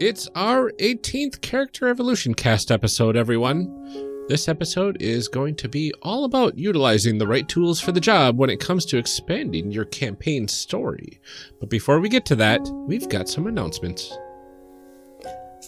It's 0.00 0.28
our 0.36 0.70
18th 0.78 1.40
Character 1.40 1.88
Evolution 1.88 2.32
cast 2.32 2.70
episode, 2.70 3.16
everyone. 3.16 4.26
This 4.28 4.46
episode 4.46 5.02
is 5.02 5.26
going 5.26 5.56
to 5.56 5.68
be 5.68 5.92
all 6.02 6.22
about 6.22 6.56
utilizing 6.56 7.18
the 7.18 7.26
right 7.26 7.48
tools 7.48 7.80
for 7.80 7.90
the 7.90 7.98
job 7.98 8.38
when 8.38 8.48
it 8.48 8.60
comes 8.60 8.86
to 8.86 8.96
expanding 8.96 9.72
your 9.72 9.86
campaign 9.86 10.46
story. 10.46 11.20
But 11.58 11.68
before 11.68 11.98
we 11.98 12.08
get 12.08 12.24
to 12.26 12.36
that, 12.36 12.60
we've 12.86 13.08
got 13.08 13.28
some 13.28 13.48
announcements. 13.48 14.16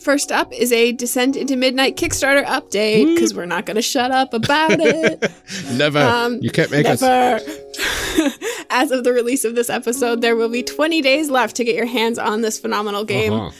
First 0.00 0.30
up 0.30 0.52
is 0.52 0.70
a 0.70 0.92
Descent 0.92 1.34
into 1.34 1.56
Midnight 1.56 1.96
Kickstarter 1.96 2.44
update 2.44 3.12
because 3.12 3.34
we're 3.34 3.46
not 3.46 3.66
going 3.66 3.74
to 3.74 3.82
shut 3.82 4.12
up 4.12 4.32
about 4.32 4.78
it. 4.78 5.28
Never. 5.72 5.98
Um, 5.98 6.38
you 6.40 6.50
can't 6.50 6.70
make 6.70 6.86
us. 6.86 7.02
Never. 7.02 7.44
As 8.70 8.92
of 8.92 9.02
the 9.02 9.12
release 9.12 9.44
of 9.44 9.56
this 9.56 9.68
episode, 9.68 10.20
there 10.20 10.36
will 10.36 10.48
be 10.48 10.62
20 10.62 11.02
days 11.02 11.30
left 11.30 11.56
to 11.56 11.64
get 11.64 11.74
your 11.74 11.86
hands 11.86 12.16
on 12.16 12.42
this 12.42 12.60
phenomenal 12.60 13.04
game. 13.04 13.32
Uh-huh. 13.32 13.50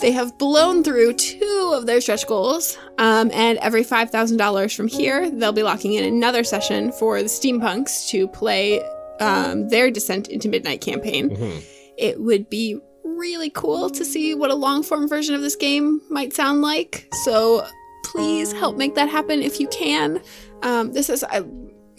They 0.00 0.12
have 0.12 0.38
blown 0.38 0.82
through 0.82 1.14
two 1.14 1.72
of 1.74 1.86
their 1.86 2.00
stretch 2.00 2.26
goals, 2.26 2.78
um, 2.98 3.30
and 3.34 3.58
every 3.58 3.84
$5,000 3.84 4.74
from 4.74 4.88
here, 4.88 5.30
they'll 5.30 5.52
be 5.52 5.62
locking 5.62 5.94
in 5.94 6.04
another 6.04 6.42
session 6.42 6.90
for 6.92 7.18
the 7.22 7.28
Steampunks 7.28 8.08
to 8.08 8.26
play 8.28 8.82
um, 9.20 9.68
their 9.68 9.90
Descent 9.90 10.28
into 10.28 10.48
Midnight 10.48 10.80
campaign. 10.80 11.28
Mhm. 11.30 11.62
It 11.98 12.18
would 12.20 12.48
be 12.48 12.78
really 13.04 13.50
cool 13.50 13.90
to 13.90 14.04
see 14.04 14.34
what 14.34 14.50
a 14.50 14.54
long 14.54 14.82
form 14.82 15.06
version 15.06 15.34
of 15.34 15.42
this 15.42 15.56
game 15.56 16.00
might 16.08 16.32
sound 16.32 16.62
like. 16.62 17.06
So 17.24 17.66
please 18.04 18.52
help 18.52 18.76
make 18.78 18.94
that 18.94 19.10
happen 19.10 19.42
if 19.42 19.60
you 19.60 19.68
can. 19.68 20.22
Um, 20.62 20.92
this 20.92 21.10
is, 21.10 21.22
I, 21.24 21.42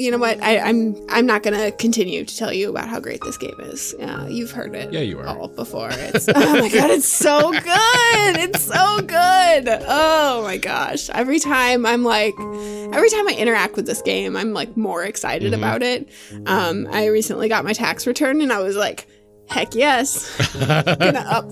you 0.02 0.12
know 0.12 0.18
what? 0.18 0.42
I, 0.42 0.60
I'm 0.60 0.96
I'm 1.10 1.26
not 1.26 1.44
gonna 1.44 1.72
continue 1.72 2.26
to 2.26 2.36
tell 2.38 2.52
you 2.52 2.70
about 2.70 2.88
how 2.90 3.00
great 3.00 3.22
this 3.22 3.38
game 3.38 3.56
is. 3.60 3.94
Uh, 4.00 4.28
you've 4.30 4.52
heard 4.52 4.76
it. 4.76 4.92
Yeah, 4.92 5.02
you 5.02 5.20
are. 5.20 5.28
all 5.28 5.48
before. 5.48 5.90
It's 5.92 6.28
oh 6.36 6.60
my 6.60 6.70
god, 6.70 6.90
it's 6.90 7.08
so 7.08 7.52
good. 7.52 8.38
It's 8.38 8.62
so 8.62 9.02
good. 9.02 9.68
Oh 9.88 10.42
my 10.44 10.58
gosh. 10.58 11.10
Every 11.12 11.40
time 11.40 11.86
I'm 11.86 12.04
like, 12.04 12.34
every 12.40 13.10
time 13.10 13.28
I 13.28 13.36
interact 13.38 13.76
with 13.76 13.86
this 13.86 14.02
game, 14.02 14.36
I'm 14.36 14.54
like 14.54 14.76
more 14.76 15.04
excited 15.04 15.54
Mhm. 15.54 15.58
about 15.58 15.84
it. 15.84 16.10
Um, 16.46 16.88
I 16.92 17.06
recently 17.08 17.48
got 17.50 17.64
my 17.64 17.74
tax 17.74 18.08
return, 18.08 18.42
and 18.42 18.52
I 18.52 18.60
was 18.60 18.76
like, 18.76 19.08
heck 19.50 19.76
yes 19.76 20.30
gonna 20.66 21.26
up 21.28 21.46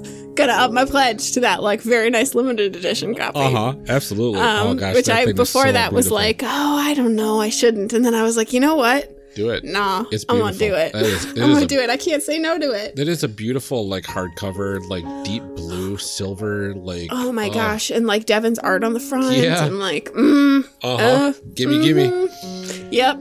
gonna 0.47 0.53
up 0.63 0.71
my 0.71 0.85
pledge 0.85 1.31
to 1.33 1.39
that 1.41 1.61
like 1.63 1.81
very 1.81 2.09
nice 2.09 2.33
limited 2.35 2.75
edition 2.75 3.15
copy. 3.15 3.39
Uh 3.39 3.49
huh. 3.49 3.75
Absolutely. 3.87 4.39
oh 4.41 4.69
Um, 4.71 4.77
gosh. 4.77 4.95
which 4.95 5.05
that 5.07 5.27
I 5.27 5.31
before 5.33 5.65
so 5.67 5.71
that 5.71 5.93
was 5.93 6.09
like, 6.11 6.41
oh, 6.43 6.47
I 6.77 6.93
don't 6.93 7.15
know, 7.15 7.39
I 7.41 7.49
shouldn't, 7.49 7.93
and 7.93 8.03
then 8.05 8.13
I 8.15 8.23
was 8.23 8.35
like, 8.37 8.53
you 8.53 8.59
know 8.59 8.75
what? 8.75 9.15
do 9.35 9.51
it. 9.51 9.63
Nah, 9.63 10.05
It's 10.11 10.25
I'm 10.27 10.39
gonna 10.39 10.51
do 10.53 10.57
beautiful. 10.73 10.99
it. 10.99 11.05
Is- 11.05 11.25
it 11.37 11.41
I'm 11.43 11.53
gonna 11.53 11.63
a- 11.65 11.67
do 11.67 11.79
it. 11.79 11.89
I 11.89 11.97
can't 11.97 12.21
say 12.23 12.39
no 12.39 12.57
to 12.57 12.71
it. 12.71 12.95
That 12.95 13.07
is 13.07 13.23
a 13.23 13.29
beautiful, 13.29 13.87
like 13.87 14.03
hardcover, 14.03 14.85
like 14.89 15.05
deep 15.23 15.43
blue, 15.55 15.97
silver, 15.97 16.73
like. 16.73 17.09
Oh 17.11 17.31
my 17.31 17.47
gosh, 17.49 17.89
and 17.91 18.07
like 18.07 18.25
Devin's 18.25 18.57
art 18.59 18.83
on 18.83 18.93
the 18.93 18.99
front, 18.99 19.37
Yeah. 19.37 19.63
and 19.65 19.79
like, 19.79 20.05
mm, 20.13 20.65
Uh 20.83 20.97
huh. 20.97 21.03
uh, 21.03 21.33
gimme, 21.53 21.81
gimme. 21.83 22.07
mhm. 22.09 22.87
Yep, 22.91 23.19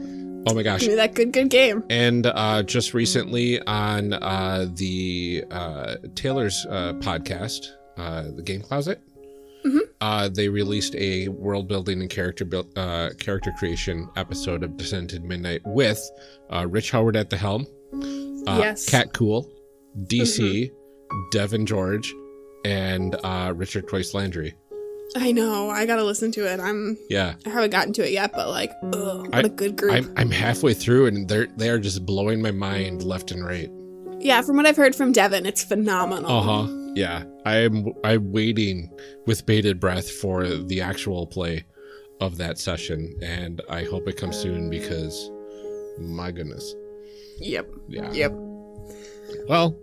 Oh 0.49 0.55
my 0.55 0.63
gosh. 0.63 0.81
give 0.81 0.89
me 0.89 0.95
that 0.95 1.13
good, 1.13 1.31
good 1.31 1.49
game. 1.49 1.83
And 1.89 2.25
uh, 2.25 2.63
just 2.63 2.93
recently 2.93 3.61
on 3.61 4.13
uh, 4.13 4.67
the 4.75 5.43
uh, 5.51 5.95
Taylor's 6.15 6.65
uh, 6.69 6.93
podcast, 6.99 7.67
uh, 7.97 8.23
the 8.35 8.41
Game 8.41 8.61
Closet, 8.61 9.01
Mhm. 9.65 9.79
uh, 9.99 10.29
they 10.29 10.47
released 10.47 10.95
a 10.95 11.27
world 11.27 11.67
building 11.67 11.99
and 11.99 12.09
character 12.09 12.45
build, 12.45 12.67
uh, 12.77 13.09
character 13.19 13.51
creation 13.59 14.07
episode 14.15 14.63
of 14.63 14.77
Descent 14.77 15.11
into 15.13 15.27
Midnight 15.27 15.61
with 15.65 15.99
uh, 16.49 16.65
Rich 16.69 16.91
Howard 16.91 17.17
at 17.17 17.29
the 17.29 17.35
helm, 17.37 17.67
uh, 18.47 18.57
Yes. 18.59 18.89
Cat 18.89 19.13
Cool, 19.13 19.51
DC, 20.05 20.71
Devin 21.31 21.65
George, 21.65 22.13
and 22.63 23.15
uh, 23.23 23.51
Richard 23.55 23.87
Twice 23.89 24.13
Landry. 24.13 24.53
I 25.15 25.31
know. 25.31 25.69
I 25.69 25.85
gotta 25.85 26.03
listen 26.03 26.31
to 26.33 26.51
it. 26.51 26.59
I'm. 26.59 26.97
Yeah, 27.09 27.35
I 27.45 27.49
haven't 27.49 27.71
gotten 27.71 27.93
to 27.93 28.05
it 28.05 28.11
yet, 28.11 28.31
but 28.33 28.49
like, 28.49 28.71
ugh, 28.83 29.27
what 29.27 29.35
I- 29.35 29.39
a 29.41 29.49
good 29.49 29.75
group. 29.75 29.93
I'm 29.93 30.13
I'm 30.17 30.31
halfway 30.31 30.73
through, 30.73 31.07
and 31.07 31.27
they're 31.27 31.47
they 31.57 31.69
are 31.69 31.79
just 31.79 32.05
blowing 32.05 32.41
my 32.41 32.51
mind 32.51 33.03
left 33.03 33.31
and 33.31 33.43
right. 33.45 33.69
yeah, 34.19 34.41
from 34.41 34.55
what 34.57 34.65
I've 34.65 34.77
heard 34.77 34.95
from 34.95 35.11
Devin, 35.11 35.45
it's 35.45 35.63
phenomenal. 35.63 36.31
Uh 36.31 36.41
huh. 36.63 36.73
Yeah, 36.95 37.23
I'm 37.45 37.87
I'm 38.03 38.31
waiting 38.31 38.91
with 39.25 39.45
bated 39.45 39.79
breath 39.79 40.09
for 40.11 40.45
the 40.47 40.81
actual 40.81 41.25
play 41.27 41.65
of 42.21 42.37
that 42.37 42.57
session, 42.59 43.15
and 43.21 43.61
I 43.69 43.85
hope 43.85 44.07
it 44.07 44.17
comes 44.17 44.37
soon 44.37 44.69
because, 44.69 45.31
my 45.99 46.31
goodness, 46.31 46.75
Yep. 47.39 47.67
yeah. 47.87 48.11
Yep. 48.11 48.33
Well, 49.47 49.79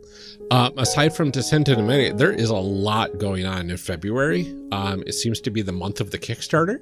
um, 0.50 0.72
aside 0.78 1.14
from 1.14 1.30
Descent 1.30 1.68
into 1.68 1.82
Midnight, 1.82 2.18
there 2.18 2.32
is 2.32 2.50
a 2.50 2.56
lot 2.56 3.18
going 3.18 3.46
on 3.46 3.70
in 3.70 3.76
February. 3.76 4.42
Um, 4.72 5.02
it 5.06 5.12
seems 5.12 5.40
to 5.42 5.50
be 5.50 5.62
the 5.62 5.72
month 5.72 6.00
of 6.00 6.10
the 6.10 6.18
Kickstarter. 6.18 6.80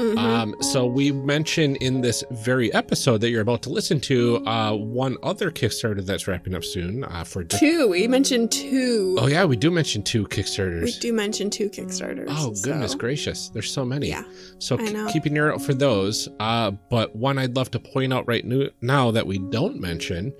Mhm. 0.00 0.18
Um, 0.18 0.56
so 0.60 0.84
we 0.84 1.12
mentioned 1.12 1.76
in 1.76 2.00
this 2.00 2.24
very 2.32 2.74
episode 2.74 3.20
that 3.20 3.30
you're 3.30 3.40
about 3.40 3.62
to 3.62 3.70
listen 3.70 4.00
to 4.00 4.44
uh, 4.46 4.72
one 4.72 5.16
other 5.22 5.52
Kickstarter 5.52 6.04
that's 6.04 6.26
wrapping 6.26 6.56
up 6.56 6.64
soon 6.64 7.04
uh, 7.04 7.22
for. 7.22 7.44
two. 7.44 7.88
We 7.88 8.08
mentioned 8.08 8.50
two. 8.50 9.16
Oh 9.18 9.28
yeah, 9.28 9.44
we 9.44 9.56
do 9.56 9.70
mention 9.70 10.02
two 10.02 10.26
Kickstarters. 10.26 10.82
We 10.82 10.92
do 10.98 11.12
mention 11.12 11.50
two 11.50 11.70
Kickstarters. 11.70 12.26
Oh 12.30 12.52
goodness 12.64 12.92
so- 12.92 12.98
gracious, 12.98 13.48
there's 13.50 13.70
so 13.70 13.84
many. 13.84 14.08
Yeah. 14.08 14.24
So 14.58 14.74
know. 14.74 15.08
keep 15.12 15.24
an 15.24 15.36
ear 15.36 15.52
out 15.52 15.62
for 15.62 15.72
those. 15.72 16.28
Uh, 16.40 16.72
but 16.90 17.14
one 17.14 17.38
I'd 17.38 17.54
love 17.54 17.70
to 17.72 17.78
point 17.78 18.12
out 18.12 18.26
right 18.26 18.44
now 18.82 19.12
that 19.12 19.24
we 19.26 19.38
don't 19.38 19.80
mention 19.80 20.32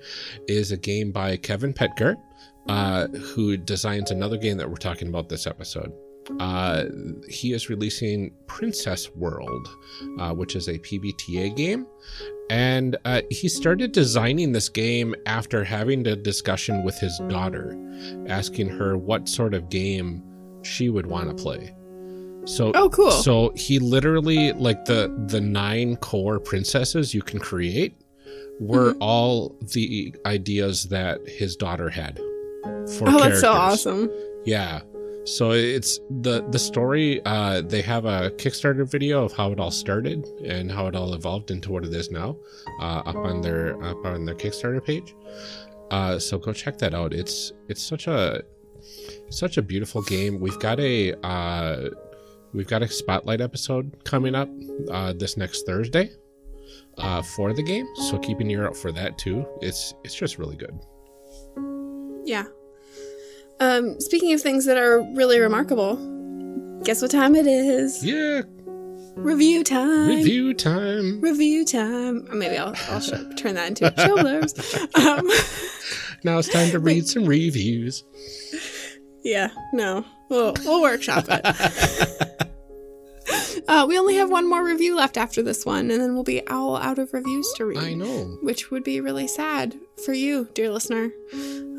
is 0.49 0.73
a 0.73 0.77
game 0.77 1.13
by 1.13 1.37
Kevin 1.37 1.73
Petker, 1.73 2.15
uh, 2.67 3.07
who 3.07 3.57
designs 3.57 4.11
another 4.11 4.37
game 4.37 4.57
that 4.57 4.69
we're 4.69 4.75
talking 4.75 5.07
about 5.07 5.29
this 5.29 5.45
episode. 5.47 5.91
Uh, 6.39 6.85
he 7.29 7.53
is 7.53 7.69
releasing 7.69 8.33
Princess 8.47 9.11
World, 9.15 9.67
uh, 10.19 10.33
which 10.33 10.55
is 10.55 10.67
a 10.67 10.79
PBTA 10.79 11.55
game. 11.55 11.85
And 12.49 12.97
uh, 13.05 13.21
he 13.29 13.47
started 13.47 13.91
designing 13.91 14.51
this 14.51 14.67
game 14.69 15.13
after 15.27 15.63
having 15.63 16.05
a 16.07 16.15
discussion 16.15 16.83
with 16.83 16.97
his 16.99 17.19
daughter, 17.29 17.77
asking 18.27 18.69
her 18.69 18.97
what 18.97 19.29
sort 19.29 19.53
of 19.53 19.69
game 19.69 20.23
she 20.63 20.89
would 20.89 21.05
want 21.05 21.29
to 21.29 21.35
play. 21.43 21.75
So 22.45 22.71
Oh, 22.75 22.89
cool. 22.89 23.11
so 23.11 23.51
he 23.55 23.77
literally 23.79 24.51
like 24.53 24.85
the 24.85 25.11
the 25.27 25.41
nine 25.41 25.95
core 25.97 26.39
princesses 26.39 27.13
you 27.13 27.21
can 27.21 27.39
create 27.39 27.99
were 28.59 28.91
Mm-hmm. 28.93 29.01
all 29.01 29.55
the 29.73 30.15
ideas 30.27 30.85
that 30.89 31.19
his 31.27 31.55
daughter 31.55 31.89
had 31.89 32.19
for 32.97 33.09
oh, 33.09 33.19
that's 33.19 33.41
so 33.41 33.51
awesome. 33.51 34.09
Yeah. 34.45 34.81
So 35.25 35.51
it's 35.51 35.99
the 36.21 36.47
the 36.51 36.59
story. 36.59 37.19
Uh, 37.25 37.61
they 37.61 37.81
have 37.81 38.05
a 38.05 38.29
Kickstarter 38.37 38.89
video 38.89 39.25
of 39.25 39.33
how 39.33 39.51
it 39.51 39.59
all 39.59 39.71
started 39.71 40.23
and 40.45 40.71
how 40.71 40.85
it 40.87 40.95
all 40.95 41.13
evolved 41.15 41.49
into 41.49 41.71
what 41.71 41.83
it 41.83 41.93
is 41.93 42.11
now, 42.11 42.37
uh, 42.79 43.01
up 43.05 43.15
on 43.15 43.41
their 43.41 43.81
up 43.83 44.05
on 44.05 44.25
their 44.25 44.35
Kickstarter 44.35 44.83
page. 44.83 45.15
Uh, 45.89 46.19
so 46.19 46.37
go 46.37 46.53
check 46.53 46.77
that 46.77 46.93
out. 46.93 47.11
It's 47.11 47.53
it's 47.69 47.81
such 47.81 48.07
a 48.07 48.43
such 49.29 49.57
a 49.57 49.63
beautiful 49.63 50.03
game. 50.03 50.39
We've 50.39 50.59
got 50.59 50.79
a 50.79 51.13
uh, 51.25 51.89
we've 52.53 52.67
got 52.67 52.83
a 52.83 52.87
spotlight 52.87 53.41
episode 53.41 54.03
coming 54.03 54.35
up 54.35 54.49
uh, 54.91 55.13
this 55.13 55.37
next 55.37 55.65
Thursday 55.65 56.11
uh, 56.99 57.21
for 57.21 57.51
the 57.51 57.63
game. 57.63 57.87
So 57.95 58.19
keep 58.19 58.39
an 58.39 58.51
ear 58.51 58.67
out 58.67 58.77
for 58.77 58.91
that 58.91 59.17
too. 59.17 59.45
It's 59.61 59.95
it's 60.03 60.15
just 60.15 60.37
really 60.37 60.55
good. 60.55 60.77
Yeah. 62.25 62.45
Um, 63.59 63.99
speaking 63.99 64.33
of 64.33 64.41
things 64.41 64.65
that 64.65 64.77
are 64.77 65.01
really 65.13 65.39
remarkable, 65.39 65.95
guess 66.83 67.01
what 67.01 67.11
time 67.11 67.35
it 67.35 67.47
is? 67.47 68.03
Yeah. 68.05 68.41
Review 69.15 69.63
time. 69.63 70.07
Review 70.09 70.53
time. 70.53 71.21
Review 71.21 71.63
time. 71.63 72.27
Or 72.29 72.35
maybe 72.35 72.57
I'll, 72.57 72.75
I'll 72.89 72.99
show, 72.99 73.29
turn 73.37 73.55
that 73.55 73.69
into 73.69 73.93
show 73.97 74.17
blurbs. 74.17 74.95
Um, 74.99 75.27
Now 76.23 76.39
it's 76.39 76.49
time 76.49 76.71
to 76.71 76.79
read 76.79 77.07
some 77.13 77.25
reviews. 77.25 78.03
yeah, 79.23 79.49
no, 79.73 80.03
we'll, 80.29 80.55
we'll 80.65 80.81
workshop 80.81 81.25
it. 81.27 81.45
Uh, 83.67 83.85
we 83.87 83.97
only 83.97 84.15
have 84.15 84.29
one 84.31 84.47
more 84.49 84.63
review 84.63 84.95
left 84.95 85.17
after 85.17 85.41
this 85.43 85.65
one, 85.65 85.89
and 85.91 85.99
then 86.01 86.13
we'll 86.15 86.23
be 86.23 86.45
all 86.47 86.77
out 86.77 86.97
of 86.99 87.13
reviews 87.13 87.51
to 87.57 87.65
read. 87.65 87.77
I 87.77 87.93
know. 87.93 88.37
Which 88.41 88.69
would 88.71 88.83
be 88.83 89.01
really 89.01 89.27
sad 89.27 89.75
for 90.03 90.13
you, 90.13 90.49
dear 90.53 90.69
listener. 90.71 91.11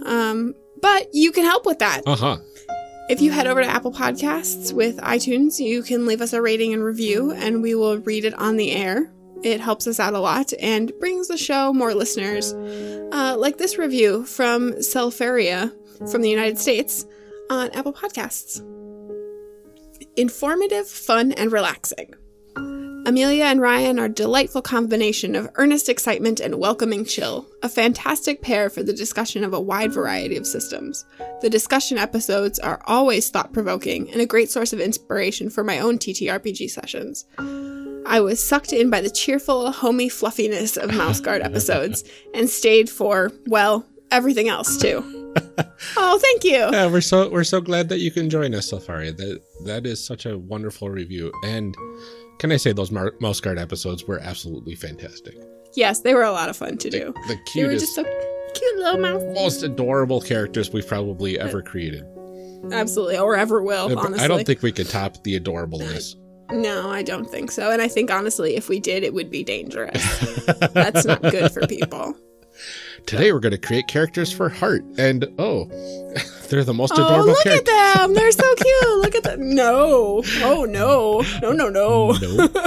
Um, 0.05 0.55
but 0.81 1.09
you 1.13 1.33
can 1.33 1.45
help 1.45 1.67
with 1.67 1.79
that. 1.81 2.03
Uh 2.07 2.17
huh. 2.17 2.37
If 3.09 3.21
you 3.21 3.31
head 3.31 3.47
over 3.47 3.63
to 3.63 3.69
Apple 3.69 3.93
Podcasts 3.93 4.73
with 4.73 4.97
iTunes, 4.99 5.61
you 5.61 5.83
can 5.83 6.07
leave 6.07 6.21
us 6.21 6.33
a 6.33 6.43
rating 6.43 6.75
and 6.75 6.83
review, 6.83 7.31
and 7.31 7.63
we 7.63 7.75
will 7.77 7.99
read 7.99 8.25
it 8.25 8.35
on 8.35 8.57
the 8.57 8.73
air. 8.73 9.13
It 9.45 9.61
helps 9.61 9.87
us 9.87 10.01
out 10.01 10.15
a 10.15 10.19
lot 10.19 10.53
and 10.61 10.93
brings 10.99 11.29
the 11.29 11.37
show 11.37 11.73
more 11.73 11.95
listeners. 11.95 12.53
Uh, 13.13 13.37
like 13.39 13.59
this 13.59 13.79
review 13.79 14.25
from 14.25 14.73
Selfaria 14.73 15.73
from 16.11 16.23
the 16.23 16.31
United 16.31 16.59
States 16.59 17.07
on 17.49 17.71
Apple 17.71 17.93
Podcasts. 17.93 18.61
Informative, 20.17 20.89
fun, 20.89 21.33
and 21.33 21.53
relaxing. 21.53 22.15
Amelia 23.07 23.45
and 23.45 23.61
Ryan 23.61 24.01
are 24.01 24.07
a 24.07 24.09
delightful 24.09 24.63
combination 24.63 25.37
of 25.37 25.49
earnest 25.55 25.89
excitement 25.89 26.41
and 26.41 26.59
welcoming 26.59 27.05
chill, 27.05 27.47
a 27.63 27.69
fantastic 27.69 28.43
pair 28.43 28.69
for 28.69 28.83
the 28.83 28.93
discussion 28.93 29.45
of 29.45 29.55
a 29.55 29.61
wide 29.61 29.93
variety 29.93 30.37
of 30.37 30.45
systems. 30.45 31.05
The 31.41 31.49
discussion 31.49 31.99
episodes 31.99 32.59
are 32.59 32.83
always 32.85 33.31
thought 33.31 33.53
provoking 33.53 34.11
and 34.11 34.21
a 34.21 34.27
great 34.27 34.51
source 34.51 34.73
of 34.73 34.81
inspiration 34.81 35.51
for 35.51 35.63
my 35.63 35.79
own 35.79 36.01
TTRPG 36.01 36.69
sessions. 36.69 37.27
I 38.09 38.19
was 38.19 38.45
sucked 38.45 38.73
in 38.73 38.91
by 38.91 39.03
the 39.03 39.11
cheerful, 39.11 39.71
homey 39.71 40.09
fluffiness 40.09 40.77
of 40.77 40.93
Mouse 40.93 41.21
Guard 41.21 41.43
episodes 41.45 42.03
and 42.35 42.51
stayed 42.51 42.91
for, 42.91 43.31
well, 43.47 43.87
everything 44.11 44.49
else 44.49 44.79
too. 44.79 45.33
oh, 45.97 46.19
thank 46.21 46.43
you. 46.43 46.59
Yeah, 46.73 46.87
we're 46.87 47.01
so 47.01 47.29
we're 47.31 47.45
so 47.45 47.61
glad 47.61 47.89
that 47.91 48.01
you 48.01 48.11
can 48.11 48.31
join 48.31 48.55
us, 48.55 48.71
Safari. 48.71 49.13
That 49.13 49.41
that 49.65 49.87
is 49.87 50.05
such 50.05 50.25
a 50.25 50.39
wonderful 50.39 50.89
review. 50.89 51.31
And 51.45 51.77
can 52.39 52.53
I 52.53 52.57
say 52.57 52.73
those 52.73 52.91
Mar- 52.91 53.15
Mouse 53.21 53.41
Guard 53.41 53.59
episodes 53.59 54.05
were 54.05 54.19
absolutely 54.21 54.75
fantastic. 54.75 55.37
Yes, 55.75 56.01
they 56.01 56.15
were 56.15 56.23
a 56.23 56.33
lot 56.33 56.49
of 56.49 56.57
fun 56.57 56.79
to 56.79 56.91
do. 56.91 57.13
The 57.29 57.37
They 57.55 57.63
were 57.65 57.71
cutest, 57.71 57.85
just 57.85 57.95
so 57.95 58.05
cute 58.55 58.77
little 58.79 59.01
mouse. 59.01 59.23
most 59.35 59.63
adorable 59.63 60.21
characters 60.21 60.71
we've 60.73 60.87
probably 60.87 61.39
ever 61.39 61.61
created. 61.63 62.05
Absolutely, 62.73 63.19
or 63.19 63.37
ever 63.37 63.63
will. 63.63 63.89
But 63.89 63.99
Honestly, 63.99 64.25
I 64.25 64.29
don't 64.29 64.47
think 64.47 64.63
we 64.63 64.73
could 64.73 64.89
top 64.89 65.23
the 65.25 65.39
adorableness. 65.39 66.15
No, 66.53 66.91
I 66.91 67.03
don't 67.03 67.29
think 67.29 67.51
so. 67.51 67.73
And 67.73 67.83
I 67.83 67.89
think 67.89 68.09
honestly, 68.09 68.55
if 68.55 68.69
we 68.69 68.79
did, 68.79 69.03
it 69.03 69.13
would 69.13 69.33
be 69.33 69.43
dangerous. 69.43 70.01
That's 70.75 71.05
not 71.05 71.21
good 71.21 71.51
for 71.51 71.67
people. 71.67 72.15
Today 73.05 73.33
we're 73.33 73.41
going 73.41 73.51
to 73.51 73.59
create 73.59 73.89
characters 73.89 74.33
for 74.33 74.49
Heart, 74.49 74.85
and 74.97 75.27
oh, 75.41 75.69
they're 76.49 76.65
the 76.65 76.75
most 76.75 76.93
adorable. 76.93 77.15
Oh, 77.15 77.21
adorable 77.23 77.33
look 77.33 77.47
at 77.47 77.65
them! 77.65 78.15
They're 78.15 78.33
so 78.33 78.55
cute. 78.57 78.99
Look 78.99 79.15
at 79.15 79.23
them. 79.25 79.55
No. 79.55 80.23
Oh 80.43 80.65
no. 80.65 81.23
No. 81.43 81.53
No. 81.53 81.69
No. 81.69 82.13
No. 82.13 82.49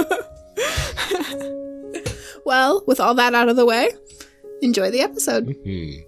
Well, 2.46 2.82
with 2.86 2.98
all 2.98 3.14
that 3.14 3.32
out 3.32 3.48
of 3.48 3.54
the 3.54 3.64
way, 3.64 3.90
enjoy 4.60 4.90
the 4.90 5.02
episode. 5.02 5.54
Hmm. 5.62 6.00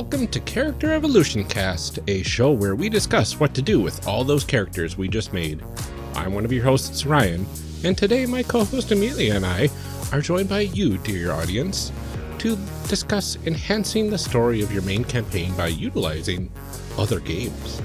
Welcome 0.00 0.28
to 0.28 0.38
Character 0.38 0.92
Evolution 0.92 1.42
Cast, 1.42 1.98
a 2.06 2.22
show 2.22 2.52
where 2.52 2.76
we 2.76 2.88
discuss 2.88 3.40
what 3.40 3.52
to 3.54 3.60
do 3.60 3.80
with 3.80 4.06
all 4.06 4.22
those 4.22 4.44
characters 4.44 4.96
we 4.96 5.08
just 5.08 5.32
made. 5.32 5.60
I'm 6.14 6.34
one 6.34 6.44
of 6.44 6.52
your 6.52 6.62
hosts, 6.62 7.04
Ryan, 7.04 7.44
and 7.82 7.98
today 7.98 8.24
my 8.24 8.44
co 8.44 8.62
host 8.62 8.92
Amelia 8.92 9.34
and 9.34 9.44
I 9.44 9.68
are 10.12 10.20
joined 10.20 10.48
by 10.48 10.60
you, 10.60 10.98
dear 10.98 11.32
audience, 11.32 11.90
to 12.38 12.56
discuss 12.86 13.38
enhancing 13.44 14.08
the 14.08 14.18
story 14.18 14.62
of 14.62 14.72
your 14.72 14.82
main 14.82 15.02
campaign 15.02 15.52
by 15.56 15.66
utilizing 15.66 16.48
other 16.96 17.18
games. 17.18 17.80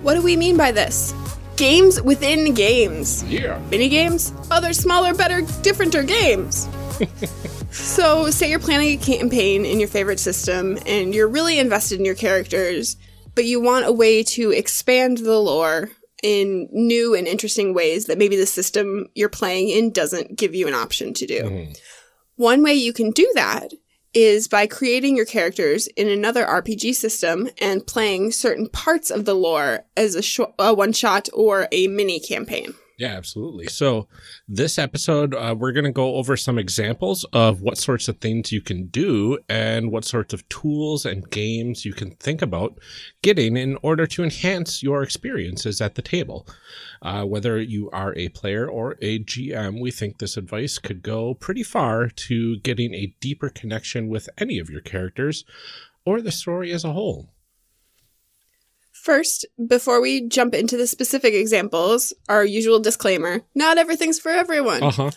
What 0.00 0.14
do 0.14 0.22
we 0.22 0.38
mean 0.38 0.56
by 0.56 0.72
this? 0.72 1.12
Games 1.56 2.00
within 2.00 2.54
games. 2.54 3.24
Yeah. 3.24 3.60
Mini 3.70 3.90
games? 3.90 4.32
Other 4.50 4.72
smaller, 4.72 5.12
better, 5.12 5.42
differenter 5.42 6.08
games. 6.08 6.66
so, 7.72 8.30
say 8.30 8.50
you're 8.50 8.58
planning 8.58 8.98
a 9.00 9.02
campaign 9.02 9.64
in 9.64 9.78
your 9.80 9.88
favorite 9.88 10.20
system 10.20 10.78
and 10.86 11.14
you're 11.14 11.28
really 11.28 11.58
invested 11.58 11.98
in 11.98 12.04
your 12.04 12.14
characters, 12.14 12.96
but 13.34 13.44
you 13.44 13.60
want 13.60 13.86
a 13.86 13.92
way 13.92 14.22
to 14.22 14.50
expand 14.50 15.18
the 15.18 15.38
lore 15.38 15.90
in 16.22 16.68
new 16.70 17.14
and 17.14 17.26
interesting 17.26 17.74
ways 17.74 18.06
that 18.06 18.18
maybe 18.18 18.36
the 18.36 18.46
system 18.46 19.08
you're 19.14 19.28
playing 19.28 19.68
in 19.70 19.90
doesn't 19.90 20.36
give 20.36 20.54
you 20.54 20.68
an 20.68 20.74
option 20.74 21.12
to 21.14 21.26
do. 21.26 21.42
Mhm. 21.42 21.76
One 22.36 22.62
way 22.62 22.74
you 22.74 22.92
can 22.92 23.10
do 23.10 23.30
that 23.34 23.72
is 24.14 24.46
by 24.46 24.66
creating 24.66 25.16
your 25.16 25.24
characters 25.24 25.86
in 25.88 26.08
another 26.08 26.44
RPG 26.44 26.92
system 26.92 27.48
and 27.58 27.86
playing 27.86 28.30
certain 28.32 28.68
parts 28.68 29.10
of 29.10 29.24
the 29.24 29.34
lore 29.34 29.84
as 29.96 30.14
a, 30.14 30.22
sh- 30.22 30.40
a 30.58 30.74
one 30.74 30.92
shot 30.92 31.28
or 31.32 31.66
a 31.72 31.86
mini 31.88 32.20
campaign. 32.20 32.74
Yeah, 32.98 33.14
absolutely. 33.16 33.66
So, 33.66 34.06
this 34.46 34.78
episode, 34.78 35.34
uh, 35.34 35.54
we're 35.58 35.72
going 35.72 35.84
to 35.84 35.92
go 35.92 36.16
over 36.16 36.36
some 36.36 36.58
examples 36.58 37.24
of 37.32 37.62
what 37.62 37.78
sorts 37.78 38.06
of 38.08 38.18
things 38.18 38.52
you 38.52 38.60
can 38.60 38.86
do 38.88 39.38
and 39.48 39.90
what 39.90 40.04
sorts 40.04 40.34
of 40.34 40.48
tools 40.48 41.06
and 41.06 41.28
games 41.30 41.84
you 41.84 41.94
can 41.94 42.12
think 42.12 42.42
about 42.42 42.78
getting 43.22 43.56
in 43.56 43.78
order 43.82 44.06
to 44.06 44.22
enhance 44.22 44.82
your 44.82 45.02
experiences 45.02 45.80
at 45.80 45.94
the 45.94 46.02
table. 46.02 46.46
Uh, 47.00 47.24
whether 47.24 47.60
you 47.60 47.90
are 47.90 48.14
a 48.16 48.28
player 48.28 48.68
or 48.68 48.96
a 49.00 49.18
GM, 49.20 49.80
we 49.80 49.90
think 49.90 50.18
this 50.18 50.36
advice 50.36 50.78
could 50.78 51.02
go 51.02 51.34
pretty 51.34 51.62
far 51.62 52.08
to 52.08 52.58
getting 52.60 52.94
a 52.94 53.14
deeper 53.20 53.48
connection 53.48 54.08
with 54.08 54.28
any 54.38 54.58
of 54.58 54.70
your 54.70 54.82
characters 54.82 55.44
or 56.04 56.20
the 56.20 56.32
story 56.32 56.72
as 56.72 56.84
a 56.84 56.92
whole. 56.92 57.30
First, 59.02 59.44
before 59.66 60.00
we 60.00 60.28
jump 60.28 60.54
into 60.54 60.76
the 60.76 60.86
specific 60.86 61.34
examples, 61.34 62.12
our 62.28 62.44
usual 62.44 62.78
disclaimer 62.78 63.40
not 63.52 63.76
everything's 63.76 64.20
for 64.20 64.30
everyone. 64.30 64.80
Uh 64.80 64.92
huh. 64.92 65.10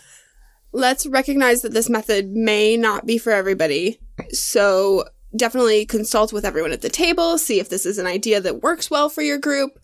Let's 0.72 1.06
recognize 1.06 1.62
that 1.62 1.72
this 1.72 1.88
method 1.88 2.32
may 2.32 2.78
not 2.78 3.06
be 3.06 3.20
for 3.20 3.32
everybody. 3.32 4.00
So, 4.32 5.06
definitely 5.36 5.86
consult 5.86 6.34
with 6.34 6.46
everyone 6.46 6.72
at 6.72 6.82
the 6.82 6.90
table, 6.90 7.38
see 7.38 7.60
if 7.60 7.70
this 7.70 7.86
is 7.86 8.00
an 8.00 8.08
idea 8.08 8.42
that 8.42 8.64
works 8.64 8.90
well 8.90 9.08
for 9.08 9.22
your 9.22 9.38
group. 9.38 9.78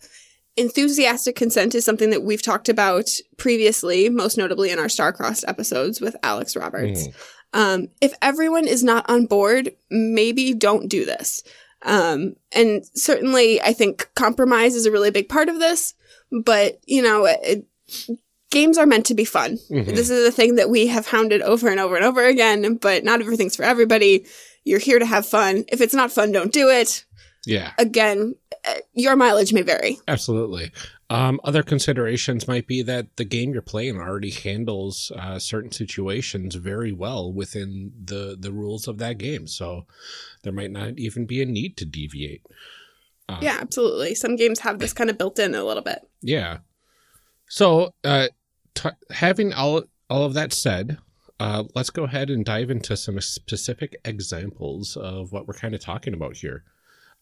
Enthusiastic 0.56 1.36
consent 1.36 1.72
is 1.76 1.84
something 1.84 2.10
that 2.10 2.24
we've 2.24 2.42
talked 2.42 2.68
about 2.68 3.08
previously, 3.36 4.10
most 4.10 4.36
notably 4.36 4.70
in 4.70 4.80
our 4.80 4.86
Starcrossed 4.86 5.44
episodes 5.46 6.00
with 6.00 6.16
Alex 6.24 6.56
Roberts. 6.56 7.06
Um, 7.52 7.88
if 8.00 8.14
everyone 8.20 8.66
is 8.66 8.82
not 8.82 9.08
on 9.08 9.26
board, 9.26 9.70
maybe 9.90 10.54
don't 10.54 10.88
do 10.88 11.04
this. 11.04 11.44
Um, 11.84 12.34
and 12.52 12.84
certainly, 12.94 13.60
I 13.60 13.72
think 13.72 14.08
compromise 14.14 14.74
is 14.74 14.86
a 14.86 14.90
really 14.92 15.10
big 15.10 15.28
part 15.28 15.48
of 15.48 15.58
this. 15.58 15.94
But 16.30 16.80
you 16.86 17.02
know, 17.02 17.24
it, 17.26 17.66
games 18.50 18.78
are 18.78 18.86
meant 18.86 19.06
to 19.06 19.14
be 19.14 19.24
fun. 19.24 19.58
Mhm. 19.70 19.86
This 19.94 20.10
is 20.10 20.26
a 20.26 20.32
thing 20.32 20.56
that 20.56 20.70
we 20.70 20.86
have 20.88 21.06
hounded 21.06 21.42
over 21.42 21.68
and 21.68 21.80
over 21.80 21.96
and 21.96 22.04
over 22.04 22.24
again. 22.24 22.74
But 22.76 23.04
not 23.04 23.20
everything's 23.20 23.56
for 23.56 23.64
everybody. 23.64 24.26
You're 24.64 24.78
here 24.78 24.98
to 24.98 25.06
have 25.06 25.26
fun. 25.26 25.64
If 25.68 25.80
it's 25.80 25.94
not 25.94 26.12
fun, 26.12 26.32
don't 26.32 26.52
do 26.52 26.68
it. 26.68 27.04
Yeah. 27.44 27.72
Again, 27.78 28.36
uh, 28.64 28.74
your 28.94 29.16
mileage 29.16 29.52
may 29.52 29.62
vary. 29.62 29.98
Absolutely. 30.06 30.70
Um, 31.12 31.40
other 31.44 31.62
considerations 31.62 32.48
might 32.48 32.66
be 32.66 32.80
that 32.80 33.16
the 33.16 33.26
game 33.26 33.52
you're 33.52 33.60
playing 33.60 33.98
already 33.98 34.30
handles 34.30 35.12
uh, 35.14 35.38
certain 35.38 35.70
situations 35.70 36.54
very 36.54 36.90
well 36.90 37.30
within 37.30 37.92
the 38.02 38.34
the 38.40 38.50
rules 38.50 38.88
of 38.88 38.96
that 38.96 39.18
game, 39.18 39.46
so 39.46 39.84
there 40.42 40.54
might 40.54 40.70
not 40.70 40.98
even 40.98 41.26
be 41.26 41.42
a 41.42 41.44
need 41.44 41.76
to 41.76 41.84
deviate. 41.84 42.46
Uh, 43.28 43.40
Yeah, 43.42 43.58
absolutely. 43.60 44.14
Some 44.14 44.36
games 44.36 44.60
have 44.60 44.78
this 44.78 44.94
kind 44.94 45.10
of 45.10 45.18
built 45.18 45.38
in 45.38 45.54
a 45.54 45.64
little 45.64 45.82
bit. 45.82 45.98
Yeah. 46.22 46.58
So, 47.46 47.92
uh, 48.02 48.28
t- 48.74 48.88
having 49.10 49.52
all 49.52 49.82
all 50.08 50.24
of 50.24 50.32
that 50.32 50.54
said, 50.54 50.96
uh, 51.38 51.64
let's 51.74 51.90
go 51.90 52.04
ahead 52.04 52.30
and 52.30 52.42
dive 52.42 52.70
into 52.70 52.96
some 52.96 53.20
specific 53.20 53.96
examples 54.02 54.96
of 54.96 55.30
what 55.30 55.46
we're 55.46 55.52
kind 55.52 55.74
of 55.74 55.82
talking 55.82 56.14
about 56.14 56.38
here. 56.38 56.64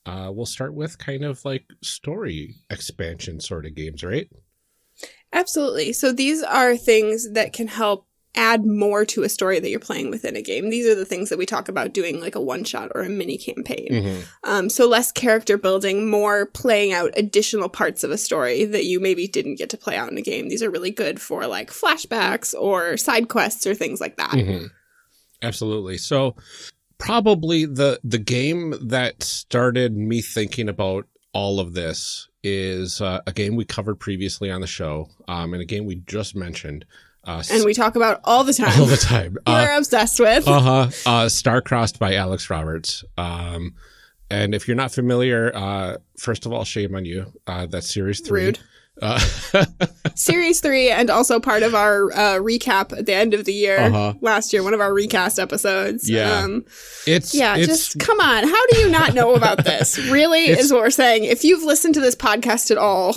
Uh, 0.07 0.31
we'll 0.33 0.47
start 0.47 0.75
with 0.75 0.99
kind 0.99 1.25
of 1.25 1.45
like 1.45 1.65
story 1.83 2.55
expansion 2.71 3.41
sort 3.41 3.67
of 3.67 3.75
games, 3.75 4.03
right? 4.03 4.29
Absolutely. 5.33 5.93
So 5.93 6.13
these 6.13 6.43
are 6.43 6.77
things 6.77 7.33
that 7.33 7.53
can 7.53 7.69
help 7.69 8.07
add 8.37 8.65
more 8.65 9.05
to 9.05 9.25
a 9.25 9.29
story 9.29 9.59
that 9.59 9.69
you're 9.71 9.81
playing 9.81 10.09
within 10.09 10.37
a 10.37 10.43
game. 10.43 10.71
These 10.71 10.87
are 10.87 10.95
the 10.95 11.05
things 11.05 11.31
that 11.31 11.39
we 11.39 11.47
talk 11.47 11.69
about 11.69 11.93
doing 11.93 12.21
like 12.21 12.37
a 12.37 12.41
one 12.41 12.63
shot 12.63 12.93
or 12.95 13.03
a 13.03 13.09
mini 13.09 13.37
campaign. 13.37 13.89
Mhm. 13.91 14.23
Um, 14.45 14.71
so 14.71 14.87
less 14.87 15.11
character 15.11 15.59
building, 15.59 16.09
more 16.09 16.47
playing 16.47 16.93
out 16.93 17.11
additional 17.17 17.69
parts 17.69 18.05
of 18.05 18.13
a 18.13 18.19
story 18.19 18.65
that 18.65 18.85
you 18.85 19.01
maybe 19.01 19.27
didn't 19.27 19.57
get 19.57 19.69
to 19.71 19.77
play 19.77 19.97
out 19.97 20.13
in 20.13 20.17
a 20.17 20.23
game. 20.23 20.49
These 20.49 20.63
are 20.63 20.71
really 20.71 20.93
good 20.93 21.21
for 21.21 21.47
like 21.49 21.71
flashbacks 21.71 22.55
or 22.55 22.97
side 22.97 23.29
quests 23.29 23.67
or 23.67 23.75
things 23.75 24.01
like 24.01 24.17
that. 24.17 24.31
Mhm. 24.31 24.71
Absolutely. 25.43 25.99
So 25.99 26.37
probably 27.01 27.65
the 27.65 27.99
the 28.05 28.19
game 28.19 28.75
that 28.81 29.23
started 29.23 29.97
me 29.97 30.23
thinking 30.23 30.69
about 30.69 31.07
all 31.33 31.59
of 31.59 31.75
this 31.75 32.29
is 32.43 33.01
uh, 33.01 33.21
a 33.27 33.33
game 33.33 33.57
we 33.57 33.65
covered 33.65 33.97
previously 33.97 34.51
on 34.51 34.61
the 34.61 34.67
show, 34.67 35.09
um, 35.29 35.53
and 35.53 35.63
a 35.63 35.67
game 35.67 35.85
we 35.87 35.97
just 36.07 36.37
mentioned. 36.37 36.85
Uh, 37.25 37.43
And 37.51 37.65
we 37.65 37.75
talk 37.75 37.97
about 37.97 38.21
all 38.25 38.45
the 38.45 38.55
time. 38.55 38.73
all 38.81 38.87
the 38.87 38.97
time. 38.97 39.37
We're 39.47 39.77
obsessed 39.77 40.21
with. 40.21 40.47
Uh 40.49 40.61
huh. 40.61 40.81
Uh, 41.07 41.27
Starcrossed 41.27 41.99
by 41.99 42.15
Alex 42.15 42.49
Roberts. 42.49 43.05
Um, 43.19 43.75
and 44.31 44.55
if 44.55 44.67
you're 44.69 44.77
not 44.77 44.93
familiar, 44.93 45.51
uh, 45.55 45.97
first 46.17 46.47
of 46.47 46.53
all, 46.53 46.65
shame 46.65 46.95
on 46.95 47.05
you. 47.05 47.33
Uh, 47.47 47.67
that's 47.67 47.93
series 47.93 48.21
three. 48.21 48.45
Rude. 48.47 48.59
Uh, 49.01 49.19
Series 50.15 50.61
three, 50.61 50.91
and 50.91 51.09
also 51.11 51.41
part 51.41 51.63
of 51.63 51.75
our 51.75 52.13
uh, 52.13 52.35
recap 52.39 52.97
at 52.97 53.07
the 53.07 53.15
end 53.15 53.33
of 53.35 53.45
the 53.45 53.53
year 53.53 53.79
Uh-huh. 53.79 54.15
last 54.21 54.53
year, 54.53 54.63
one 54.63 54.75
of 54.75 54.81
our 54.81 54.93
recast 54.93 55.39
episodes. 55.39 56.09
Yeah. 56.11 56.41
Um, 56.41 56.65
it's 57.07 57.35
yeah, 57.35 57.57
it's 57.57 57.67
just 57.67 57.99
come 57.99 58.21
on. 58.21 58.45
How 58.45 58.67
do 58.69 58.79
you 58.81 58.89
not 58.91 59.15
know 59.15 59.35
about 59.35 59.65
this? 59.65 59.99
Really, 60.11 60.47
is 60.47 60.73
what 60.73 60.83
we're 60.83 60.91
saying. 60.91 61.25
If 61.25 61.45
you've 61.45 61.63
listened 61.63 61.95
to 61.95 62.01
this 62.01 62.17
podcast 62.17 62.71
at 62.71 62.79
all, 62.79 63.15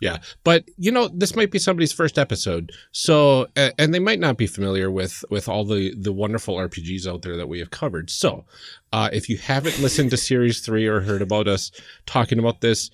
Yeah, 0.00 0.18
but 0.44 0.64
you 0.76 0.90
know, 0.90 1.08
this 1.08 1.34
might 1.36 1.50
be 1.50 1.58
somebody's 1.58 1.92
first 1.92 2.18
episode, 2.18 2.72
so 2.92 3.46
and 3.56 3.94
they 3.94 3.98
might 4.00 4.20
not 4.20 4.36
be 4.36 4.46
familiar 4.46 4.90
with 4.90 5.24
with 5.30 5.48
all 5.48 5.64
the 5.64 5.94
the 5.96 6.12
wonderful 6.12 6.56
RPGs 6.56 7.06
out 7.06 7.22
there 7.22 7.36
that 7.36 7.48
we 7.48 7.58
have 7.60 7.70
covered. 7.70 8.10
So, 8.10 8.44
uh, 8.92 9.08
if 9.12 9.28
you 9.30 9.38
haven't 9.38 9.78
listened 9.80 10.10
to 10.10 10.16
Series 10.16 10.60
Three 10.60 10.86
or 10.86 11.00
heard 11.00 11.22
about 11.22 11.48
us 11.48 11.70
talking 12.06 12.38
about 12.38 12.60
this 12.60 12.90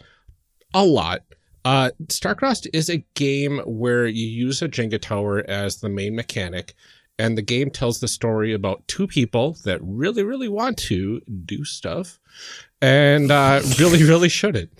a 0.74 0.84
lot, 0.84 1.22
uh, 1.64 1.90
Starcrossed 2.04 2.66
is 2.72 2.88
a 2.88 3.04
game 3.14 3.60
where 3.66 4.06
you 4.06 4.26
use 4.26 4.62
a 4.62 4.68
Jenga 4.68 5.00
tower 5.00 5.44
as 5.48 5.80
the 5.80 5.88
main 5.88 6.14
mechanic. 6.14 6.74
And 7.18 7.36
the 7.38 7.42
game 7.42 7.70
tells 7.70 8.00
the 8.00 8.08
story 8.08 8.52
about 8.52 8.86
two 8.88 9.06
people 9.06 9.56
that 9.64 9.78
really, 9.82 10.24
really 10.24 10.48
want 10.48 10.78
to 10.78 11.20
do 11.44 11.64
stuff 11.64 12.18
and 12.82 13.30
uh, 13.30 13.60
really, 13.78 14.02
really 14.02 14.28
shouldn't. 14.28 14.70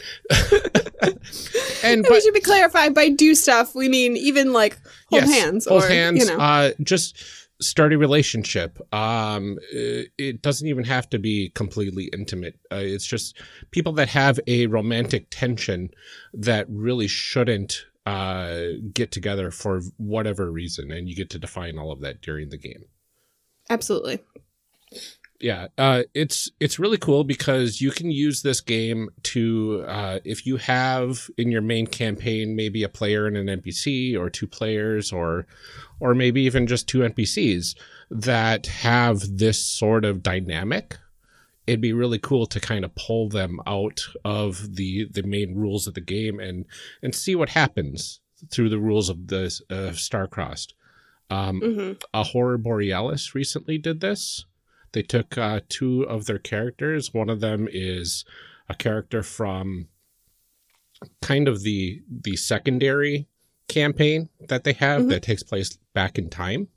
and 1.85 2.05
we 2.11 2.21
should 2.21 2.35
be 2.35 2.41
clarified 2.41 2.95
by 2.95 3.09
do 3.11 3.35
stuff. 3.35 3.75
We 3.75 3.89
mean 3.89 4.17
even 4.17 4.53
like 4.53 4.79
hold 5.09 5.23
Yes, 5.23 5.41
hands 5.41 5.67
hold 5.67 5.85
or 5.85 5.89
hands, 5.89 6.19
you 6.19 6.27
know. 6.27 6.43
uh, 6.43 6.73
just 6.83 7.17
start 7.63 7.93
a 7.93 7.99
relationship. 7.99 8.79
Um, 8.93 9.59
it 9.73 10.43
doesn't 10.43 10.69
even 10.69 10.85
have 10.85 11.09
to 11.11 11.19
be 11.19 11.51
completely 11.51 12.11
intimate. 12.13 12.59
Uh, 12.71 12.77
it's 12.77 13.07
just 13.07 13.41
people 13.71 13.93
that 13.95 14.09
have 14.09 14.39
a 14.47 14.67
romantic 14.67 15.29
tension 15.31 15.91
that 16.35 16.67
really 16.69 17.09
shouldn't 17.09 17.87
uh, 18.05 18.63
get 18.93 19.13
together 19.13 19.51
for 19.51 19.81
whatever 19.97 20.51
reason, 20.51 20.91
and 20.91 21.09
you 21.09 21.15
get 21.15 21.31
to 21.31 21.39
define 21.39 21.79
all 21.79 21.93
of 21.93 22.01
that 22.01 22.21
during 22.21 22.49
the 22.51 22.59
game. 22.59 22.85
Absolutely. 23.71 24.21
Yeah, 25.43 25.67
uh, 25.77 26.05
it's 26.15 26.49
it's 26.61 26.79
really 26.79 26.99
cool 26.99 27.25
because 27.25 27.81
you 27.81 27.91
can 27.91 28.13
use 28.13 28.43
this 28.43 28.61
game 28.61 29.09
to 29.25 29.85
uh, 29.89 30.21
if 30.25 30.47
you 30.47 30.57
have 30.57 31.29
in 31.37 31.51
your 31.51 31.61
main 31.61 31.89
campaign 31.89 32.55
maybe 32.55 32.85
a 32.85 32.89
player 32.89 33.27
and 33.27 33.37
an 33.37 33.61
NPC 33.61 34.17
or 34.17 34.31
two 34.31 34.47
players 34.47 35.13
or 35.13 35.49
or 35.99 36.15
maybe 36.15 36.43
even 36.43 36.69
just 36.69 36.89
two 36.89 37.01
NPCs 37.01 37.75
that 38.09 38.67
have 38.67 39.21
this 39.37 39.59
sort 39.59 40.05
of 40.05 40.23
dynamic. 40.23 40.97
It'd 41.67 41.81
be 41.81 41.93
really 41.93 42.21
cool 42.21 42.47
to 42.47 42.61
kind 42.61 42.85
of 42.85 42.95
pull 42.95 43.29
them 43.29 43.59
out 43.67 44.01
of 44.25 44.77
the 44.77 45.09
the 45.11 45.25
main 45.25 45.57
rules 45.57 45.89
of 45.89 45.95
the 45.95 46.01
game 46.01 46.39
and 46.39 46.67
and 47.03 47.13
see 47.13 47.35
what 47.35 47.49
happens 47.49 48.21
through 48.53 48.69
the 48.69 48.79
rules 48.79 49.09
of 49.09 49.27
the 49.27 49.47
uh, 49.71 49.91
Starcrossed. 49.91 50.75
Um, 51.31 51.61
hmm 51.61 51.93
a 52.15 52.23
horror 52.23 52.59
borealis 52.59 53.35
recently 53.35 53.77
did 53.77 54.01
this 54.01 54.45
they 54.93 55.03
took 55.03 55.37
uh, 55.39 55.61
two 55.69 56.03
of 56.03 56.27
their 56.27 56.39
characters. 56.39 57.13
One 57.15 57.29
of 57.31 57.41
them 57.41 57.69
is 57.71 58.25
a 58.69 58.75
character 58.75 59.23
from 59.23 59.89
kind 61.21 61.49
of 61.49 61.63
the 61.63 62.03
the 62.09 62.37
secondary 62.37 63.29
campaign 63.69 64.29
that 64.49 64.65
they 64.65 64.73
have 64.75 65.03
Mhm. 65.03 65.09
that 65.11 65.23
takes 65.23 65.43
place 65.43 65.79
back 65.95 66.19
in 66.19 66.29
time. 66.31 66.69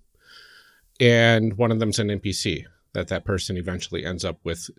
And 0.99 1.57
one 1.57 1.71
of 1.71 1.79
them's 1.79 1.99
an 1.99 2.07
npc 2.09 2.65
that 2.93 3.09
that 3.09 3.25
person 3.25 3.57
eventually 3.57 4.05
ends 4.05 4.23
up 4.23 4.39
with 4.43 4.69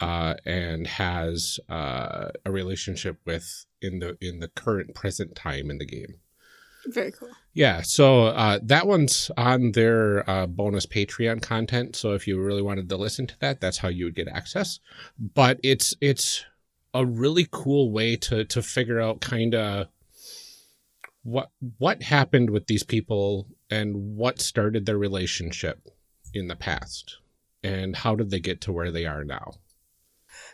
uh, 0.00 0.34
and 0.46 0.86
has 0.86 1.58
uh, 1.68 2.30
a 2.44 2.50
relationship 2.50 3.18
with 3.26 3.66
in 3.82 3.98
the 3.98 4.16
in 4.20 4.38
the 4.40 4.48
current 4.48 4.94
present 4.94 5.34
time 5.34 5.70
in 5.70 5.78
the 5.78 5.84
game 5.86 6.14
Very 6.90 7.12
cool. 7.12 7.28
yeah, 7.52 7.82
so 7.82 8.26
uh, 8.26 8.58
that 8.62 8.86
one's 8.86 9.30
on 9.36 9.72
their 9.72 10.28
uh, 10.28 10.46
bonus 10.46 10.86
Patreon 10.86 11.42
content. 11.42 11.96
So 11.96 12.14
if 12.14 12.26
you 12.26 12.40
really 12.40 12.62
wanted 12.62 12.88
to 12.88 12.96
listen 12.96 13.26
to 13.26 13.38
that, 13.40 13.60
that's 13.60 13.78
how 13.78 13.88
you 13.88 14.06
would 14.06 14.14
get 14.14 14.28
access. 14.28 14.80
But 15.18 15.60
it's 15.62 15.94
it's 16.00 16.44
a 16.94 17.04
really 17.04 17.46
cool 17.50 17.92
way 17.92 18.16
to 18.16 18.44
to 18.44 18.62
figure 18.62 19.00
out 19.00 19.20
kind 19.20 19.54
of 19.54 19.88
what 21.22 21.50
what 21.78 22.02
happened 22.02 22.50
with 22.50 22.66
these 22.66 22.82
people 22.82 23.46
and 23.70 24.16
what 24.16 24.40
started 24.40 24.86
their 24.86 24.98
relationship 24.98 25.88
in 26.32 26.48
the 26.48 26.56
past 26.56 27.18
and 27.62 27.96
how 27.96 28.14
did 28.14 28.30
they 28.30 28.40
get 28.40 28.60
to 28.62 28.72
where 28.72 28.90
they 28.90 29.04
are 29.04 29.24
now. 29.24 29.52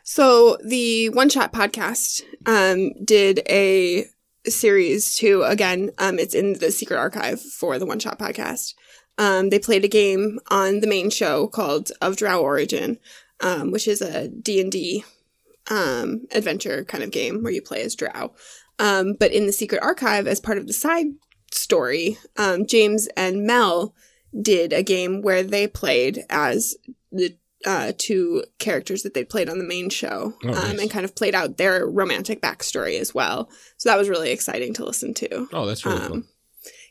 So 0.02 0.58
the 0.64 1.10
One 1.10 1.28
Shot 1.28 1.52
podcast 1.52 2.22
um, 2.46 2.92
did 3.04 3.40
a 3.48 4.06
series 4.46 5.14
too. 5.14 5.42
Again, 5.42 5.90
um, 5.98 6.18
it's 6.18 6.34
in 6.34 6.54
the 6.54 6.70
secret 6.70 6.98
archive 6.98 7.40
for 7.40 7.78
the 7.78 7.86
One 7.86 7.98
Shot 7.98 8.18
podcast. 8.18 8.74
Um, 9.16 9.50
they 9.50 9.58
played 9.58 9.84
a 9.84 9.88
game 9.88 10.40
on 10.50 10.80
the 10.80 10.86
main 10.86 11.10
show 11.10 11.46
called 11.46 11.92
Of 12.00 12.16
Drow 12.16 12.40
Origin, 12.40 12.98
um, 13.40 13.70
which 13.70 13.86
is 13.86 14.02
a 14.02 14.28
D 14.28 14.60
and 14.60 14.72
D 14.72 15.04
um, 15.70 16.26
adventure 16.32 16.84
kind 16.84 17.04
of 17.04 17.10
game 17.10 17.42
where 17.42 17.52
you 17.52 17.62
play 17.62 17.82
as 17.82 17.94
Drow. 17.94 18.32
Um, 18.78 19.14
but 19.18 19.32
in 19.32 19.46
the 19.46 19.52
secret 19.52 19.82
archive, 19.82 20.26
as 20.26 20.40
part 20.40 20.58
of 20.58 20.66
the 20.66 20.72
side 20.72 21.06
story, 21.52 22.18
um, 22.36 22.66
James 22.66 23.06
and 23.16 23.46
Mel 23.46 23.94
did 24.40 24.72
a 24.72 24.82
game 24.82 25.22
where 25.22 25.44
they 25.44 25.68
played 25.68 26.24
as 26.28 26.76
the 27.12 27.36
uh, 27.64 27.92
two 27.96 28.44
characters 28.58 29.02
that 29.02 29.14
they 29.14 29.24
played 29.24 29.48
on 29.48 29.58
the 29.58 29.64
main 29.64 29.88
show 29.90 30.34
Oh, 30.44 30.48
um, 30.48 30.54
nice. 30.54 30.80
and 30.80 30.90
kind 30.90 31.04
of 31.04 31.14
played 31.14 31.34
out 31.34 31.56
their 31.56 31.86
romantic 31.86 32.40
backstory 32.42 32.98
as 33.00 33.14
well. 33.14 33.48
So 33.78 33.88
that 33.88 33.98
was 33.98 34.08
really 34.08 34.30
exciting 34.30 34.74
to 34.74 34.84
listen 34.84 35.14
to. 35.14 35.48
Oh, 35.52 35.66
that's 35.66 35.84
really 35.84 35.98
cool. 36.00 36.12
Um, 36.16 36.28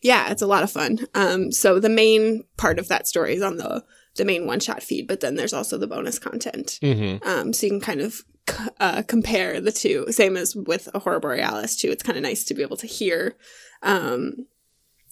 yeah, 0.02 0.32
it's 0.32 0.42
a 0.42 0.48
lot 0.48 0.64
of 0.64 0.72
fun. 0.72 1.00
Um, 1.16 1.52
so 1.52 1.80
the 1.80 1.90
main 1.90 2.44
part 2.58 2.78
of 2.80 2.88
that 2.90 3.08
story 3.08 3.34
is 3.36 3.42
on 3.42 3.58
the 3.58 3.84
the 4.16 4.26
main 4.26 4.46
one 4.46 4.60
shot 4.60 4.84
feed, 4.84 5.08
but 5.08 5.22
then 5.22 5.36
there's 5.36 5.54
also 5.54 5.76
the 5.78 5.88
bonus 5.88 6.20
content. 6.20 6.78
hmm 6.84 7.16
Um, 7.24 7.52
so 7.52 7.66
you 7.66 7.72
can 7.72 7.82
kind 7.82 8.00
of 8.02 8.22
c- 8.48 8.56
uh, 8.80 9.02
compare 9.08 9.60
the 9.60 9.72
two. 9.72 10.06
Same 10.12 10.38
as 10.38 10.56
with 10.56 10.88
a 10.94 11.00
horror 11.00 11.20
borealis 11.20 11.76
too. 11.76 11.90
It's 11.90 12.04
kind 12.04 12.16
of 12.18 12.22
nice 12.24 12.44
to 12.46 12.54
be 12.54 12.62
able 12.62 12.78
to 12.78 12.86
hear, 12.88 13.36
um, 13.82 14.46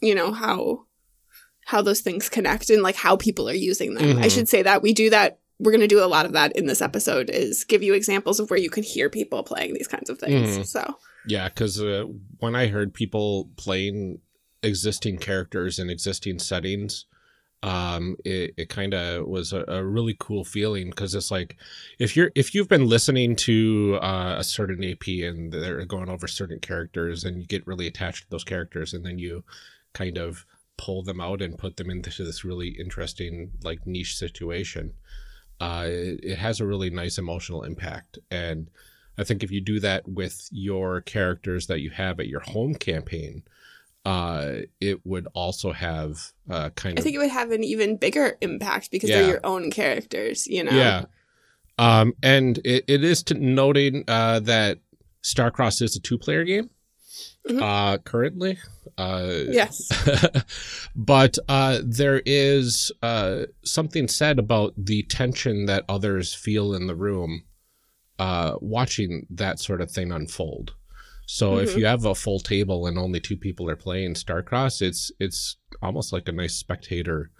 you 0.01 0.13
know 0.15 0.31
how 0.31 0.85
how 1.65 1.81
those 1.81 2.01
things 2.01 2.27
connect 2.29 2.69
and 2.69 2.81
like 2.83 2.95
how 2.95 3.15
people 3.15 3.47
are 3.49 3.53
using 3.53 3.93
them. 3.93 4.17
I 4.19 4.25
Mhm. 4.27 4.31
should 4.31 4.49
say 4.49 4.61
that 4.63 4.81
we 4.81 4.93
do 4.93 5.09
that. 5.11 5.39
We're 5.61 5.71
going 5.71 5.81
to 5.81 5.87
do 5.87 6.03
a 6.03 6.07
lot 6.07 6.25
of 6.25 6.33
that 6.33 6.55
in 6.57 6.65
this 6.65 6.81
episode. 6.81 7.29
Is 7.29 7.63
give 7.63 7.83
you 7.83 7.93
examples 7.93 8.39
of 8.39 8.49
where 8.49 8.59
you 8.59 8.69
can 8.69 8.83
hear 8.83 9.09
people 9.09 9.43
playing 9.43 9.73
these 9.73 9.87
kinds 9.87 10.09
of 10.09 10.19
things. 10.19 10.57
Mhm. 10.57 10.65
So 10.65 10.97
Yeah, 11.25 11.49
because 11.49 11.81
uh, 11.81 12.05
when 12.39 12.55
I 12.55 12.67
heard 12.67 12.93
people 12.93 13.49
playing 13.55 14.19
existing 14.63 15.17
characters 15.17 15.79
in 15.79 15.89
existing 15.89 16.39
settings, 16.39 17.05
um, 17.63 18.15
it, 18.25 18.53
it 18.57 18.69
kind 18.69 18.93
of 18.93 19.27
was 19.27 19.53
a, 19.53 19.63
a 19.67 19.83
really 19.83 20.15
cool 20.19 20.43
feeling 20.43 20.89
because 20.89 21.13
it's 21.13 21.29
like 21.29 21.57
if 21.99 22.15
you're 22.15 22.31
if 22.33 22.55
you've 22.55 22.67
been 22.67 22.87
listening 22.89 23.35
to 23.35 23.99
uh, 24.01 24.35
a 24.39 24.43
certain 24.43 24.83
AP 24.83 25.07
and 25.23 25.51
they're 25.51 25.85
going 25.85 26.09
over 26.09 26.27
certain 26.27 26.59
characters 26.59 27.23
and 27.23 27.39
you 27.39 27.47
get 27.47 27.67
really 27.67 27.85
attached 27.85 28.23
to 28.23 28.29
those 28.31 28.43
characters 28.43 28.93
and 28.93 29.05
then 29.05 29.19
you 29.19 29.43
kind 29.93 30.17
of 30.17 30.45
pull 30.77 31.03
them 31.03 31.21
out 31.21 31.41
and 31.41 31.59
put 31.59 31.77
them 31.77 31.91
into 31.91 32.23
this 32.23 32.43
really 32.43 32.69
interesting 32.69 33.51
like 33.63 33.85
niche 33.85 34.17
situation, 34.17 34.93
uh, 35.61 35.85
it, 35.87 36.19
it 36.23 36.37
has 36.37 36.59
a 36.59 36.65
really 36.65 36.89
nice 36.89 37.17
emotional 37.17 37.63
impact 37.63 38.19
and. 38.29 38.69
I 39.17 39.25
think 39.25 39.43
if 39.43 39.51
you 39.51 39.59
do 39.61 39.79
that 39.81 40.07
with 40.07 40.47
your 40.51 41.01
characters 41.01 41.67
that 41.67 41.81
you 41.81 41.89
have 41.91 42.19
at 42.21 42.27
your 42.27 42.39
home 42.39 42.73
campaign, 42.73 43.43
uh, 44.05 44.59
it 44.79 45.05
would 45.05 45.27
also 45.33 45.73
have 45.73 46.31
uh, 46.49 46.69
kind 46.71 46.97
I 46.97 47.01
think 47.01 47.15
it 47.15 47.19
would 47.19 47.29
have 47.29 47.51
an 47.51 47.63
even 47.63 47.97
bigger 47.97 48.37
impact 48.41 48.89
because 48.89 49.09
Yeah. 49.09 49.19
they're 49.21 49.29
your 49.31 49.45
own 49.45 49.69
characters. 49.69 50.47
You 50.47 50.63
know. 50.63 50.71
yeah. 50.71 51.05
Um, 51.77 52.13
and 52.23 52.57
it, 52.63 52.85
it 52.87 53.03
is 53.03 53.21
to 53.23 53.33
noting 53.35 54.05
uh, 54.07 54.39
that 54.39 54.79
Starcross 55.23 55.81
is 55.81 55.95
a 55.95 55.99
two-player 55.99 56.45
game. 56.45 56.69
Mhm. 57.49 57.61
uh, 57.61 57.97
currently. 57.99 58.57
Uh, 58.97 59.33
Yes. 59.49 59.89
but 60.95 61.37
uh, 61.49 61.79
there 61.83 62.21
is 62.25 62.91
uh, 63.01 63.45
something 63.63 64.07
said 64.07 64.39
about 64.39 64.73
the 64.77 65.03
tension 65.03 65.65
that 65.65 65.83
others 65.89 66.33
feel 66.33 66.73
in 66.73 66.87
the 66.87 66.95
room 66.95 67.43
uh, 68.19 68.55
watching 68.61 69.25
that 69.29 69.59
sort 69.59 69.81
of 69.81 69.89
thing 69.89 70.11
unfold. 70.11 70.73
So 71.25 71.57
if 71.57 71.69
Mhm. 71.73 71.77
you 71.79 71.85
have 71.85 72.05
a 72.05 72.13
full 72.13 72.39
table 72.39 72.85
and 72.85 72.97
only 72.99 73.19
two 73.19 73.37
people 73.37 73.69
are 73.69 73.75
playing 73.75 74.13
Starcross, 74.15 74.81
it's 74.81 75.11
it's 75.19 75.55
almost 75.81 76.11
like 76.13 76.27
a 76.27 76.31
nice 76.33 76.55
spectator 76.55 77.31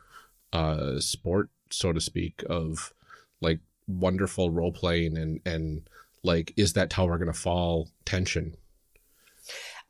uh, 0.53 1.00
sport, 1.00 1.50
so 1.70 1.93
to 1.93 2.01
speak, 2.01 2.43
of 2.50 2.93
like 3.41 3.60
wonderful 3.88 4.50
role 4.50 4.72
playing 4.72 5.17
and 5.17 5.39
and 5.46 5.88
like 6.24 6.53
is 6.58 6.74
that 6.74 6.89
tower 6.89 7.17
gonna 7.17 7.34
fall 7.34 7.89
tension. 8.05 8.55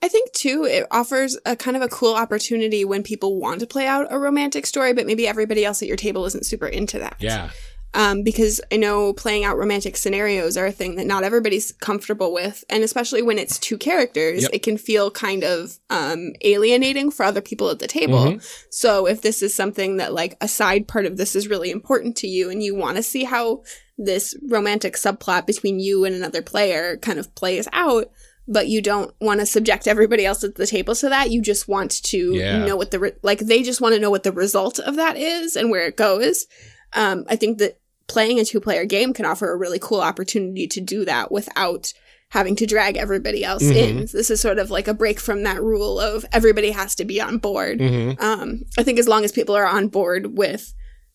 I 0.01 0.07
think 0.07 0.31
too, 0.33 0.65
it 0.65 0.87
offers 0.89 1.37
a 1.45 1.55
kind 1.55 1.77
of 1.77 1.83
a 1.83 1.87
cool 1.87 2.15
opportunity 2.15 2.83
when 2.85 3.03
people 3.03 3.39
want 3.39 3.59
to 3.59 3.67
play 3.67 3.85
out 3.85 4.07
a 4.09 4.17
romantic 4.17 4.65
story, 4.65 4.93
but 4.93 5.05
maybe 5.05 5.27
everybody 5.27 5.63
else 5.63 5.81
at 5.81 5.87
your 5.87 5.97
table 5.97 6.25
isn't 6.25 6.45
super 6.45 6.67
into 6.67 6.97
that. 6.99 7.17
Yeah. 7.19 7.51
Um, 7.93 8.23
because 8.23 8.61
I 8.71 8.77
know 8.77 9.11
playing 9.11 9.43
out 9.43 9.57
romantic 9.57 9.97
scenarios 9.97 10.55
are 10.55 10.65
a 10.65 10.71
thing 10.71 10.95
that 10.95 11.05
not 11.05 11.23
everybody's 11.25 11.73
comfortable 11.73 12.31
with, 12.33 12.63
and 12.69 12.85
especially 12.85 13.21
when 13.21 13.37
it's 13.37 13.59
two 13.59 13.77
characters, 13.77 14.43
Yep. 14.43 14.51
it 14.53 14.63
can 14.63 14.77
feel 14.77 15.11
kind 15.11 15.43
of 15.43 15.77
um, 15.89 16.31
alienating 16.41 17.11
for 17.11 17.23
other 17.23 17.41
people 17.41 17.69
at 17.69 17.79
the 17.79 17.87
table. 17.87 18.17
Mhm. 18.27 18.47
So 18.69 19.07
if 19.07 19.21
this 19.21 19.43
is 19.43 19.53
something 19.53 19.97
that 19.97 20.13
like 20.13 20.37
a 20.39 20.47
side 20.47 20.87
part 20.87 21.05
of 21.05 21.17
this 21.17 21.35
is 21.35 21.49
really 21.49 21.69
important 21.69 22.15
to 22.17 22.27
you, 22.27 22.49
and 22.49 22.63
you 22.63 22.75
want 22.75 22.95
to 22.95 23.03
see 23.03 23.25
how 23.25 23.61
this 23.97 24.35
romantic 24.49 24.95
subplot 24.95 25.45
between 25.45 25.81
you 25.81 26.05
and 26.05 26.15
another 26.15 26.41
player 26.41 26.95
kind 26.95 27.19
of 27.19 27.35
plays 27.35 27.67
out, 27.73 28.09
but 28.51 28.67
you 28.67 28.81
don't 28.81 29.13
want 29.21 29.39
to 29.39 29.45
subject 29.45 29.87
everybody 29.87 30.25
else 30.25 30.43
at 30.43 30.55
the 30.55 30.67
table 30.67 30.93
to 30.95 31.09
that. 31.09 31.31
You 31.31 31.41
just 31.41 31.67
want 31.67 32.03
to 32.03 32.33
Yeah. 32.35 32.65
know 32.65 32.75
what 32.75 32.91
the 32.91 32.99
re- 32.99 33.13
like 33.23 33.39
they 33.39 33.63
just 33.63 33.79
want 33.81 33.95
to 33.95 33.99
know 34.01 34.09
what 34.11 34.23
the 34.23 34.31
result 34.31 34.77
of 34.79 34.95
that 34.97 35.15
is 35.17 35.55
and 35.55 35.71
where 35.71 35.87
it 35.87 35.95
goes. 35.97 36.45
Um, 36.93 37.23
I 37.29 37.35
think 37.37 37.57
that 37.59 37.79
playing 38.07 38.39
a 38.39 38.45
two 38.45 38.59
player 38.59 38.83
game 38.85 39.13
can 39.13 39.25
offer 39.25 39.51
a 39.51 39.57
really 39.57 39.79
cool 39.79 40.01
opportunity 40.01 40.67
to 40.67 40.81
do 40.81 41.05
that 41.05 41.31
without 41.31 41.93
having 42.29 42.55
to 42.57 42.65
drag 42.65 42.97
everybody 42.97 43.43
else 43.43 43.63
in. 43.63 44.05
This 44.11 44.29
is 44.29 44.39
sort 44.41 44.57
of 44.59 44.69
like 44.69 44.87
a 44.87 44.93
break 44.93 45.19
from 45.19 45.43
that 45.43 45.61
rule 45.61 45.99
of 45.99 46.25
everybody 46.31 46.71
has 46.71 46.95
to 46.95 47.05
be 47.05 47.19
on 47.21 47.37
board. 47.37 47.79
Mm-hmm. 47.79 48.21
Um, 48.23 48.61
I 48.77 48.83
think 48.83 48.99
as 48.99 49.07
long 49.07 49.23
as 49.25 49.31
people 49.31 49.55
are 49.55 49.65
on 49.67 49.87
board 49.89 50.37
with 50.37 50.73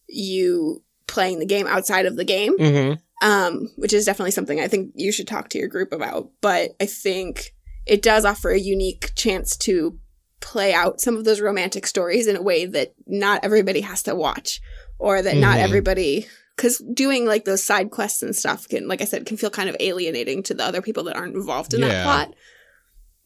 you 0.09 0.83
playing 1.07 1.39
the 1.39 1.47
game 1.47 1.67
outside 1.67 2.07
of 2.07 2.17
the 2.17 2.25
game, 2.25 2.57
Mm-hmm. 2.59 2.95
Um, 3.23 3.69
which 3.77 3.93
is 3.93 4.05
definitely 4.05 4.31
something 4.31 4.61
I 4.61 4.69
think 4.69 4.93
you 4.95 5.13
should 5.13 5.27
talk 5.29 5.49
to 5.51 5.59
your 5.59 5.69
group 5.69 5.93
about. 5.93 6.31
But 6.41 6.73
I 6.81 6.87
think 6.87 7.55
it 7.87 8.03
does 8.03 8.25
offer 8.25 8.51
a 8.51 8.59
unique 8.59 9.13
chance 9.15 9.57
to 9.59 9.99
play 10.41 10.75
out 10.75 11.01
some 11.01 11.17
of 11.17 11.25
those 11.25 11.41
romantic 11.41 11.87
stories 11.87 12.27
in 12.27 12.37
a 12.37 12.43
way 12.43 12.67
that 12.67 12.95
not 13.07 13.45
everybody 13.45 13.81
has 13.81 14.03
to 14.05 14.15
watch, 14.15 14.61
or 14.99 15.23
that 15.23 15.37
not 15.37 15.57
Mhm. 15.59 15.63
everybody. 15.63 16.27
Because 16.57 16.83
doing 16.93 17.27
like 17.27 17.45
those 17.45 17.63
side 17.63 17.91
quests 17.91 18.23
and 18.23 18.35
stuff 18.35 18.67
can, 18.69 18.89
like 18.89 19.03
I 19.03 19.05
said, 19.05 19.27
can 19.27 19.37
feel 19.37 19.51
kind 19.51 19.69
of 19.69 19.77
alienating 19.81 20.43
to 20.45 20.55
the 20.55 20.65
other 20.65 20.81
people 20.83 21.05
that 21.05 21.17
aren't 21.17 21.35
involved 21.35 21.75
in 21.75 21.81
Yeah. 21.81 21.89
that 21.89 22.05
plot. 22.05 22.35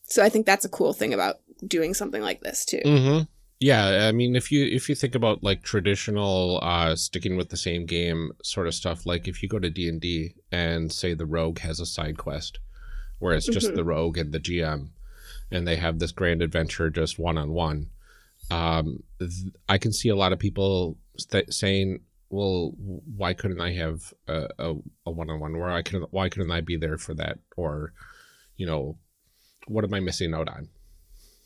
So 0.04 0.23
I 0.25 0.28
think 0.28 0.47
that's 0.47 0.64
a 0.64 0.68
cool 0.68 0.92
thing 0.92 1.14
about 1.14 1.37
doing 1.66 1.94
something 1.94 2.23
like 2.23 2.40
this 2.40 2.64
too. 2.64 2.80
Mm-hmm. 2.85 3.23
Yeah, 3.62 4.07
I 4.09 4.12
mean, 4.12 4.37
if 4.37 4.50
you 4.50 4.64
if 4.64 4.88
you 4.88 4.95
think 4.95 5.14
about 5.14 5.43
like 5.45 5.62
traditional 5.62 6.59
uh, 6.62 6.97
sticking 6.97 7.37
with 7.37 7.50
the 7.50 7.59
same 7.59 7.85
game 7.85 8.33
sort 8.43 8.67
of 8.67 8.75
stuff, 8.75 9.05
like 9.05 9.29
if 9.29 9.43
you 9.43 9.49
go 9.50 9.59
to 9.59 9.69
D 9.69 9.87
and 9.88 10.00
D 10.00 10.35
and 10.50 10.90
say 10.90 11.12
the 11.12 11.26
rogue 11.26 11.59
has 11.59 11.79
a 11.79 11.85
side 11.87 12.17
quest, 12.17 12.59
where 13.19 13.35
it's 13.35 13.47
just 13.47 13.69
Mhm. 13.69 13.75
the 13.76 13.85
rogue 13.85 14.17
and 14.17 14.33
the 14.33 14.40
GM, 14.40 14.93
and 15.50 15.69
they 15.69 15.76
have 15.76 15.99
this 15.99 16.11
grand 16.12 16.40
adventure 16.40 16.88
just 16.88 17.19
one 17.19 17.37
on 17.37 17.50
one. 17.52 17.90
Um, 18.50 19.02
th- 19.19 19.52
I 19.69 19.76
can 19.76 19.93
see 19.93 20.09
a 20.09 20.17
lot 20.17 20.33
of 20.33 20.38
people 20.38 20.97
st- 21.19 21.52
saying, 21.52 22.00
"Well, 22.31 22.73
why 22.79 23.35
couldn't 23.35 23.61
I 23.61 23.73
have 23.75 24.14
a 24.26 24.49
a 25.05 25.11
one 25.11 25.29
on 25.29 25.38
one? 25.38 25.59
Where 25.59 25.71
I 25.71 25.83
couldn't? 25.83 26.11
Why 26.14 26.31
couldn't 26.31 26.50
I 26.50 26.62
be 26.62 26.76
there 26.79 26.97
for 26.97 27.12
that? 27.14 27.38
Or, 27.59 27.93
you 28.57 28.64
know, 28.64 28.97
what 29.69 29.85
am 29.85 29.93
I 29.93 30.00
missing 30.00 30.33
out 30.33 30.49
on?" 30.49 30.71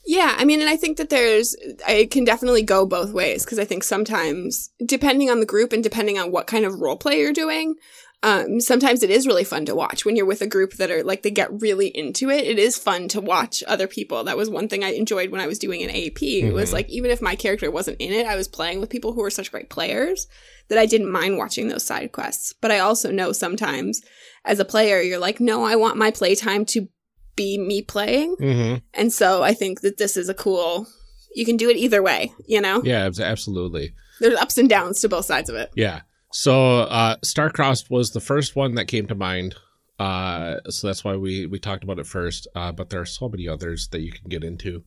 Yeah, 0.06 0.34
I 0.36 0.44
mean, 0.44 0.60
and 0.60 0.68
I 0.68 0.76
think 0.76 0.98
that 0.98 1.08
there's, 1.08 1.56
it 1.88 2.10
can 2.10 2.24
definitely 2.24 2.62
go 2.62 2.84
both 2.84 3.12
ways 3.12 3.44
because 3.44 3.58
I 3.58 3.64
think 3.64 3.82
sometimes, 3.82 4.70
depending 4.84 5.30
on 5.30 5.40
the 5.40 5.46
group 5.46 5.72
and 5.72 5.82
depending 5.82 6.18
on 6.18 6.30
what 6.30 6.46
kind 6.46 6.64
of 6.64 6.80
role 6.80 6.96
play 6.96 7.20
you're 7.20 7.32
doing, 7.32 7.76
um, 8.24 8.58
sometimes 8.58 9.02
it 9.02 9.10
is 9.10 9.26
really 9.26 9.44
fun 9.44 9.66
to 9.66 9.74
watch 9.74 10.06
when 10.06 10.16
you're 10.16 10.24
with 10.24 10.40
a 10.40 10.46
group 10.46 10.74
that 10.74 10.90
are 10.90 11.04
like, 11.04 11.22
they 11.22 11.30
get 11.30 11.60
really 11.60 11.88
into 11.88 12.30
it. 12.30 12.46
It 12.46 12.58
is 12.58 12.78
fun 12.78 13.06
to 13.08 13.20
watch 13.20 13.62
other 13.66 13.86
people. 13.86 14.24
That 14.24 14.38
was 14.38 14.48
one 14.48 14.66
thing 14.66 14.82
I 14.82 14.92
enjoyed 14.92 15.30
when 15.30 15.42
I 15.42 15.46
was 15.46 15.58
doing 15.58 15.82
an 15.82 15.90
AP. 15.90 16.22
It 16.22 16.54
was 16.54 16.72
like, 16.72 16.88
even 16.88 17.10
if 17.10 17.20
my 17.20 17.36
character 17.36 17.70
wasn't 17.70 18.00
in 18.00 18.12
it, 18.12 18.26
I 18.26 18.34
was 18.34 18.48
playing 18.48 18.80
with 18.80 18.88
people 18.88 19.12
who 19.12 19.20
were 19.20 19.30
such 19.30 19.52
great 19.52 19.68
players 19.68 20.26
that 20.68 20.78
I 20.78 20.86
didn't 20.86 21.12
mind 21.12 21.36
watching 21.36 21.68
those 21.68 21.84
side 21.84 22.12
quests. 22.12 22.54
But 22.58 22.70
I 22.70 22.78
also 22.78 23.10
know 23.10 23.32
sometimes 23.32 24.00
as 24.46 24.58
a 24.58 24.64
player, 24.64 25.02
you're 25.02 25.18
like, 25.18 25.38
no, 25.38 25.64
I 25.64 25.76
want 25.76 25.98
my 25.98 26.10
playtime 26.10 26.64
to 26.66 26.88
be 27.36 27.58
me 27.58 27.82
playing. 27.82 28.36
Mm-hmm. 28.36 28.76
And 28.94 29.12
so 29.12 29.42
I 29.42 29.54
think 29.54 29.80
that 29.80 29.98
this 29.98 30.16
is 30.16 30.28
a 30.28 30.34
cool, 30.34 30.86
you 31.34 31.44
can 31.44 31.56
do 31.56 31.68
it 31.70 31.76
either 31.76 32.02
way, 32.02 32.32
you 32.46 32.60
know? 32.60 32.82
Yeah, 32.84 33.10
absolutely. 33.18 33.94
There's 34.20 34.38
ups 34.38 34.58
and 34.58 34.68
downs 34.68 35.00
to 35.00 35.08
both 35.08 35.24
sides 35.24 35.50
of 35.50 35.56
it. 35.56 35.70
Yeah. 35.74 36.02
So 36.32 36.80
uh 36.80 37.16
Starcrossed 37.24 37.90
was 37.90 38.10
the 38.10 38.20
first 38.20 38.56
one 38.56 38.74
that 38.74 38.86
came 38.86 39.06
to 39.06 39.14
mind. 39.14 39.54
Uh 39.98 40.56
so 40.68 40.86
that's 40.86 41.04
why 41.04 41.16
we 41.16 41.46
we 41.46 41.58
talked 41.58 41.84
about 41.84 41.98
it 41.98 42.06
first. 42.06 42.46
Uh 42.54 42.72
but 42.72 42.90
there 42.90 43.00
are 43.00 43.06
so 43.06 43.28
many 43.28 43.48
others 43.48 43.88
that 43.88 44.00
you 44.00 44.12
can 44.12 44.28
get 44.28 44.44
into. 44.44 44.82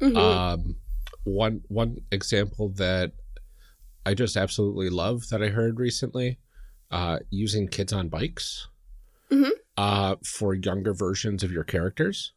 Mhm. 0.00 0.16
Um 0.16 0.76
one 1.24 1.62
one 1.68 1.98
example 2.12 2.68
that 2.76 3.12
I 4.06 4.14
just 4.14 4.36
absolutely 4.36 4.88
love 4.88 5.28
that 5.30 5.42
I 5.42 5.48
heard 5.48 5.78
recently, 5.78 6.38
uh 6.90 7.18
using 7.30 7.68
kids 7.68 7.92
on 7.92 8.08
bikes. 8.08 8.68
Mhm. 9.30 9.50
Uh 9.78 10.16
for 10.24 10.54
younger 10.54 10.92
versions 10.92 11.42
of 11.44 11.50
your 11.52 11.64
characters. 11.64 12.32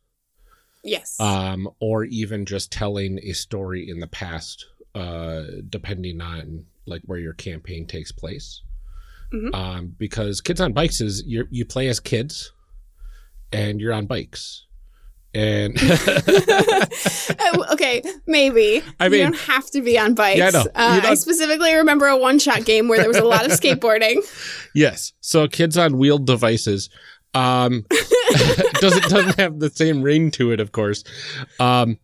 yes. 0.83 1.19
um, 1.19 1.67
or 1.79 2.03
even 2.05 2.45
just 2.45 2.71
telling 2.71 3.19
a 3.23 3.33
story 3.33 3.87
in 3.89 3.99
the 3.99 4.07
past, 4.07 4.65
uh, 4.95 5.43
depending 5.69 6.21
on 6.21 6.65
like 6.85 7.01
where 7.05 7.19
your 7.19 7.33
campaign 7.33 7.85
takes 7.87 8.11
place. 8.11 8.61
Mhm. 9.33 9.53
Um, 9.55 9.95
because 9.97 10.41
Kids 10.41 10.59
on 10.61 10.73
Bikes 10.73 11.01
is 11.01 11.23
you 11.25 11.47
you 11.49 11.65
play 11.65 11.87
as 11.87 11.99
kids, 11.99 12.51
and 13.51 13.79
you're 13.81 13.93
on 13.93 14.05
bikes, 14.05 14.65
and 15.33 15.77
Oh, 17.39 17.65
okay, 17.73 18.01
maybe. 18.27 18.83
I 18.99 19.09
mean, 19.09 19.19
you 19.19 19.25
don't 19.27 19.39
have 19.47 19.69
to 19.71 19.81
be 19.81 19.97
on 19.97 20.13
bikes. 20.15 20.39
Yeah, 20.39 20.63
I. 20.75 20.97
Uh, 20.97 21.01
I 21.11 21.13
specifically 21.15 21.73
remember 21.75 22.07
a 22.07 22.17
one 22.17 22.39
shot 22.39 22.65
game 22.65 22.87
where 22.87 22.99
there 22.99 23.07
was 23.07 23.17
a 23.17 23.25
lot 23.25 23.45
of 23.45 23.51
skateboarding. 23.59 24.17
yes, 24.75 25.13
so 25.21 25.47
kids 25.47 25.77
on 25.77 25.97
wheeled 25.97 26.25
devices. 26.25 26.89
Um, 27.33 27.85
doesn't 28.79 29.09
doesn't 29.09 29.39
have 29.39 29.59
the 29.59 29.69
same 29.69 30.01
ring 30.01 30.31
to 30.31 30.51
it, 30.51 30.59
of 30.59 30.71
course. 30.71 31.03
Um, 31.59 31.97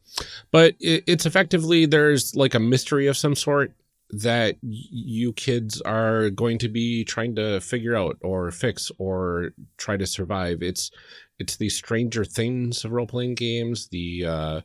but 0.52 0.76
it, 0.80 1.04
it's 1.08 1.26
effectively 1.26 1.86
there's 1.86 2.36
like 2.36 2.56
a 2.56 2.60
mystery 2.60 3.08
of 3.08 3.18
some 3.18 3.36
sort 3.36 3.74
that 4.10 4.56
you 4.62 5.34
kids 5.34 5.82
are 5.82 6.30
going 6.30 6.58
to 6.60 6.70
be 6.70 7.04
trying 7.04 7.36
to 7.36 7.60
figure 7.60 7.96
out 7.96 8.18
or 8.22 8.52
fix 8.52 8.92
or 8.98 9.52
try 9.78 9.98
to 9.98 10.08
survive. 10.08 10.62
It's 10.62 10.92
it's 11.40 11.58
the 11.58 11.70
Stranger 11.70 12.26
Things 12.26 12.84
of 12.86 12.92
role 12.92 13.08
playing 13.08 13.36
games. 13.36 13.88
The 13.90 14.26
uh, 14.26 14.62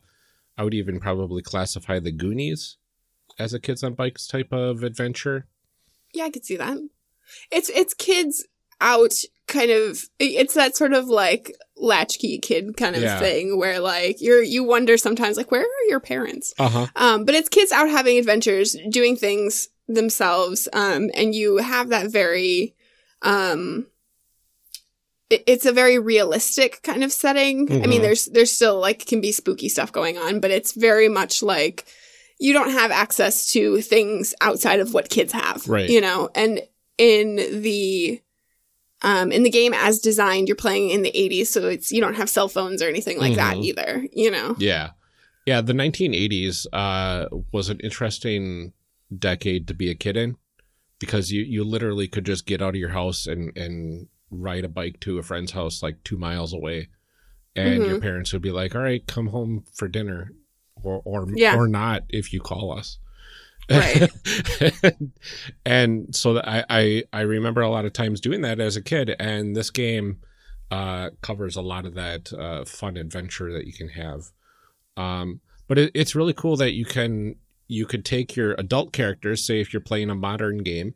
I 0.56 0.64
would 0.64 0.74
even 0.74 1.00
probably 1.00 1.42
classify 1.42 1.98
the 1.98 2.12
Goonies 2.12 2.76
as 3.38 3.54
a 3.54 3.60
kids 3.60 3.82
on 3.82 3.94
bikes 3.94 4.26
type 4.26 4.52
of 4.52 4.82
adventure. 4.82 5.46
Yeah, 6.12 6.24
I 6.24 6.30
could 6.30 6.44
see 6.44 6.56
that. 6.56 6.78
It's 7.50 7.68
it's 7.70 7.94
kids 7.94 8.46
out 8.80 9.14
kind 9.52 9.70
of 9.70 10.02
it's 10.18 10.54
that 10.54 10.74
sort 10.76 10.92
of 10.94 11.06
like 11.06 11.54
latchkey 11.76 12.38
kid 12.38 12.76
kind 12.76 12.96
of 12.96 13.02
Yeah. 13.02 13.18
thing 13.20 13.58
where 13.58 13.78
like 13.80 14.20
you're 14.20 14.42
you 14.42 14.64
wonder 14.64 14.96
sometimes 14.96 15.36
like 15.36 15.50
where 15.52 15.62
are 15.62 15.88
your 15.88 16.00
parents? 16.00 16.52
Uh 16.58 16.68
huh. 16.68 16.86
Um, 16.96 17.24
but 17.24 17.34
it's 17.36 17.48
kids 17.48 17.70
out 17.70 17.88
having 17.90 18.18
adventures, 18.18 18.76
doing 18.90 19.14
things 19.16 19.68
themselves, 19.88 20.68
um, 20.72 21.10
and 21.14 21.34
you 21.34 21.58
have 21.58 21.88
that 21.90 22.10
very, 22.10 22.74
um, 23.22 23.86
it- 25.30 25.44
it's 25.46 25.66
a 25.66 25.72
very 25.72 25.98
realistic 25.98 26.80
kind 26.82 27.02
of 27.04 27.12
setting. 27.12 27.70
I 27.70 27.86
mean, 27.86 28.00
Mhm. 28.00 28.02
there's 28.02 28.24
there's 28.26 28.52
still 28.52 28.78
like 28.80 29.06
can 29.06 29.20
be 29.20 29.32
spooky 29.32 29.68
stuff 29.68 29.92
going 29.92 30.18
on, 30.18 30.40
but 30.40 30.50
it's 30.50 30.72
very 30.72 31.08
much 31.08 31.42
like 31.42 31.84
you 32.38 32.52
don't 32.52 32.70
have 32.70 32.90
access 32.90 33.46
to 33.52 33.80
things 33.82 34.34
outside 34.40 34.80
of 34.80 34.92
what 34.94 35.08
kids 35.10 35.32
have, 35.32 35.66
Right. 35.68 35.88
You 35.88 36.00
know, 36.00 36.28
and 36.34 36.60
in 36.98 37.36
the 37.62 38.20
um, 39.02 39.32
in 39.32 39.42
the 39.42 39.50
game 39.50 39.74
as 39.74 39.98
designed, 40.00 40.48
you're 40.48 40.56
playing 40.56 40.90
in 40.90 41.02
the 41.02 41.12
80s, 41.12 41.46
so 41.46 41.68
it's 41.68 41.90
you 41.92 42.00
don't 42.00 42.14
have 42.14 42.30
cell 42.30 42.48
phones 42.48 42.82
or 42.82 42.88
anything 42.88 43.18
like 43.18 43.34
that 43.36 43.56
Mhm. 43.56 43.64
either. 43.64 44.06
You 44.12 44.30
know, 44.30 44.54
Yeah. 44.58 44.90
Yeah, 45.46 45.60
the 45.60 45.72
1980s 45.74 46.66
uh, 46.72 47.26
was 47.52 47.68
an 47.68 47.80
interesting 47.80 48.72
decade 49.16 49.66
to 49.68 49.74
be 49.74 49.90
a 49.90 49.94
kid 49.94 50.16
in 50.16 50.36
because 51.00 51.32
you, 51.32 51.42
you 51.42 51.64
literally 51.64 52.06
could 52.06 52.24
just 52.24 52.46
get 52.46 52.62
out 52.62 52.70
of 52.70 52.80
your 52.80 52.90
house 52.90 53.26
and, 53.26 53.56
and 53.56 54.06
ride 54.30 54.64
a 54.64 54.68
bike 54.68 55.00
to 55.00 55.18
a 55.18 55.22
friend's 55.22 55.50
house 55.52 55.82
like 55.82 56.02
two 56.04 56.16
miles 56.16 56.52
away 56.52 56.88
and 57.56 57.84
your 57.84 57.96
Mhm. 57.98 58.02
parents 58.02 58.32
would 58.32 58.40
be 58.40 58.50
like, 58.52 58.74
"All 58.74 58.80
right, 58.82 59.06
come 59.06 59.26
home 59.26 59.64
for 59.74 59.86
dinner," 59.88 60.32
or 60.82 61.02
or 61.04 61.26
Yeah. 61.34 61.56
or 61.56 61.68
not 61.68 62.04
if 62.08 62.32
you 62.32 62.40
call 62.40 62.72
us. 62.72 62.98
Right. 63.72 64.92
and 65.66 66.14
so 66.14 66.38
I, 66.40 66.64
I 66.68 67.04
I 67.12 67.20
remember 67.22 67.60
a 67.60 67.70
lot 67.70 67.84
of 67.84 67.92
times 67.92 68.20
doing 68.20 68.40
that 68.42 68.60
as 68.60 68.76
a 68.76 68.82
kid, 68.82 69.14
and 69.18 69.54
this 69.56 69.70
game 69.70 70.20
uh, 70.70 71.10
covers 71.20 71.56
a 71.56 71.62
lot 71.62 71.86
of 71.86 71.94
that 71.94 72.32
uh, 72.32 72.64
fun 72.64 72.96
adventure 72.96 73.52
that 73.52 73.66
you 73.66 73.72
can 73.72 73.88
have. 73.88 74.30
Um, 74.96 75.40
but 75.68 75.78
it, 75.78 75.90
it's 75.94 76.14
really 76.14 76.32
cool 76.34 76.56
that 76.56 76.72
you 76.72 76.84
can 76.84 77.36
you 77.68 77.86
could 77.86 78.04
take 78.04 78.36
your 78.36 78.52
adult 78.58 78.92
characters, 78.92 79.44
say 79.44 79.60
if 79.60 79.72
you're 79.72 79.80
playing 79.80 80.10
a 80.10 80.14
modern 80.14 80.58
game, 80.58 80.94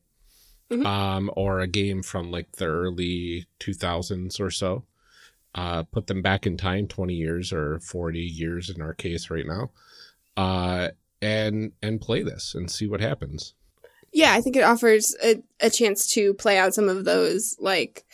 Mhm. 0.70 0.84
um, 0.84 1.30
or 1.36 1.60
a 1.60 1.66
game 1.68 2.02
from 2.02 2.30
like 2.30 2.52
the 2.56 2.66
early 2.66 3.46
2000s 3.60 4.40
or 4.40 4.50
so, 4.50 4.84
uh, 5.54 5.84
put 5.84 6.08
them 6.08 6.22
back 6.22 6.46
in 6.46 6.56
time, 6.56 6.88
20 6.88 7.14
years 7.14 7.52
or 7.52 7.78
40 7.80 8.20
years 8.20 8.68
in 8.68 8.82
our 8.82 8.92
case 8.92 9.30
right 9.30 9.46
now, 9.46 9.70
uh, 10.36 10.88
and 11.22 11.72
and 11.82 12.00
play 12.00 12.22
this 12.22 12.54
and 12.54 12.70
see 12.70 12.86
what 12.86 13.00
happens. 13.00 13.54
Yeah, 14.12 14.32
I 14.32 14.40
think 14.40 14.56
it 14.56 14.62
offers 14.62 15.14
a, 15.22 15.42
a 15.60 15.68
chance 15.70 16.06
to 16.14 16.32
play 16.34 16.56
out 16.58 16.74
some 16.74 16.88
of 16.88 17.04
those 17.04 17.56
like 17.60 18.04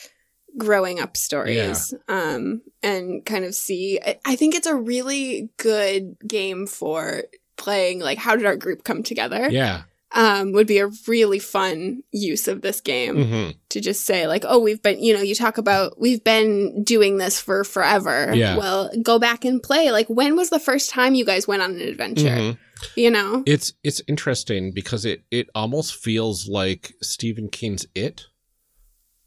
growing 0.58 1.00
up 1.00 1.16
stories 1.16 1.94
um 2.08 2.60
and 2.82 3.24
kind 3.24 3.42
of 3.46 3.54
see 3.54 3.98
I, 4.04 4.18
I 4.26 4.36
think 4.36 4.54
it's 4.54 4.66
a 4.66 4.74
really 4.74 5.48
good 5.56 6.16
game 6.26 6.66
for 6.66 7.22
playing 7.56 8.00
like 8.00 8.18
how 8.18 8.36
did 8.36 8.44
our 8.44 8.56
group 8.56 8.84
come 8.84 9.02
together 9.02 9.48
Yeah. 9.50 9.84
um 10.10 10.52
would 10.52 10.66
be 10.66 10.76
a 10.76 10.90
really 11.08 11.38
fun 11.38 12.02
use 12.10 12.48
of 12.48 12.60
this 12.60 12.82
game 12.82 13.24
hmm 13.24 13.50
to 13.70 13.80
just 13.80 14.04
say 14.04 14.26
like 14.26 14.44
oh 14.46 14.58
we've 14.58 14.82
been 14.82 15.02
you 15.02 15.14
know 15.14 15.22
you 15.22 15.34
talk 15.34 15.56
about 15.56 15.98
we've 15.98 16.22
been 16.22 16.84
doing 16.84 17.16
this 17.16 17.40
for 17.40 17.64
forever 17.64 18.34
Yeah. 18.34 18.58
well 18.58 18.90
go 19.02 19.18
back 19.18 19.46
and 19.46 19.62
play 19.62 19.90
like 19.90 20.08
when 20.08 20.36
was 20.36 20.50
the 20.50 20.60
first 20.60 20.90
time 20.90 21.14
you 21.14 21.24
guys 21.24 21.48
went 21.48 21.62
on 21.62 21.70
an 21.70 21.80
adventure 21.80 22.28
Mhm. 22.28 22.58
You 22.96 23.10
know 23.10 23.42
It's 23.46 23.72
it's 23.82 24.00
interesting 24.08 24.72
because 24.72 25.04
it 25.04 25.22
it 25.30 25.48
almost 25.54 25.94
feels 25.96 26.48
like 26.48 26.92
Stephen 27.02 27.48
King's 27.48 27.86
It 27.94 28.26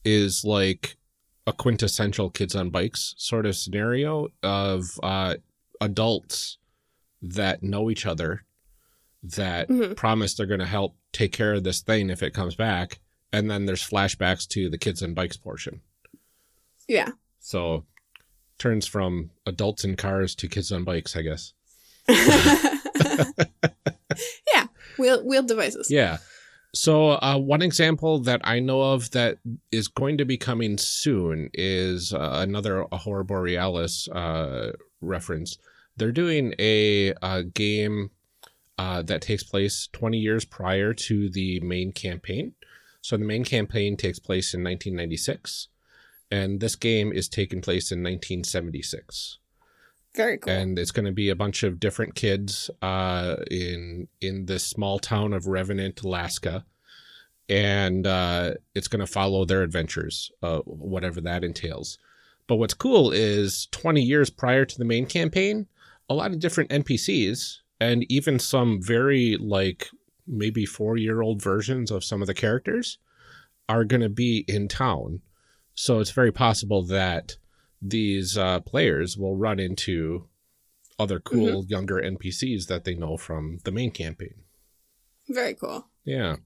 is 0.03 0.43
like 0.43 0.97
a 1.47 1.53
quintessential 1.53 2.29
kids 2.29 2.55
on 2.55 2.69
bikes 2.69 3.13
sort 3.17 3.45
of 3.45 3.55
scenario 3.55 4.29
of 4.43 4.99
uh, 5.03 5.35
adults 5.81 6.57
that 7.21 7.61
know 7.63 7.89
each 7.89 8.05
other 8.05 8.43
that 9.23 9.67
Mhm. 9.69 9.95
promise 9.95 10.33
they're 10.35 10.45
going 10.45 10.59
to 10.59 10.65
help 10.65 10.95
take 11.11 11.31
care 11.31 11.53
of 11.53 11.63
this 11.63 11.81
thing 11.81 12.09
if 12.09 12.21
it 12.21 12.33
comes 12.33 12.55
back, 12.55 12.99
and 13.33 13.49
then 13.49 13.65
there's 13.65 13.83
flashbacks 13.87 14.47
to 14.49 14.69
the 14.69 14.77
kids 14.77 15.01
on 15.01 15.13
bikes 15.13 15.37
portion. 15.37 15.81
yeah 16.87 17.09
So 17.39 17.85
turns 18.59 18.85
from 18.85 19.31
adults 19.45 19.83
in 19.83 19.95
cars 19.95 20.35
to 20.35 20.47
kids 20.47 20.71
on 20.71 20.83
bikes, 20.83 21.15
I 21.15 21.21
guess. 21.23 21.53
yeah, 24.53 24.67
wheel 24.97 25.23
wheeled 25.25 25.47
devices. 25.47 25.89
Yeah. 25.89 26.17
So 26.73 27.11
uh, 27.11 27.37
one 27.37 27.61
example 27.61 28.19
that 28.19 28.41
I 28.43 28.59
know 28.59 28.81
of 28.81 29.11
that 29.11 29.37
is 29.71 29.87
going 29.87 30.17
to 30.17 30.25
be 30.25 30.37
coming 30.37 30.77
soon 30.77 31.49
is 31.53 32.13
uh, 32.13 32.39
another 32.41 32.85
Horror 32.91 33.23
Borealis 33.23 34.09
uh, 34.09 34.73
reference. 34.99 35.57
They're 35.95 36.11
doing 36.11 36.53
a, 36.59 37.13
uh 37.21 37.43
game 37.53 38.11
uh, 38.77 39.01
that 39.03 39.21
takes 39.21 39.43
place 39.43 39.87
20 39.93 40.17
years 40.17 40.43
prior 40.43 40.93
to 40.93 41.29
the 41.29 41.61
main 41.61 41.93
campaign. 41.93 42.53
So 43.01 43.15
the 43.15 43.23
main 43.23 43.45
campaign 43.45 43.95
takes 43.95 44.19
place 44.19 44.53
in 44.53 44.61
1996, 44.61 45.69
and 46.29 46.59
this 46.59 46.75
game 46.75 47.13
is 47.13 47.29
taking 47.29 47.61
place 47.61 47.91
in 47.91 47.99
1976 47.99 49.37
Very 50.15 50.37
cool. 50.37 50.53
and 50.53 50.79
it's 50.79 50.91
going 50.91 51.05
to 51.05 51.11
be 51.11 51.29
a 51.29 51.35
bunch 51.35 51.63
of 51.63 51.79
different 51.79 52.15
kids 52.15 52.69
uh, 52.81 53.35
in 53.51 54.07
in 54.21 54.45
this 54.45 54.65
small 54.65 54.99
town 54.99 55.33
of 55.33 55.47
Revenant, 55.47 56.01
Alaska, 56.03 56.65
and 57.49 58.07
uh, 58.07 58.53
it's 58.73 58.87
going 58.87 59.01
to 59.01 59.11
follow 59.11 59.45
their 59.45 59.63
adventures, 59.63 60.31
uh, 60.41 60.59
whatever 60.59 61.21
that 61.21 61.43
entails. 61.43 61.97
But 62.47 62.57
what's 62.57 62.73
cool 62.73 63.11
is 63.11 63.67
20 63.71 64.01
years 64.01 64.29
prior 64.29 64.65
to 64.65 64.77
the 64.77 64.85
main 64.85 65.05
campaign, 65.05 65.67
a 66.09 66.13
lot 66.13 66.31
of 66.31 66.39
different 66.39 66.69
NPCs 66.69 67.57
and 67.79 68.09
even 68.09 68.39
some 68.39 68.81
very 68.81 69.37
like 69.37 69.87
maybe 70.27 70.65
four 70.65 70.97
year 70.97 71.21
old 71.21 71.41
versions 71.41 71.91
of 71.91 72.03
some 72.03 72.21
of 72.21 72.27
the 72.27 72.33
characters 72.33 72.97
are 73.67 73.83
going 73.83 74.01
to 74.01 74.09
be 74.09 74.45
in 74.47 74.67
town. 74.67 75.21
So 75.73 75.99
it's 75.99 76.11
very 76.11 76.31
possible 76.31 76.83
that 76.83 77.35
these 77.89 78.37
uh, 78.37 78.59
players 78.61 79.17
will 79.17 79.35
run 79.35 79.59
into 79.59 80.27
other 80.97 81.19
cool 81.19 81.65
younger 81.67 81.95
NPCs 82.01 82.67
that 82.67 82.83
they 82.85 82.95
know 82.95 83.17
from 83.17 83.59
the 83.63 83.71
main 83.71 83.91
campaign. 83.91 84.35
Very 85.27 85.53
cool. 85.53 85.87
Yeah. 86.05 86.37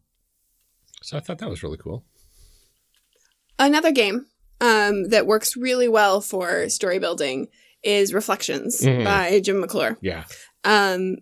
So 1.02 1.17
I 1.17 1.19
thought 1.19 1.38
that 1.38 1.49
was 1.49 1.63
really 1.63 1.78
cool. 1.78 2.04
Another 3.58 3.91
game 3.91 4.25
um, 4.62 5.10
that 5.10 5.28
works 5.28 5.56
really 5.56 5.88
well 5.88 6.21
for 6.21 6.67
story 6.69 6.99
building 6.99 7.47
is 7.84 8.13
Reflections 8.13 8.82
Mhm. 8.82 9.06
by 9.06 9.39
Jim 9.39 9.60
McClure. 9.60 9.97
Yeah. 10.02 10.25
Um, 10.63 11.17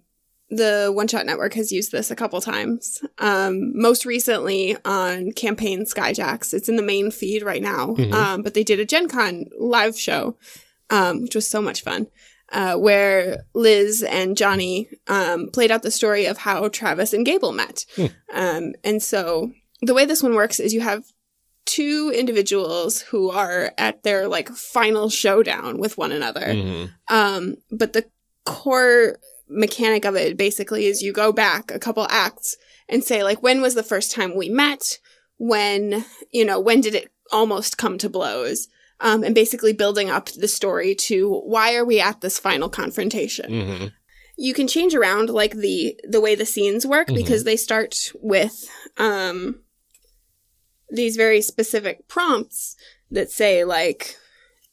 the 0.49 0.91
One 0.93 1.07
Shot 1.07 1.25
Network 1.25 1.53
has 1.55 1.71
used 1.71 1.91
this 1.91 2.10
a 2.10 2.15
couple 2.15 2.39
times. 2.41 3.03
Um, 3.19 3.71
most 3.77 4.05
recently 4.05 4.77
on 4.86 5.31
Campaign 5.33 5.83
Skyjacks. 5.86 6.53
It's 6.53 6.69
in 6.69 6.77
the 6.77 6.83
main 6.83 7.12
feed 7.12 7.43
right 7.43 7.62
now. 7.62 7.95
Mhm. 7.95 8.13
Um, 8.13 8.41
but 8.43 8.53
they 8.53 8.63
did 8.63 8.79
a 8.79 8.86
Gen 8.86 9.10
Con 9.10 9.45
live 9.60 9.99
show, 9.99 10.38
um, 10.89 11.23
which 11.23 11.36
was 11.36 11.47
so 11.47 11.62
much 11.62 11.81
fun. 11.83 12.07
Uh, 12.49 12.75
where 12.75 13.43
Liz 13.53 14.03
and 14.03 14.38
Johnny 14.38 14.88
um, 15.07 15.49
played 15.51 15.69
out 15.69 15.83
the 15.83 15.91
story 15.91 16.25
of 16.27 16.38
how 16.38 16.69
Travis 16.69 17.12
and 17.12 17.25
Gable 17.25 17.51
met. 17.51 17.86
Um, 18.33 18.73
and 18.86 19.03
so 19.03 19.51
the 19.81 19.93
way 19.93 20.05
this 20.05 20.23
one 20.23 20.33
works 20.33 20.57
is 20.62 20.73
you 20.73 20.79
have 20.79 21.03
two 21.65 22.10
individuals 22.15 23.01
who 23.01 23.29
are 23.29 23.73
at 23.77 24.03
their 24.03 24.29
like 24.29 24.47
final 24.47 25.10
showdown 25.10 25.77
with 25.77 25.97
one 25.97 26.13
another. 26.13 26.45
Mhm. 26.45 26.89
Um, 27.10 27.55
but 27.69 27.91
the 27.91 28.05
core 28.45 29.19
mechanic 29.49 30.05
of 30.05 30.15
it 30.15 30.38
basically 30.38 30.86
is 30.86 31.01
you 31.01 31.13
go 31.13 31.31
back 31.31 31.71
a 31.71 31.79
couple 31.79 32.05
acts 32.10 32.57
and 32.89 33.03
say 33.03 33.23
like 33.23 33.41
when 33.43 33.62
was 33.62 33.75
the 33.75 33.83
first 33.83 34.12
time 34.12 34.36
we 34.36 34.49
met? 34.49 34.99
When, 35.39 36.03
you 36.31 36.43
know, 36.45 36.60
when 36.60 36.81
did 36.81 36.95
it 36.95 37.12
almost 37.31 37.77
come 37.77 37.97
to 37.99 38.10
blows? 38.10 38.67
Um, 38.99 39.23
and 39.23 39.36
basically 39.36 39.73
building 39.73 40.10
up 40.10 40.29
the 40.29 40.47
story 40.47 40.95
to 40.95 41.41
why 41.41 41.75
are 41.75 41.86
we 41.86 41.99
at 41.99 42.21
this 42.21 42.39
final 42.39 42.69
confrontation? 42.69 43.51
Mhm. 43.51 43.91
you 44.39 44.53
can 44.53 44.67
change 44.67 44.93
around 44.93 45.29
like 45.31 45.53
the 45.55 45.99
the 46.07 46.21
way 46.21 46.36
the 46.36 46.45
scenes 46.45 46.86
work 46.86 47.07
Mhm. 47.07 47.15
because 47.15 47.43
they 47.43 47.55
start 47.57 48.12
with 48.21 48.69
um 48.97 49.62
these 50.89 51.15
very 51.15 51.41
specific 51.41 52.07
prompts 52.07 52.75
that 53.12 53.29
say 53.31 53.63
like 53.63 54.15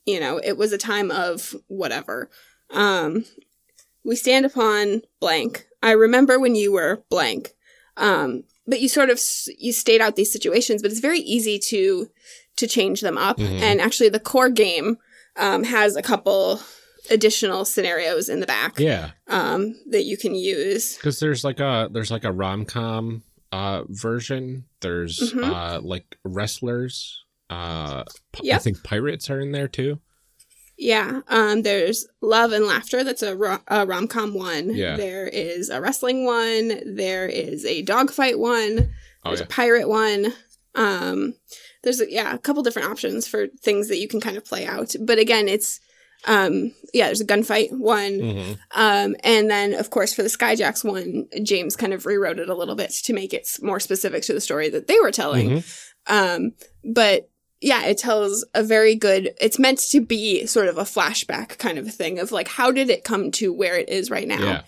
you 0.04 0.20
know 0.20 0.38
it 0.38 0.56
was 0.56 0.72
a 0.72 0.78
time 0.78 1.10
of 1.10 1.56
whatever 1.66 2.30
um 2.70 3.24
we 4.04 4.16
stand 4.16 4.44
upon 4.46 5.02
blank 5.20 5.66
i 5.82 5.90
remember 5.92 6.38
when 6.38 6.54
you 6.54 6.72
were 6.72 7.02
blank 7.10 7.52
um 7.96 8.44
but 8.66 8.80
you 8.80 8.88
sort 8.88 9.10
of 9.10 9.20
you 9.58 9.72
state 9.72 10.00
out 10.00 10.16
these 10.16 10.32
situations 10.32 10.82
but 10.82 10.90
it's 10.90 11.00
very 11.00 11.20
easy 11.20 11.58
to 11.58 12.08
to 12.56 12.66
change 12.66 13.00
them 13.00 13.18
up 13.18 13.38
Mhm. 13.38 13.60
and 13.60 13.80
actually 13.80 14.08
the 14.08 14.20
core 14.20 14.50
game 14.50 14.98
um, 15.36 15.64
has 15.64 15.96
a 15.96 16.02
couple 16.02 16.60
additional 17.10 17.64
scenarios 17.64 18.28
in 18.28 18.38
the 18.40 18.46
back 18.46 18.78
Yeah. 18.78 19.10
um, 19.26 19.74
that 19.90 20.04
you 20.04 20.16
can 20.16 20.34
use. 20.36 20.94
Because 20.96 21.18
there's 21.18 21.42
like 21.42 21.58
a 21.58 21.88
there's 21.92 22.10
like 22.12 22.22
a 22.24 22.30
rom 22.32 22.64
com 22.64 23.24
uh, 23.50 23.82
version. 23.88 24.64
There's 24.80 25.18
Mhm. 25.32 25.42
uh, 25.44 25.80
like 25.82 26.16
wrestlers. 26.24 27.20
Uh, 27.50 28.04
p- 28.32 28.48
I 28.50 28.54
Yep. 28.54 28.62
think 28.62 28.84
pirates 28.84 29.28
are 29.28 29.40
in 29.40 29.50
there 29.52 29.68
too. 29.68 29.98
Yeah, 30.76 31.20
um, 31.28 31.62
there's 31.62 32.06
Love 32.20 32.52
and 32.52 32.66
Laughter. 32.66 33.04
That's 33.04 33.22
a, 33.22 33.37
ro- 33.37 33.60
a 33.68 33.87
rom 33.87 34.08
com 34.08 34.34
one. 34.34 34.74
Yeah. 34.74 34.96
There 34.96 35.26
is 35.26 35.70
a 35.70 35.80
wrestling 35.80 36.24
one. 36.24 36.96
There 36.96 37.26
is 37.28 37.64
a 37.64 37.82
dogfight 37.82 38.38
one. 38.38 38.90
Oh 39.24 39.30
There's 39.30 39.40
yeah. 39.40 39.46
a 39.46 39.48
pirate 39.48 39.88
one. 39.88 40.32
Um, 40.74 41.34
there's 41.84 42.00
a, 42.00 42.10
yeah 42.10 42.34
a 42.34 42.38
couple 42.38 42.62
different 42.62 42.90
options 42.90 43.28
for 43.28 43.46
things 43.62 43.88
that 43.88 43.98
you 43.98 44.08
can 44.08 44.20
kind 44.20 44.37
of 44.37 44.44
play 44.44 44.66
out. 44.66 44.94
But 45.00 45.18
again, 45.18 45.48
it's 45.48 45.80
um, 46.26 46.72
yeah. 46.92 47.06
There's 47.06 47.20
a 47.20 47.26
gunfight 47.26 47.70
one. 47.70 48.18
hmm 48.18 48.52
Um, 48.72 49.14
and 49.22 49.50
then, 49.50 49.74
of 49.74 49.90
course, 49.90 50.12
for 50.12 50.22
the 50.22 50.28
Skyjacks 50.28 50.82
one, 50.82 51.28
James 51.42 51.76
kind 51.76 51.92
of 51.92 52.06
rewrote 52.06 52.38
it 52.38 52.48
a 52.48 52.54
little 52.54 52.74
bit 52.74 52.90
to 53.04 53.12
make 53.12 53.32
it 53.32 53.48
more 53.62 53.78
specific 53.78 54.22
to 54.24 54.32
the 54.32 54.40
story 54.40 54.68
that 54.70 54.87
they 54.88 54.98
were 55.00 55.12
telling. 55.12 55.50
Mm-hmm. 55.50 56.14
Um, 56.14 56.52
but 56.84 57.30
yeah, 57.60 57.84
it 57.84 57.98
tells 57.98 58.44
a 58.54 58.62
very 58.62 58.94
good, 58.94 59.34
it's 59.40 59.58
meant 59.58 59.78
to 59.90 60.00
be 60.00 60.46
sort 60.46 60.68
of 60.68 60.78
a 60.78 60.82
flashback 60.82 61.58
kind 61.58 61.78
of 61.78 61.86
a 61.86 61.90
thing 61.90 62.18
of 62.18 62.32
like, 62.32 62.48
how 62.48 62.70
did 62.70 62.90
it 62.90 63.04
come 63.04 63.30
to 63.32 63.52
where 63.52 63.76
it 63.76 63.88
is 63.88 64.10
right 64.10 64.28
now? 64.28 64.44
Yeah. 64.44 64.62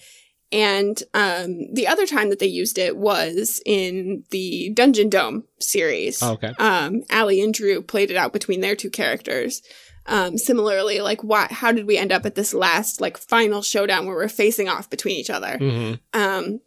And 0.53 1.03
um, 1.13 1.75
the 1.75 1.89
other 1.89 2.07
time 2.07 2.31
that 2.31 2.39
they 2.39 2.47
used 2.47 2.79
it 2.79 2.97
was 2.97 3.61
in 3.67 4.25
the 4.31 4.71
Dungeon 4.71 5.09
Dome 5.09 5.45
series. 5.59 6.23
Oh, 6.23 6.33
okay. 6.35 6.53
Um, 6.59 7.03
Allie 7.11 7.43
and 7.43 7.53
Drew 7.53 7.83
played 7.83 8.11
it 8.11 8.17
out 8.17 8.33
between 8.33 8.61
their 8.61 8.77
two 8.77 8.91
characters. 8.91 9.61
Um, 10.07 10.39
similarly, 10.39 11.01
like 11.01 11.23
why 11.23 11.49
how 11.51 11.73
did 11.73 11.85
we 11.87 11.99
end 11.99 12.13
up 12.13 12.25
at 12.25 12.37
this 12.37 12.55
last 12.55 13.01
like 13.01 13.19
final 13.19 13.61
showdown 13.61 14.07
where 14.07 14.15
we're 14.15 14.29
facing 14.29 14.69
off 14.69 14.89
between 14.89 15.17
each 15.17 15.31
other? 15.31 15.59
Mhm. 15.59 15.99
Um, 16.15 16.61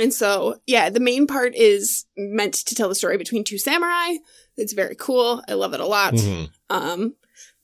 and 0.00 0.12
so, 0.12 0.60
yeah, 0.66 0.90
the 0.90 1.00
main 1.00 1.26
part 1.26 1.54
is 1.54 2.06
meant 2.16 2.54
to 2.54 2.74
tell 2.74 2.88
the 2.88 2.94
story 2.94 3.16
between 3.18 3.44
two 3.44 3.58
samurai. 3.58 4.14
It's 4.56 4.72
very 4.72 4.94
cool. 4.96 5.42
I 5.48 5.54
love 5.54 5.74
it 5.74 5.80
a 5.80 5.86
lot. 5.86 6.14
Mhm. 6.14 6.50
Um, 6.68 7.14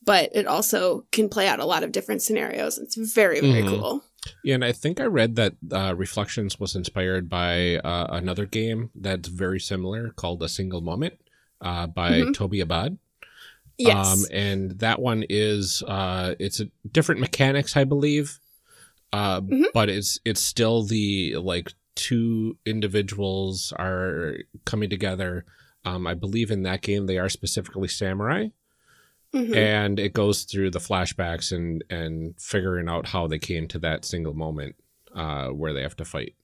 but 0.05 0.31
it 0.35 0.47
also 0.47 1.05
can 1.11 1.29
play 1.29 1.49
out 1.49 1.59
a 1.61 1.65
lot 1.65 1.83
of 1.83 1.93
different 1.93 2.23
scenarios. 2.23 2.79
It's 2.79 2.95
very, 2.97 3.41
very 3.41 3.63
Mhm. 3.63 3.69
cool. 3.69 4.05
Yeah, 4.45 4.55
and 4.57 4.65
I 4.65 4.73
think 4.73 5.01
I 5.01 5.05
read 5.05 5.37
that 5.37 5.55
uh, 5.73 5.95
Reflections 5.97 6.59
was 6.61 6.75
inspired 6.77 7.29
by 7.29 7.77
uh, 7.77 8.07
another 8.11 8.47
game 8.47 8.91
that's 8.95 9.29
very 9.29 9.61
similar 9.61 10.11
called 10.11 10.43
A 10.43 10.49
Single 10.49 10.81
Moment 10.81 11.15
uh, 11.61 11.87
by 11.87 12.21
Mhm. 12.21 12.35
Tobie 12.35 12.63
Abad. 12.63 12.99
Yes. 13.79 14.07
Um, 14.07 14.27
and 14.33 14.79
that 14.79 15.01
one 15.01 15.25
is 15.29 15.83
uh, 15.87 16.35
it's 16.39 16.61
a 16.61 16.69
different 16.91 17.21
mechanics, 17.21 17.77
I 17.77 17.85
believe, 17.85 18.41
uh, 19.13 19.41
Mhm. 19.43 19.65
but 19.75 19.89
it's 19.91 20.19
it's 20.25 20.41
still 20.41 20.83
the 20.83 21.37
like 21.37 21.73
two 21.97 22.57
individuals 22.65 23.73
are 23.77 24.37
coming 24.65 24.89
together. 24.89 25.45
Um, 25.85 26.07
I 26.07 26.15
believe 26.15 26.51
in 26.53 26.63
that 26.63 26.83
game 26.83 27.07
they 27.07 27.19
are 27.19 27.29
specifically 27.29 27.89
samurai, 27.89 28.49
Mhm. 29.35 29.57
and 29.57 29.99
it 29.99 30.13
goes 30.13 30.45
through 30.45 30.71
the 30.71 30.79
flashbacks 30.79 31.51
and 31.51 31.83
and 31.91 32.35
figuring 32.41 32.89
out 32.89 33.09
how 33.09 33.27
they 33.27 33.39
came 33.39 33.67
to 33.69 33.79
that 33.81 34.05
single 34.05 34.35
moment 34.35 34.77
uh, 35.15 35.49
where 35.49 35.73
they 35.73 35.83
have 35.83 35.97
to 35.97 36.05
fight. 36.05 36.35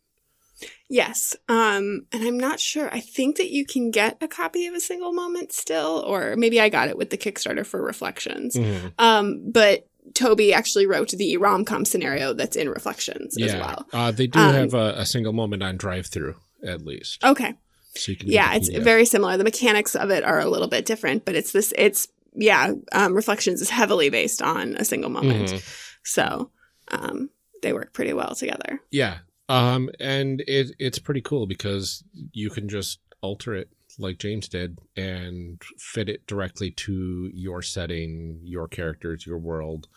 Yes. 0.89 1.35
Um, 1.49 2.07
and 2.13 2.23
I'm 2.23 2.39
not 2.39 2.61
sure. 2.61 2.89
I 2.95 3.01
think 3.01 3.37
that 3.39 3.51
you 3.51 3.67
can 3.67 3.91
get 3.91 4.19
a 4.21 4.29
copy 4.29 4.67
of 4.67 4.75
a 4.75 4.81
single 4.81 5.13
moment 5.13 5.53
still, 5.53 6.05
or 6.07 6.37
maybe 6.37 6.61
I 6.61 6.69
got 6.69 6.89
it 6.89 6.97
with 6.97 7.11
the 7.11 7.19
Kickstarter 7.19 7.67
for 7.67 7.83
Reflections. 7.83 8.55
Mhm. 8.55 8.93
Um, 8.99 9.51
but 9.51 9.89
Tobie 10.13 10.53
actually 10.53 10.87
wrote 10.87 11.11
the 11.11 11.37
rom 11.37 11.65
com 11.65 11.85
scenario 11.85 12.33
that's 12.33 12.57
in 12.57 12.69
Reflections 12.69 13.37
as 13.41 13.55
well. 13.55 13.87
uh, 13.93 14.11
they 14.11 14.27
do 14.27 14.39
Um, 14.39 14.55
have 14.55 14.75
a, 14.75 14.95
a 14.99 15.07
single 15.07 15.33
moment 15.33 15.63
on 15.63 15.79
DriveThru 15.79 16.35
at 16.65 16.85
least, 16.85 17.23
Okay. 17.25 17.55
so 17.95 18.13
you 18.13 18.17
can 18.19 18.29
Yeah, 18.31 18.55
it's 18.55 18.69
very 18.69 19.05
similar. 19.05 19.37
The 19.37 19.45
mechanics 19.45 19.95
of 19.97 20.11
it 20.11 20.25
are 20.25 20.41
a 20.41 20.49
little 20.49 20.69
bit 20.69 20.85
different, 20.85 21.25
but 21.25 21.35
it's 21.35 21.53
this, 21.53 21.73
it's, 21.79 22.09
yeah, 22.35 22.73
um, 22.93 23.15
Reflections 23.15 23.61
is 23.61 23.71
heavily 23.71 24.11
based 24.11 24.43
on 24.43 24.77
a 24.77 24.85
single 24.85 25.11
moment. 25.11 25.51
Mhm. 25.53 25.63
So, 26.05 26.51
um, 26.89 27.31
they 27.63 27.73
work 27.73 27.93
pretty 27.93 28.13
well 28.13 28.35
together. 28.35 28.81
Yeah. 28.91 29.19
Um, 29.49 29.91
and 30.01 30.43
it 30.49 30.75
it's 30.79 30.99
pretty 30.99 31.21
cool 31.21 31.47
because 31.47 32.03
you 32.33 32.49
can 32.51 32.69
just 32.69 32.99
alter 33.21 33.55
it 33.55 33.69
like 33.99 34.19
James 34.19 34.49
did 34.49 34.79
and 34.97 35.61
fit 35.79 36.09
it 36.09 36.27
directly 36.27 36.71
to 36.71 37.31
your 37.33 37.63
setting, 37.63 38.41
your 38.43 38.69
characters, 38.69 39.27
your 39.27 39.39
world, 39.39 39.89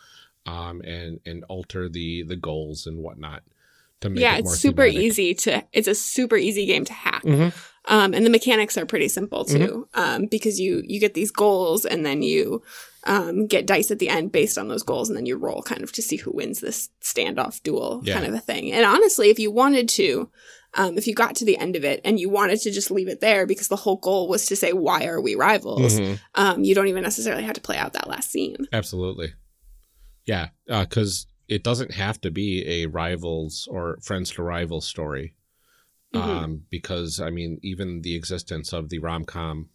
um, 0.46 0.80
and 0.82 1.20
and 1.26 1.44
alter 1.48 1.88
the 1.88 2.22
the 2.22 2.36
goals 2.36 2.86
and 2.86 2.98
whatnot 2.98 3.42
to 4.00 4.10
make 4.10 4.20
yeah, 4.20 4.36
it 4.36 4.44
more 4.44 4.52
it's 4.52 4.60
super 4.60 4.82
thematic. 4.82 5.02
easy 5.02 5.34
to, 5.34 5.64
it's 5.72 5.88
a 5.88 5.94
super 5.94 6.36
easy 6.36 6.66
game 6.66 6.84
to 6.84 6.92
hack. 6.92 7.22
Mhm. 7.22 7.52
Um, 7.86 8.12
and 8.14 8.26
the 8.26 8.30
mechanics 8.30 8.76
are 8.76 8.84
pretty 8.84 9.08
simple 9.08 9.44
Mm-hmm. 9.44 9.64
too, 9.64 9.88
um, 9.94 10.26
because 10.26 10.60
you 10.60 10.82
you 10.86 11.00
get 11.00 11.14
these 11.14 11.30
goals 11.30 11.84
and 11.86 12.04
then 12.04 12.22
you 12.22 12.62
um, 13.04 13.46
get 13.46 13.66
dice 13.66 13.90
at 13.92 14.00
the 14.00 14.08
end 14.08 14.32
based 14.32 14.58
on 14.58 14.66
those 14.68 14.82
goals, 14.82 15.08
and 15.08 15.16
then 15.16 15.26
you 15.26 15.36
roll 15.36 15.62
kind 15.62 15.82
of 15.82 15.92
to 15.92 16.02
see 16.02 16.16
who 16.16 16.32
wins 16.32 16.60
this 16.60 16.90
standoff 17.00 17.62
duel 17.62 18.02
Yeah. 18.04 18.14
kind 18.14 18.26
of 18.26 18.34
a 18.34 18.40
thing. 18.40 18.72
And 18.72 18.84
honestly, 18.84 19.30
if 19.30 19.38
you 19.38 19.50
wanted 19.52 19.88
to, 19.90 20.28
um, 20.76 20.96
if 20.96 21.06
you 21.06 21.14
got 21.14 21.34
to 21.36 21.44
the 21.44 21.56
end 21.58 21.74
of 21.76 21.84
it 21.84 22.00
and 22.04 22.20
you 22.20 22.28
wanted 22.28 22.60
to 22.60 22.70
just 22.70 22.90
leave 22.90 23.08
it 23.08 23.20
there 23.20 23.46
because 23.46 23.68
the 23.68 23.76
whole 23.76 23.96
goal 23.96 24.28
was 24.28 24.46
to 24.46 24.56
say 24.56 24.72
why 24.72 25.04
are 25.06 25.20
we 25.20 25.34
rivals, 25.34 25.98
Mhm. 25.98 26.20
um, 26.34 26.64
you 26.64 26.74
don't 26.74 26.88
even 26.88 27.02
necessarily 27.02 27.42
have 27.42 27.54
to 27.54 27.60
play 27.60 27.76
out 27.76 27.92
that 27.94 28.08
last 28.08 28.30
scene. 28.30 28.68
Absolutely. 28.72 29.32
Yeah, 30.26 30.48
because 30.66 31.26
it 31.48 31.62
doesn't 31.62 31.92
have 31.94 32.20
to 32.22 32.30
be 32.30 32.64
a 32.66 32.86
rivals 32.86 33.68
or 33.70 33.98
friends 34.02 34.30
to 34.32 34.42
rivals 34.42 34.86
story. 34.86 35.34
Mhm. 36.14 36.20
Um, 36.20 36.66
because 36.70 37.20
I 37.20 37.30
mean, 37.30 37.58
even 37.62 38.02
the 38.02 38.14
existence 38.14 38.72
of 38.72 38.88
the 38.88 38.98
rom 38.98 39.24
com 39.24 39.70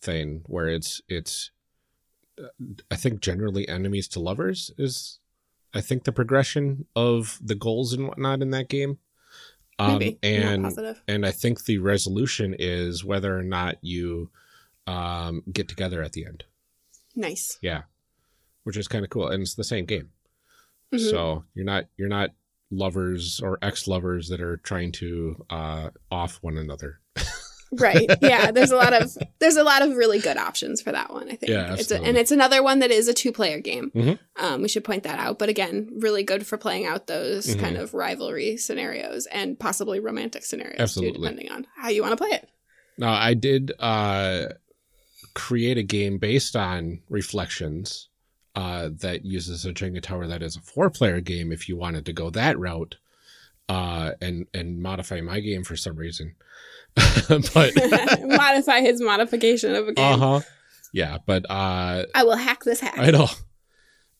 thing, 0.00 0.42
where 0.46 0.68
it's 0.68 1.00
it's, 1.08 1.50
uh, 2.38 2.48
I 2.90 2.96
think 2.96 3.20
generally 3.20 3.68
enemies 3.68 4.08
to 4.08 4.20
lovers 4.20 4.70
is, 4.78 5.18
I 5.72 5.80
think 5.80 6.04
the 6.04 6.12
progression 6.12 6.86
of 6.94 7.38
the 7.42 7.54
goals 7.54 7.92
and 7.92 8.06
whatnot 8.08 8.42
in 8.42 8.50
that 8.50 8.68
game. 8.68 8.98
Um, 9.78 9.98
Maybe 9.98 10.18
and 10.22 10.62
positive. 10.62 11.02
and 11.08 11.26
I 11.26 11.32
think 11.32 11.64
the 11.64 11.78
resolution 11.78 12.54
is 12.58 13.04
whether 13.04 13.36
or 13.36 13.42
not 13.42 13.76
you 13.82 14.30
um, 14.86 15.42
get 15.52 15.68
together 15.68 16.02
at 16.02 16.12
the 16.12 16.24
end. 16.26 16.44
Nice. 17.16 17.58
Yeah, 17.60 17.82
which 18.64 18.76
is 18.76 18.86
kind 18.88 19.04
of 19.04 19.10
cool, 19.10 19.28
and 19.28 19.42
it's 19.42 19.54
the 19.54 19.64
same 19.64 19.84
game. 19.84 20.10
Mhm. 20.92 21.10
So 21.10 21.44
you're 21.54 21.64
not 21.64 21.86
you're 21.96 22.08
not 22.08 22.30
lovers 22.70 23.40
or 23.42 23.58
ex 23.62 23.88
lovers 23.88 24.28
that 24.28 24.40
are 24.40 24.58
trying 24.58 24.92
to 24.92 25.44
uh, 25.50 25.90
off 26.10 26.38
one 26.40 26.56
another. 26.58 27.00
right 27.72 28.08
yeah 28.20 28.50
there's 28.52 28.70
a 28.70 28.76
lot 28.76 28.92
of 28.92 29.16
there's 29.40 29.56
a 29.56 29.64
lot 29.64 29.82
of 29.82 29.96
really 29.96 30.18
good 30.20 30.36
options 30.36 30.80
for 30.80 30.92
that 30.92 31.12
one 31.12 31.28
i 31.30 31.34
think 31.34 31.50
Yeah, 31.50 31.74
it's 31.74 31.90
a, 31.90 32.00
and 32.00 32.16
it's 32.16 32.30
another 32.30 32.62
one 32.62 32.78
that 32.80 32.90
is 32.90 33.08
a 33.08 33.14
two 33.14 33.32
player 33.32 33.58
game 33.60 33.90
Mhm. 33.94 34.18
um, 34.36 34.62
we 34.62 34.68
should 34.68 34.84
point 34.84 35.02
that 35.02 35.18
out 35.18 35.38
but 35.38 35.48
again 35.48 35.90
really 35.98 36.22
good 36.22 36.46
for 36.46 36.56
playing 36.56 36.86
out 36.86 37.06
those 37.08 37.46
Mhm. 37.56 37.60
kind 37.60 37.76
of 37.76 37.94
rivalry 37.94 38.56
scenarios 38.56 39.26
and 39.26 39.58
possibly 39.58 39.98
romantic 39.98 40.44
scenarios 40.44 40.78
Absolutely. 40.78 41.14
too 41.18 41.22
depending 41.22 41.50
on 41.50 41.66
how 41.76 41.88
you 41.88 42.02
want 42.02 42.12
to 42.12 42.16
play 42.24 42.30
it 42.36 42.48
Now 42.96 43.12
I 43.12 43.34
did 43.34 43.72
uh, 43.80 44.46
create 45.34 45.78
a 45.78 45.82
game 45.82 46.18
based 46.18 46.54
on 46.54 47.00
reflections 47.08 48.08
uh, 48.54 48.90
that 49.00 49.24
uses 49.24 49.64
a 49.64 49.72
Jenga 49.72 50.00
tower 50.00 50.28
that 50.28 50.42
is 50.42 50.54
a 50.56 50.60
four 50.60 50.88
player 50.90 51.20
game. 51.20 51.50
If 51.50 51.68
you 51.68 51.76
wanted 51.76 52.06
to 52.06 52.12
go 52.12 52.30
that 52.30 52.56
route, 52.56 52.94
uh, 53.68 54.12
and 54.20 54.46
and 54.54 54.80
modify 54.80 55.20
my 55.22 55.40
game 55.40 55.64
for 55.64 55.74
some 55.76 55.96
reason, 55.96 56.36
but 57.54 57.72
modify 58.24 58.80
his 58.80 59.00
modification 59.00 59.74
of 59.74 59.88
a 59.88 59.92
game 59.92 60.04
uh 60.14 60.16
huh, 60.16 60.40
yeah, 60.92 61.18
but 61.26 61.44
uh, 61.50 62.04
i 62.14 62.22
will 62.24 62.36
hack 62.36 62.64
this 62.64 62.80
hack 62.80 62.94
I 62.98 63.10
know. 63.10 63.28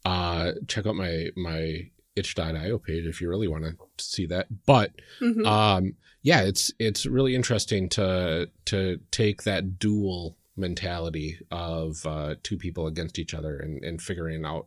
Uh, 0.04 0.52
check 0.68 0.86
out 0.86 0.96
my 0.96 1.28
my 1.36 1.90
itch.io 2.16 2.78
page 2.78 3.06
if 3.06 3.20
you 3.20 3.28
really 3.28 3.48
want 3.48 3.64
to 3.64 3.74
see 4.04 4.26
that. 4.26 4.46
But 4.66 4.92
Mhm. 5.20 5.46
um, 5.46 5.94
yeah, 6.22 6.42
it's 6.42 6.72
it's 6.78 7.06
really 7.06 7.34
interesting 7.34 7.88
to 7.90 8.50
to 8.66 9.00
take 9.10 9.44
that 9.44 9.78
duel 9.78 10.36
mentality 10.56 11.38
of 11.50 12.04
uh, 12.06 12.34
two 12.42 12.56
people 12.56 12.86
against 12.86 13.18
each 13.18 13.34
other 13.34 13.56
and, 13.56 13.82
and 13.84 14.00
figuring 14.02 14.44
out 14.44 14.66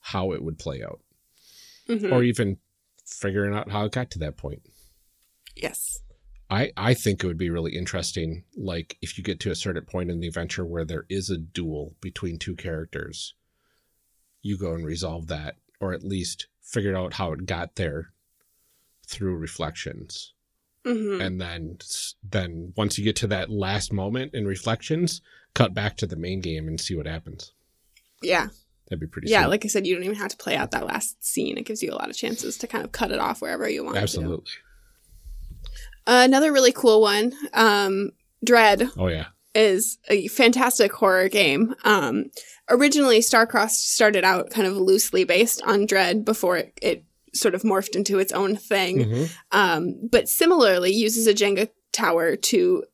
how 0.00 0.32
it 0.32 0.42
would 0.42 0.58
play 0.58 0.82
out, 0.84 1.00
Mhm. 1.88 2.12
or 2.12 2.22
even 2.22 2.58
figuring 3.04 3.54
out 3.54 3.70
how 3.70 3.84
it 3.86 3.92
got 3.92 4.10
to 4.12 4.18
that 4.20 4.36
point. 4.36 4.62
yes 5.56 6.00
I, 6.48 6.70
I 6.76 6.94
think 6.94 7.22
it 7.22 7.26
would 7.26 7.38
be 7.38 7.50
really 7.50 7.74
interesting, 7.76 8.44
like 8.56 8.98
if 9.02 9.18
you 9.18 9.24
get 9.24 9.40
to 9.40 9.50
a 9.50 9.56
certain 9.56 9.84
point 9.84 10.10
in 10.10 10.20
the 10.20 10.28
adventure 10.28 10.64
where 10.64 10.84
there 10.84 11.04
is 11.08 11.28
a 11.28 11.38
duel 11.38 11.94
between 12.00 12.38
two 12.38 12.54
characters, 12.54 13.34
you 14.42 14.56
go 14.56 14.72
and 14.74 14.86
resolve 14.86 15.26
that, 15.26 15.56
or 15.80 15.92
at 15.92 16.04
least 16.04 16.46
figure 16.62 16.96
out 16.96 17.14
how 17.14 17.32
it 17.32 17.46
got 17.46 17.74
there 17.74 18.12
through 19.08 19.36
reflections, 19.36 20.34
Mhm. 20.84 21.20
and 21.20 21.40
then 21.40 21.78
then 22.22 22.72
once 22.76 22.96
you 22.96 23.02
get 23.04 23.16
to 23.16 23.26
that 23.26 23.50
last 23.50 23.92
moment 23.92 24.32
in 24.34 24.46
reflections, 24.46 25.20
cut 25.54 25.74
back 25.74 25.96
to 25.96 26.06
the 26.06 26.16
main 26.16 26.40
game 26.40 26.68
and 26.68 26.80
see 26.80 26.94
what 26.94 27.06
happens. 27.06 27.52
yeah 28.22 28.48
That'd 28.88 29.00
be 29.00 29.06
pretty. 29.08 29.28
yeah 29.30 29.42
sweet. 29.42 29.50
like 29.50 29.64
i 29.64 29.68
said 29.68 29.84
you 29.86 29.94
don't 29.94 30.04
even 30.04 30.16
have 30.16 30.30
to 30.30 30.36
play 30.36 30.54
out 30.56 30.70
that 30.70 30.86
last 30.86 31.22
scene 31.24 31.58
it 31.58 31.66
gives 31.66 31.82
you 31.82 31.90
a 31.92 31.94
lot 31.96 32.08
of 32.08 32.16
chances 32.16 32.56
to 32.58 32.66
kind 32.68 32.84
of 32.84 32.92
cut 32.92 33.10
it 33.10 33.18
off 33.18 33.42
wherever 33.42 33.68
you 33.68 33.82
want 33.84 33.96
to 33.96 34.00
absolutely. 34.02 34.50
Uh, 36.06 36.22
another 36.24 36.52
really 36.52 36.72
cool 36.72 37.00
one, 37.00 37.32
um, 37.54 38.10
Dread, 38.44 38.88
Oh 38.96 39.08
yeah, 39.08 39.26
is 39.54 39.98
a 40.08 40.28
fantastic 40.28 40.92
horror 40.92 41.28
game. 41.28 41.74
Um, 41.84 42.26
originally, 42.70 43.20
Starcross 43.20 43.70
started 43.70 44.24
out 44.24 44.50
kind 44.50 44.66
of 44.66 44.76
loosely 44.76 45.24
based 45.24 45.62
on 45.64 45.86
Dread 45.86 46.24
before 46.24 46.56
it, 46.58 46.78
it 46.80 47.04
sort 47.34 47.54
of 47.54 47.62
morphed 47.62 47.96
into 47.96 48.18
its 48.18 48.32
own 48.32 48.56
thing. 48.56 48.98
Mhm. 48.98 49.30
Um, 49.52 49.94
but 50.10 50.28
similarly, 50.28 50.92
uses 50.92 51.26
a 51.26 51.34
Jenga 51.34 51.68
tower 51.92 52.36
to 52.36 52.84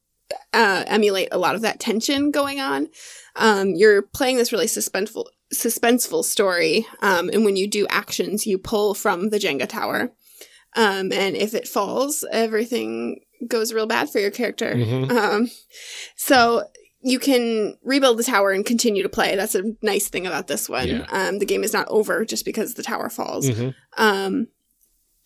uh, 0.54 0.84
emulate 0.86 1.28
a 1.32 1.38
lot 1.38 1.54
of 1.54 1.60
that 1.60 1.80
tension 1.80 2.30
going 2.30 2.60
on. 2.60 2.88
Um, 3.36 3.74
you're 3.74 4.02
playing 4.02 4.36
this 4.36 4.52
really 4.52 4.66
suspenseful, 4.66 5.26
suspenseful 5.54 6.24
story, 6.24 6.86
um, 7.02 7.28
and 7.30 7.44
when 7.44 7.56
you 7.56 7.68
do 7.68 7.86
actions, 7.88 8.46
you 8.46 8.56
pull 8.58 8.94
from 8.94 9.28
the 9.30 9.38
Jenga 9.38 9.68
tower. 9.68 10.12
Um, 10.74 11.12
and 11.12 11.36
if 11.36 11.54
it 11.54 11.68
falls, 11.68 12.24
everything 12.30 13.20
goes 13.46 13.72
real 13.72 13.86
bad 13.86 14.08
for 14.10 14.18
your 14.20 14.30
character. 14.30 14.74
Mhm. 14.74 15.10
Um, 15.10 15.50
so 16.16 16.64
you 17.02 17.18
can 17.18 17.76
rebuild 17.82 18.18
the 18.18 18.22
tower 18.24 18.52
and 18.52 18.64
continue 18.64 19.02
to 19.02 19.08
play. 19.08 19.34
That's 19.34 19.54
a 19.56 19.64
nice 19.82 20.08
thing 20.08 20.26
about 20.26 20.46
this 20.46 20.68
one. 20.68 20.88
Yeah. 20.88 21.06
Um, 21.10 21.40
the 21.40 21.44
game 21.46 21.64
is 21.64 21.72
not 21.72 21.88
over 21.88 22.24
just 22.24 22.44
because 22.44 22.74
the 22.74 22.82
tower 22.84 23.08
falls. 23.10 23.48
Mhm. 23.50 23.74
Um, 23.98 24.46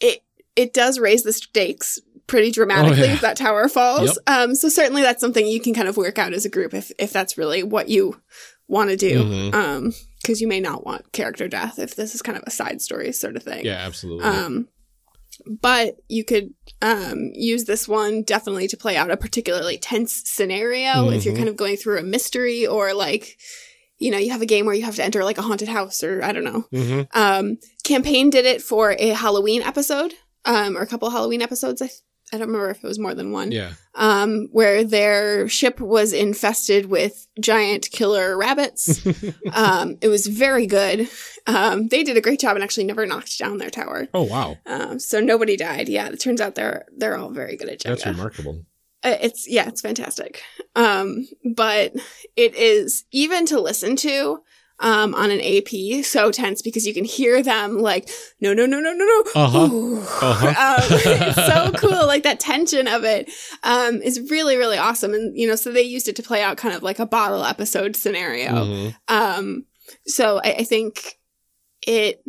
it 0.01 0.23
it 0.57 0.73
does 0.73 0.99
raise 0.99 1.23
the 1.23 1.35
stakes 1.35 1.99
pretty 2.27 2.51
dramatically 2.51 3.03
Oh, 3.03 3.05
yeah. 3.05 3.13
if 3.15 3.21
that 3.21 3.37
tower 3.37 3.69
falls. 3.69 4.19
Yep. 4.27 4.39
Um, 4.39 4.55
so 4.55 4.69
certainly 4.71 5.03
that's 5.03 5.21
something 5.21 5.47
you 5.47 5.61
can 5.61 5.75
kind 5.75 5.87
of 5.87 5.97
work 5.99 6.19
out 6.19 6.33
as 6.33 6.45
a 6.47 6.49
group 6.49 6.73
if 6.75 6.91
if 6.99 7.13
that's 7.13 7.37
really 7.39 7.63
what 7.63 7.89
you 7.91 8.21
want 8.67 8.89
to 8.91 8.97
do. 8.97 9.23
Mhm. 9.23 9.55
Um, 9.55 9.95
because 10.23 10.41
you 10.41 10.49
may 10.49 10.59
not 10.61 10.85
want 10.85 11.13
character 11.13 11.47
death 11.47 11.79
if 11.79 11.95
this 11.95 12.15
is 12.15 12.23
kind 12.23 12.37
of 12.37 12.43
a 12.47 12.51
side 12.51 12.81
story 12.83 13.13
sort 13.13 13.37
of 13.37 13.43
thing. 13.45 13.65
Yeah, 13.65 13.85
absolutely. 13.87 14.25
Um, 14.25 14.69
but 15.47 15.97
you 16.09 16.25
could 16.25 16.53
um, 16.83 17.31
use 17.35 17.65
this 17.65 17.87
one 17.89 18.23
definitely 18.23 18.69
to 18.69 18.77
play 18.77 18.97
out 18.97 19.11
a 19.11 19.17
particularly 19.17 19.79
tense 19.79 20.23
scenario 20.27 21.09
if 21.11 21.25
you're 21.25 21.35
Mhm. 21.35 21.39
kind 21.39 21.49
of 21.49 21.57
going 21.57 21.77
through 21.77 21.99
a 21.99 22.03
mystery 22.03 22.67
or 22.67 22.93
like, 22.95 23.39
you 23.99 24.11
know, 24.11 24.19
you 24.19 24.31
have 24.31 24.43
a 24.43 24.47
game 24.47 24.67
where 24.67 24.75
you 24.75 24.85
have 24.85 24.97
to 24.97 25.05
enter 25.05 25.25
like 25.25 25.39
a 25.39 25.43
haunted 25.43 25.69
house 25.69 26.03
or 26.05 26.23
I 26.23 26.33
don't 26.33 26.45
know. 26.45 26.65
hmm 26.71 27.01
Um, 27.15 27.59
campaign 27.85 28.31
did 28.31 28.45
it 28.45 28.61
for 28.63 28.95
a 28.99 29.09
Halloween 29.11 29.63
episode, 29.63 30.15
um, 30.45 30.77
or 30.77 30.83
a 30.83 30.87
couple 30.87 31.09
Halloween 31.11 31.43
episodes. 31.43 31.81
I, 31.81 31.91
I 32.33 32.39
don't 32.39 32.49
remember 32.49 32.71
if 32.71 32.83
it 32.83 32.87
was 32.87 32.99
more 32.99 33.15
than 33.15 33.31
one. 33.31 33.53
Yeah. 33.53 33.73
Um, 33.95 34.49
where 34.51 34.83
their 34.83 35.49
ship 35.49 35.81
was 35.81 36.13
infested 36.13 36.87
with 36.87 37.29
giant 37.41 37.91
killer 37.93 38.37
rabbits. 38.37 39.01
um, 39.53 39.97
it 40.01 40.09
was 40.09 40.27
very 40.27 40.67
good. 40.67 41.09
Um, 41.47 41.89
they 41.89 42.03
did 42.03 42.17
a 42.17 42.21
great 42.21 42.41
job 42.41 42.57
and 42.57 42.65
actually 42.65 42.85
never 42.85 43.07
knocked 43.07 43.39
down 43.39 43.59
their 43.59 43.71
tower. 43.71 44.09
Oh 44.13 44.25
wow, 44.25 44.57
Um, 44.67 44.99
so 44.99 45.21
nobody 45.21 45.57
died. 45.57 45.89
Yeah, 45.89 46.09
it 46.09 46.19
turns 46.21 46.41
out 46.41 46.57
they're 46.57 46.85
they're 46.97 47.17
all 47.17 47.31
very 47.31 47.57
good 47.57 47.69
at 47.69 47.79
Jenga. 47.79 47.89
that's 47.89 48.07
remarkable. 48.07 48.65
Uh, 49.05 49.17
it's 49.21 49.49
yeah, 49.49 49.69
it's 49.69 49.81
fantastic. 49.81 50.43
Um, 50.75 51.29
but 51.55 51.93
it 52.35 52.55
is 52.57 53.05
even 53.13 53.47
to 53.47 53.61
listen 53.61 53.95
to 53.97 54.41
um 54.81 55.15
on 55.15 55.31
an 55.31 55.41
AP 55.41 56.05
so 56.05 56.31
tense 56.31 56.61
because 56.61 56.87
you 56.87 56.93
can 56.93 57.05
hear 57.05 57.43
them 57.43 57.79
like 57.79 58.11
no 58.41 58.53
no 58.53 58.67
no 58.67 58.79
no 58.81 58.93
no 58.93 59.05
no. 59.05 59.25
Uh-huh. 59.35 59.65
Uh-huh. 59.65 60.47
um, 60.83 60.99
it's 61.01 61.47
so 61.47 61.73
cool. 61.77 62.07
Like 62.07 62.25
that 62.25 62.41
tension 62.41 62.87
of 62.87 63.05
it 63.05 63.31
um 63.63 64.03
is 64.03 64.31
really 64.31 64.57
really 64.57 64.79
awesome. 64.79 65.15
And 65.15 65.37
you 65.37 65.49
know, 65.49 65.57
so 65.57 65.73
they 65.73 65.83
used 65.83 66.09
it 66.09 66.17
to 66.17 66.23
play 66.23 66.43
out 66.43 66.57
kind 66.57 66.75
of 66.75 66.83
like 66.83 66.99
a 66.99 67.07
bottle 67.07 67.45
episode 67.45 67.97
scenario. 67.97 68.51
Mhm. 68.51 68.95
Um, 69.09 69.65
so 70.07 70.41
I, 70.45 70.57
I 70.59 70.65
think 70.65 71.19
it 71.87 72.23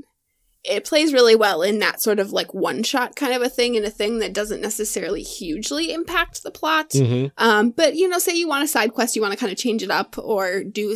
it 0.64 0.84
plays 0.84 1.14
really 1.14 1.36
well 1.36 1.62
in 1.62 1.80
that 1.80 2.02
sort 2.02 2.20
of 2.20 2.34
like 2.34 2.54
one 2.54 2.84
shot 2.84 3.16
kind 3.16 3.34
of 3.34 3.42
a 3.42 3.48
thing 3.50 3.78
and 3.78 3.86
a 3.86 3.90
thing 3.90 4.20
that 4.20 4.34
doesn't 4.34 4.60
necessarily 4.62 5.24
hugely 5.24 5.94
impact 5.94 6.44
the 6.44 6.52
plot. 6.52 6.90
Mhm. 6.90 7.32
Um, 7.38 7.70
but 7.70 7.96
you 7.96 8.10
know, 8.10 8.20
say 8.20 8.36
you 8.36 8.50
want 8.50 8.66
a 8.66 8.68
side 8.68 8.94
quest, 8.94 9.16
you 9.16 9.22
want 9.22 9.34
to 9.34 9.40
kind 9.40 9.52
of 9.52 9.58
change 9.58 9.82
it 9.82 9.92
up 9.92 10.18
or 10.18 10.64
do, 10.66 10.94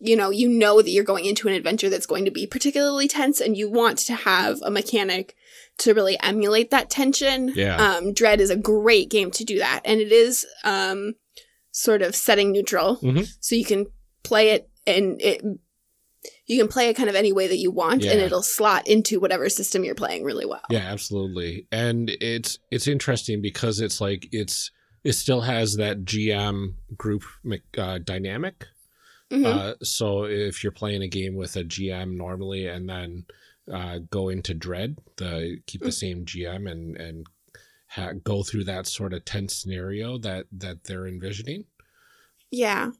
you 0.00 0.16
know, 0.16 0.30
you 0.30 0.48
know 0.48 0.80
that 0.80 0.90
you're 0.90 1.04
going 1.04 1.24
into 1.24 1.48
an 1.48 1.54
adventure 1.54 1.90
that's 1.90 2.06
going 2.06 2.24
to 2.24 2.30
be 2.30 2.46
particularly 2.46 3.08
tense 3.08 3.40
and 3.40 3.56
you 3.56 3.70
want 3.70 3.98
to 3.98 4.14
have 4.14 4.60
a 4.62 4.70
mechanic 4.70 5.34
to 5.78 5.94
really 5.94 6.18
emulate 6.20 6.70
that 6.70 6.90
tension. 6.90 7.52
Yeah. 7.54 7.76
Um, 7.76 8.12
Dread 8.12 8.40
is 8.40 8.50
a 8.50 8.56
great 8.56 9.10
game 9.10 9.30
to 9.32 9.44
do 9.44 9.58
that. 9.58 9.80
And 9.84 10.00
it 10.00 10.12
is, 10.12 10.46
um, 10.64 11.14
sort 11.70 12.02
of 12.02 12.14
setting 12.14 12.52
neutral. 12.52 12.96
Mhm. 12.96 13.28
So 13.40 13.54
you 13.54 13.64
can 13.64 13.86
play 14.22 14.50
it 14.50 14.68
and 14.86 15.20
it, 15.20 15.42
you 16.46 16.58
can 16.58 16.68
play 16.68 16.88
it 16.88 16.94
kind 16.94 17.08
of 17.08 17.14
any 17.14 17.32
way 17.32 17.46
that 17.46 17.58
you 17.58 17.70
want 17.70 18.04
and 18.04 18.20
it'll 18.20 18.42
slot 18.42 18.88
into 18.88 19.20
whatever 19.20 19.48
system 19.48 19.84
you're 19.84 19.94
playing 19.94 20.24
really 20.24 20.46
well. 20.46 20.62
Yeah, 20.70 20.90
absolutely. 20.90 21.66
And 21.70 22.10
it's 22.20 22.58
it's 22.70 22.88
interesting 22.88 23.40
because 23.42 23.80
it's 23.80 24.00
like 24.00 24.28
it's 24.32 24.70
it 25.04 25.12
still 25.12 25.42
has 25.42 25.76
that 25.76 26.04
GM 26.04 26.74
group 26.96 27.22
uh, 27.76 27.98
dynamic. 27.98 28.66
Mhm. 29.30 29.44
Uh, 29.44 29.74
so 29.82 30.24
if 30.24 30.62
you're 30.62 30.72
playing 30.72 31.02
a 31.02 31.08
game 31.08 31.34
with 31.34 31.54
a 31.56 31.64
GM 31.64 32.16
normally 32.16 32.66
and 32.66 32.88
then 32.88 33.26
uh, 33.72 33.98
go 34.10 34.28
into 34.30 34.54
Dread, 34.54 34.96
the 35.16 35.58
keep 35.66 35.82
the 35.82 35.92
same 35.92 36.24
GM 36.24 36.70
and 36.70 36.96
and 36.96 37.26
ha- 37.88 38.12
go 38.24 38.42
through 38.42 38.64
that 38.64 38.86
sort 38.86 39.12
of 39.12 39.24
tense 39.26 39.54
scenario 39.54 40.16
that 40.18 40.46
that 40.52 40.84
they're 40.84 41.06
envisioning. 41.06 41.64
Yeah. 42.50 42.92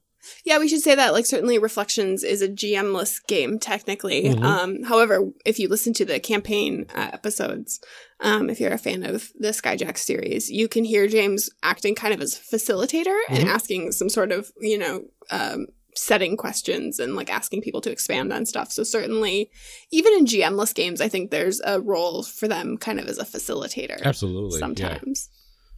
Yeah, 0.44 0.58
we 0.58 0.68
should 0.68 0.80
say 0.82 0.94
that 0.96 1.12
like 1.12 1.24
certainly 1.26 1.58
Reflections 1.58 2.24
is 2.24 2.42
a 2.42 2.48
GM-less 2.48 3.18
game 3.20 3.58
technically. 3.58 4.24
Mhm. 4.24 4.42
Um 4.42 4.82
however, 4.82 5.30
if 5.46 5.58
you 5.58 5.68
listen 5.68 5.94
to 5.94 6.04
the 6.04 6.20
campaign 6.20 6.84
uh, 6.94 7.10
episodes, 7.12 7.80
um 8.20 8.50
if 8.50 8.60
you're 8.60 8.72
a 8.72 8.78
fan 8.78 9.04
of 9.04 9.30
the 9.38 9.48
Skyjack 9.50 9.96
series, 9.96 10.50
you 10.50 10.68
can 10.68 10.84
hear 10.84 11.06
James 11.08 11.48
acting 11.62 11.94
kind 11.94 12.12
of 12.12 12.20
as 12.20 12.34
facilitator 12.34 13.16
and 13.30 13.44
Mhm. 13.44 13.48
asking 13.48 13.92
some 13.92 14.10
sort 14.10 14.32
of, 14.32 14.50
you 14.60 14.76
know, 14.76 15.04
um 15.30 15.68
setting 15.98 16.36
questions 16.36 16.98
and 16.98 17.14
like 17.16 17.30
asking 17.30 17.60
people 17.62 17.80
to 17.82 17.90
expand 17.90 18.32
on 18.32 18.46
stuff. 18.46 18.70
So 18.72 18.82
certainly 18.82 19.50
even 19.90 20.12
in 20.14 20.24
GM-less 20.26 20.72
games, 20.72 21.00
I 21.00 21.08
think 21.08 21.30
there's 21.30 21.60
a 21.64 21.80
role 21.80 22.22
for 22.22 22.48
them 22.48 22.76
kind 22.78 23.00
of 23.00 23.06
as 23.08 23.18
a 23.18 23.24
facilitator 23.24 24.00
Absolutely, 24.02 24.58
sometimes. 24.60 25.28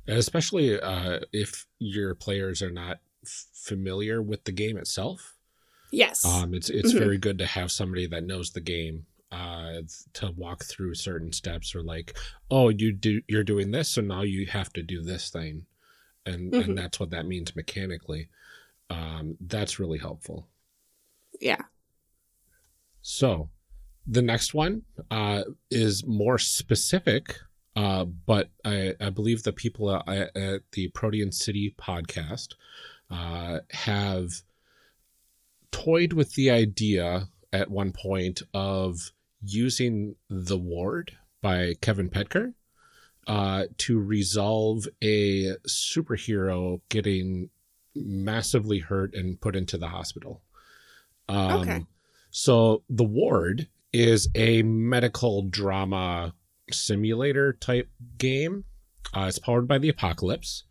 And 0.06 0.18
especially 0.18 0.78
uh, 0.80 1.20
if 1.32 1.66
your 1.78 2.14
players 2.14 2.62
are 2.62 2.70
not 2.70 2.98
f- 3.24 3.46
familiar 3.54 4.20
with 4.22 4.44
the 4.44 4.52
game 4.52 4.76
itself. 4.76 5.36
Yes. 5.92 6.24
Um, 6.24 6.54
it's 6.54 6.70
it's 6.70 6.92
Mhm. 6.94 6.98
very 6.98 7.18
good 7.18 7.38
to 7.38 7.46
have 7.46 7.72
somebody 7.72 8.06
that 8.06 8.24
knows 8.24 8.50
the 8.52 8.60
game 8.60 9.06
uh, 9.32 9.82
to 10.14 10.32
walk 10.36 10.64
through 10.64 10.94
certain 10.94 11.32
steps, 11.32 11.74
or 11.74 11.82
like, 11.82 12.16
oh, 12.50 12.68
you 12.68 12.92
do 12.92 13.22
you're 13.28 13.44
doing 13.44 13.70
this, 13.70 13.88
so 13.88 14.00
now 14.00 14.22
you 14.22 14.46
have 14.46 14.72
to 14.72 14.82
do 14.82 15.02
this 15.02 15.30
thing, 15.30 15.66
and 16.26 16.52
Mhm. 16.52 16.64
and 16.64 16.78
that's 16.78 16.98
what 17.00 17.10
that 17.10 17.26
means 17.26 17.54
mechanically. 17.56 18.28
Um, 18.90 19.36
that's 19.40 19.78
really 19.78 19.98
helpful. 19.98 20.48
yeah. 21.40 21.62
So, 23.02 23.48
the 24.06 24.22
next 24.22 24.52
one 24.52 24.82
uh, 25.10 25.44
is 25.70 26.04
more 26.06 26.38
specific, 26.38 27.36
uh, 27.76 28.04
but 28.04 28.50
I, 28.64 28.94
I 29.00 29.10
believe 29.10 29.42
the 29.42 29.52
people 29.52 29.94
at, 29.94 30.36
at 30.36 30.62
the 30.72 30.88
Protean 30.88 31.32
City 31.32 31.74
podcast 31.80 32.48
uh, 33.10 33.60
have 33.70 34.42
toyed 35.70 36.12
with 36.12 36.34
the 36.34 36.50
idea 36.50 37.28
at 37.52 37.70
one 37.70 37.92
point 37.92 38.42
of 38.52 39.12
using 39.42 40.16
The 40.28 40.58
Ward 40.58 41.16
by 41.40 41.74
Kevin 41.80 42.10
Petker 42.10 42.54
uh, 43.26 43.64
to 43.78 43.98
resolve 43.98 44.86
a 45.02 45.56
superhero 45.68 46.80
getting 46.88 47.50
massively 47.94 48.78
hurt 48.78 49.14
and 49.14 49.40
put 49.40 49.56
into 49.56 49.76
the 49.78 49.88
hospital. 49.88 50.42
Um, 51.28 51.60
Okay. 51.60 51.86
So 52.30 52.82
the 52.88 53.04
ward 53.04 53.68
is 53.92 54.28
a 54.34 54.62
medical 54.62 55.42
drama 55.42 56.34
simulator 56.70 57.52
type 57.54 57.88
game. 58.18 58.64
Uh, 59.12 59.26
it's 59.28 59.38
powered 59.40 59.66
by 59.66 59.78
the 59.78 59.88
apocalypse, 59.88 60.62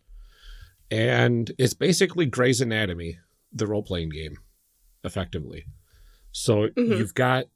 and 0.90 1.50
it's 1.58 1.74
basically 1.74 2.24
Grey's 2.26 2.60
Anatomy, 2.62 3.18
the 3.52 3.66
role 3.66 3.82
playing 3.82 4.08
game, 4.10 4.38
effectively. 5.04 5.66
So 6.32 6.68
Mhm. 6.68 6.98
you've 6.98 7.14
got 7.14 7.46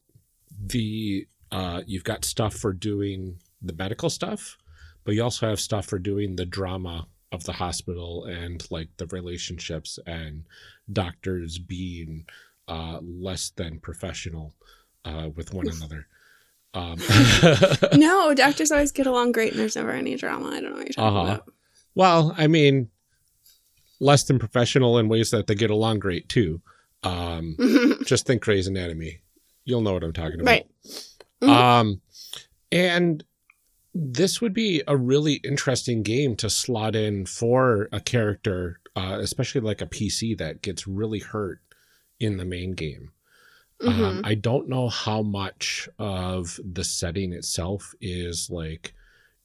the 0.59 1.27
uh, 1.51 1.83
you've 1.87 2.05
got 2.05 2.25
stuff 2.25 2.53
for 2.55 2.73
doing 2.73 3.39
the 3.63 3.73
medical 3.73 4.11
stuff, 4.11 4.59
but 5.05 5.15
you 5.15 5.23
also 5.23 5.49
have 5.49 5.61
stuff 5.61 5.87
for 5.87 5.99
doing 6.01 6.35
the 6.37 6.45
drama 6.45 7.07
of 7.35 7.45
the 7.45 7.53
hospital 7.53 8.25
and 8.25 8.67
like 8.71 8.89
the 8.97 9.07
relationships 9.09 9.99
and 10.07 10.45
doctors 10.93 11.59
being 11.59 12.25
uh, 12.69 12.99
less 13.03 13.51
than 13.51 13.79
professional 13.81 14.55
uh, 15.05 15.29
with 15.35 15.53
one 15.53 15.69
another. 15.69 16.07
Um, 16.73 16.99
no, 17.95 18.35
doctors 18.35 18.73
always 18.73 18.93
get 18.93 19.07
along 19.07 19.33
great 19.33 19.53
and 19.53 19.61
there's 19.61 19.77
never 19.77 19.91
any 19.91 20.17
drama. 20.17 20.49
I 20.49 20.61
don't 20.61 20.71
know 20.73 20.77
what 20.79 20.87
you're 20.87 20.93
talking 20.95 21.17
Uh-huh. 21.19 21.33
about. 21.35 21.53
well, 21.95 22.35
I 22.39 22.47
mean, 22.47 22.89
less 24.01 24.25
than 24.25 24.39
professional 24.39 24.99
in 24.99 25.09
ways 25.09 25.31
that 25.31 25.47
they 25.47 25.55
get 25.55 25.71
along 25.71 25.99
great 26.01 26.29
too. 26.29 26.61
Um, 27.03 27.57
just 28.07 28.27
think 28.27 28.43
Grey's 28.43 28.67
Anatomy. 28.67 29.21
You'll 29.65 29.83
know 29.83 29.93
what 29.93 30.03
I'm 30.05 30.13
talking 30.13 30.41
about. 30.41 30.51
right. 30.51 30.67
Mhm. 31.43 31.49
Um, 31.49 32.01
and 32.73 33.25
this 33.95 34.41
would 34.41 34.53
be 34.55 34.83
a 34.89 34.97
really 34.97 35.35
interesting 35.35 36.03
game 36.03 36.35
to 36.37 36.51
slot 36.51 36.97
in 36.97 37.27
for 37.27 37.89
a 37.93 38.01
character, 38.01 38.81
uh, 38.97 39.19
especially 39.21 39.61
like 39.61 39.81
a 39.81 39.87
PC 39.87 40.37
that 40.39 40.63
gets 40.63 40.87
really 40.87 41.21
hurt 41.21 41.61
in 42.19 42.37
the 42.37 42.45
main 42.45 42.73
game. 42.73 43.13
Um, 43.81 43.95
Mhm. 43.95 44.21
I 44.25 44.35
don't 44.35 44.69
know 44.69 44.89
how 44.89 45.23
much 45.23 45.89
of 45.99 46.59
the 46.65 46.85
setting 46.85 47.33
itself 47.33 47.95
is 48.01 48.49
like 48.51 48.95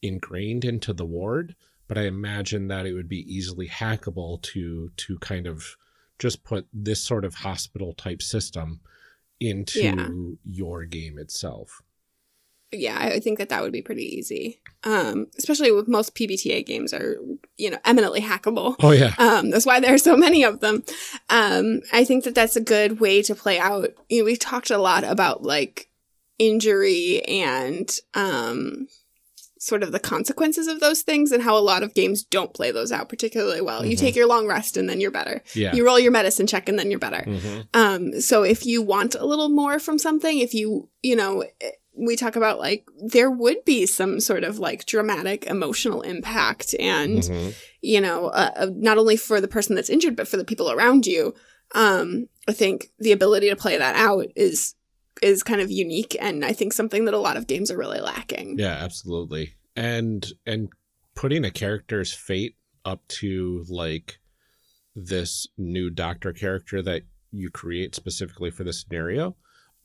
ingrained 0.02 0.64
into 0.66 0.94
the 0.94 1.06
ward, 1.06 1.56
but 1.88 1.98
I 1.98 2.04
imagine 2.06 2.68
that 2.68 2.86
it 2.86 2.94
would 2.94 3.10
be 3.10 3.32
easily 3.34 3.68
hackable 3.68 4.42
to 4.44 4.92
to 4.96 5.20
kind 5.20 5.46
of 5.48 5.76
just 6.20 6.44
put 6.44 6.68
this 6.74 7.02
sort 7.04 7.26
of 7.26 7.34
hospital 7.36 7.94
type 7.94 8.22
system 8.22 8.82
into 9.40 9.80
Yeah. 9.82 10.10
your 10.46 10.86
game 10.86 11.18
itself. 11.18 11.82
Yeah, 12.72 12.98
I 13.00 13.20
think 13.20 13.38
that 13.40 13.50
that 13.50 13.62
would 13.62 13.72
be 13.72 13.82
pretty 13.82 14.04
easy. 14.18 14.60
Um, 14.84 15.28
especially 15.38 15.72
with 15.72 15.88
most 15.88 16.16
PBTA 16.16 16.66
games 16.66 16.94
are, 16.94 17.18
you 17.58 17.70
know, 17.70 17.78
eminently 17.84 18.22
hackable. 18.22 18.76
Oh 18.82 18.92
yeah. 18.92 19.14
Um, 19.18 19.50
that's 19.50 19.66
why 19.66 19.80
there 19.80 19.94
are 19.94 19.98
so 19.98 20.16
many 20.16 20.44
of 20.44 20.60
them. 20.62 20.84
Um, 21.30 21.82
I 21.92 22.04
think 22.06 22.24
that 22.24 22.36
that's 22.36 22.56
a 22.56 22.62
good 22.62 23.00
way 23.00 23.22
to 23.24 23.36
play 23.36 23.60
out. 23.60 23.90
You 24.08 24.20
know, 24.20 24.26
we've 24.26 24.40
talked 24.40 24.70
a 24.72 24.78
lot 24.78 25.04
about 25.04 25.44
like 25.44 25.90
injury 26.38 27.22
and, 27.26 27.94
um, 28.14 28.88
sort 29.62 29.84
of 29.84 29.92
the 29.92 30.00
consequences 30.00 30.68
of 30.68 30.80
those 30.80 31.02
things 31.02 31.34
and 31.34 31.44
how 31.44 31.58
a 31.58 31.60
lot 31.60 31.84
of 31.84 31.94
games 31.94 32.24
don't 32.24 32.54
play 32.54 32.72
those 32.72 32.94
out 32.94 33.10
particularly 33.10 33.60
well. 33.60 33.86
You 33.86 33.98
Mhm. 33.98 34.00
take 34.00 34.16
your 34.16 34.26
long 34.26 34.48
rest 34.48 34.78
and 34.78 34.88
then 34.90 35.02
you're 35.02 35.12
better. 35.12 35.44
Yeah. 35.54 35.76
You 35.76 35.86
roll 35.86 36.00
your 36.00 36.14
medicine 36.14 36.48
check 36.48 36.70
and 36.70 36.80
then 36.80 36.90
you're 36.90 36.98
better. 37.00 37.24
hmm 37.24 37.60
Um, 37.74 38.22
so 38.22 38.44
if 38.44 38.66
you 38.66 38.82
want 38.82 39.16
a 39.16 39.26
little 39.26 39.50
more 39.50 39.78
from 39.78 39.98
something, 40.00 40.40
if 40.40 40.54
you, 40.54 40.88
you 41.04 41.18
know, 41.18 41.44
we 42.00 42.16
talk 42.16 42.36
about 42.36 42.60
like 42.60 42.88
there 43.06 43.30
would 43.30 43.64
be 43.66 43.86
some 43.86 44.20
sort 44.20 44.44
of 44.44 44.58
like 44.60 44.86
dramatic 44.86 45.46
emotional 45.46 46.02
impact 46.02 46.76
and, 46.80 47.26
hmm 47.26 47.50
you 47.82 48.02
know, 48.02 48.28
uh, 48.28 48.52
uh, 48.56 48.68
not 48.74 48.98
only 48.98 49.16
for 49.16 49.40
the 49.40 49.48
person 49.48 49.76
that's 49.76 49.90
injured, 49.90 50.16
but 50.16 50.28
for 50.28 50.38
the 50.38 50.44
people 50.44 50.70
around 50.70 51.08
you. 51.08 51.34
Um, 51.74 52.28
I 52.48 52.52
think 52.52 52.92
the 53.00 53.12
ability 53.12 53.50
to 53.50 53.56
play 53.56 53.78
that 53.78 53.96
out 53.96 54.26
is, 54.36 54.76
is 55.22 55.44
kind 55.44 55.62
of 55.62 55.72
unique 55.72 56.16
and 56.20 56.44
I 56.44 56.54
think 56.54 56.74
something 56.74 57.06
that 57.06 57.14
a 57.14 57.20
lot 57.20 57.38
of 57.38 57.48
games 57.48 57.72
are 57.72 57.78
really 57.78 58.02
lacking. 58.02 58.60
Yeah, 58.60 58.74
absolutely. 58.74 59.54
And 59.76 60.28
and 60.46 60.70
putting 61.16 61.46
a 61.46 61.52
character's 61.52 62.14
fate 62.14 62.56
up 62.84 63.08
to 63.08 63.66
like 63.70 64.20
this 64.96 65.48
new 65.58 65.90
doctor 65.90 66.34
character 66.34 66.82
that 66.82 67.04
you 67.32 67.50
create 67.50 67.96
specifically 67.96 68.50
for 68.50 68.64
the 68.64 68.74
scenario 68.74 69.36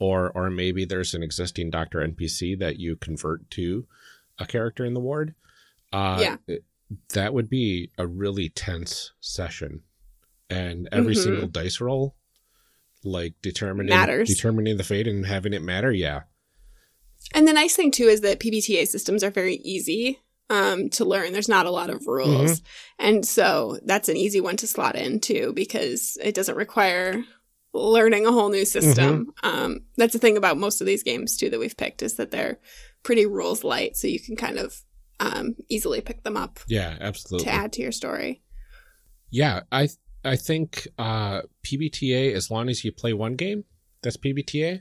or 0.05 0.31
or 0.35 0.51
maybe 0.51 0.85
there's 0.85 1.15
an 1.15 1.23
existing 1.23 1.71
doctor 1.71 1.99
npc 2.07 2.59
that 2.59 2.79
you 2.79 2.97
convert 2.97 3.49
to 3.51 3.87
a 4.39 4.47
character 4.47 4.85
in 4.85 4.95
the 4.95 5.01
ward 5.09 5.35
uh 5.93 6.19
Yeah. 6.21 6.37
it- 6.47 6.65
that 7.15 7.33
would 7.35 7.49
be 7.49 7.91
a 7.99 8.07
really 8.07 8.49
tense 8.51 9.13
session 9.21 9.83
and 10.51 10.89
every 10.93 11.15
Mhm. 11.15 11.23
single 11.25 11.49
dice 11.49 11.81
roll 11.81 12.15
like 13.03 13.35
determining 13.43 13.91
Matters. 13.99 14.29
determining 14.29 14.77
the 14.77 14.85
fate 14.85 15.09
and 15.09 15.27
having 15.27 15.53
it 15.55 15.63
matter 15.63 15.93
yeah 15.93 16.21
And 17.35 17.49
the 17.49 17.53
nice 17.55 17.75
thing 17.75 17.91
too 17.91 18.05
is 18.15 18.21
that 18.21 18.39
PBTA 18.41 18.87
systems 18.87 19.25
are 19.25 19.31
very 19.31 19.57
easy 19.57 20.21
um, 20.51 20.91
to 20.91 21.07
learn. 21.07 21.33
There's 21.33 21.49
not 21.49 21.65
a 21.65 21.71
lot 21.71 21.89
of 21.89 22.07
rules, 22.07 22.61
and 22.99 23.25
so 23.27 23.79
that's 23.87 24.11
an 24.11 24.17
easy 24.19 24.41
one 24.43 24.59
to 24.59 24.67
slot 24.67 24.95
in 24.95 25.19
too 25.21 25.53
because 25.55 26.19
it 26.23 26.35
doesn't 26.35 26.57
require 26.65 27.25
learning 27.75 28.25
a 28.25 28.33
whole 28.33 28.49
new 28.49 28.65
system. 28.65 29.33
Um, 29.43 29.81
that's 29.97 30.13
the 30.13 30.19
thing 30.19 30.37
about 30.37 30.57
most 30.57 30.81
of 30.81 30.87
these 30.87 31.03
games 31.03 31.37
too 31.37 31.51
that 31.51 31.59
we've 31.59 31.77
picked 31.77 32.03
is 32.03 32.15
that 32.15 32.31
they're 32.31 32.59
pretty 33.03 33.27
rules 33.27 33.65
light, 33.65 33.97
so 33.97 34.07
you 34.07 34.21
can 34.21 34.37
kind 34.37 34.59
of 34.59 34.81
um, 35.21 35.57
easily 35.69 36.01
pick 36.01 36.23
them 36.25 36.37
up 36.37 36.59
yeah 36.69 36.97
absolutely 37.01 37.45
to 37.47 37.53
add 37.53 37.73
to 37.73 37.83
your 37.83 37.93
story. 37.93 38.43
Yeah, 39.31 39.61
I 39.73 39.89
I 40.25 40.37
think 40.37 40.89
uh, 40.99 41.43
PBTA, 41.65 42.33
as 42.33 42.51
long 42.51 42.69
as 42.69 42.85
you 42.85 42.93
play 42.93 43.13
one 43.13 43.35
game, 43.35 43.65
that's 44.03 44.17
PBTA. 44.17 44.81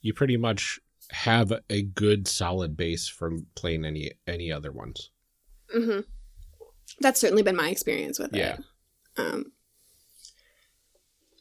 You 0.00 0.12
pretty 0.14 0.36
much 0.36 0.80
have 1.10 1.52
a 1.70 1.82
good 1.82 2.26
solid 2.26 2.76
base 2.76 3.06
for 3.08 3.30
playing 3.54 3.84
any 3.84 4.12
any 4.26 4.50
other 4.50 4.72
ones. 4.72 5.10
hmm 5.72 6.00
That's 7.00 7.20
certainly 7.20 7.42
been 7.42 7.56
my 7.56 7.68
experience 7.68 8.18
with 8.18 8.34
Yeah. 8.34 8.54
it. 8.56 8.60
Um, 9.18 9.52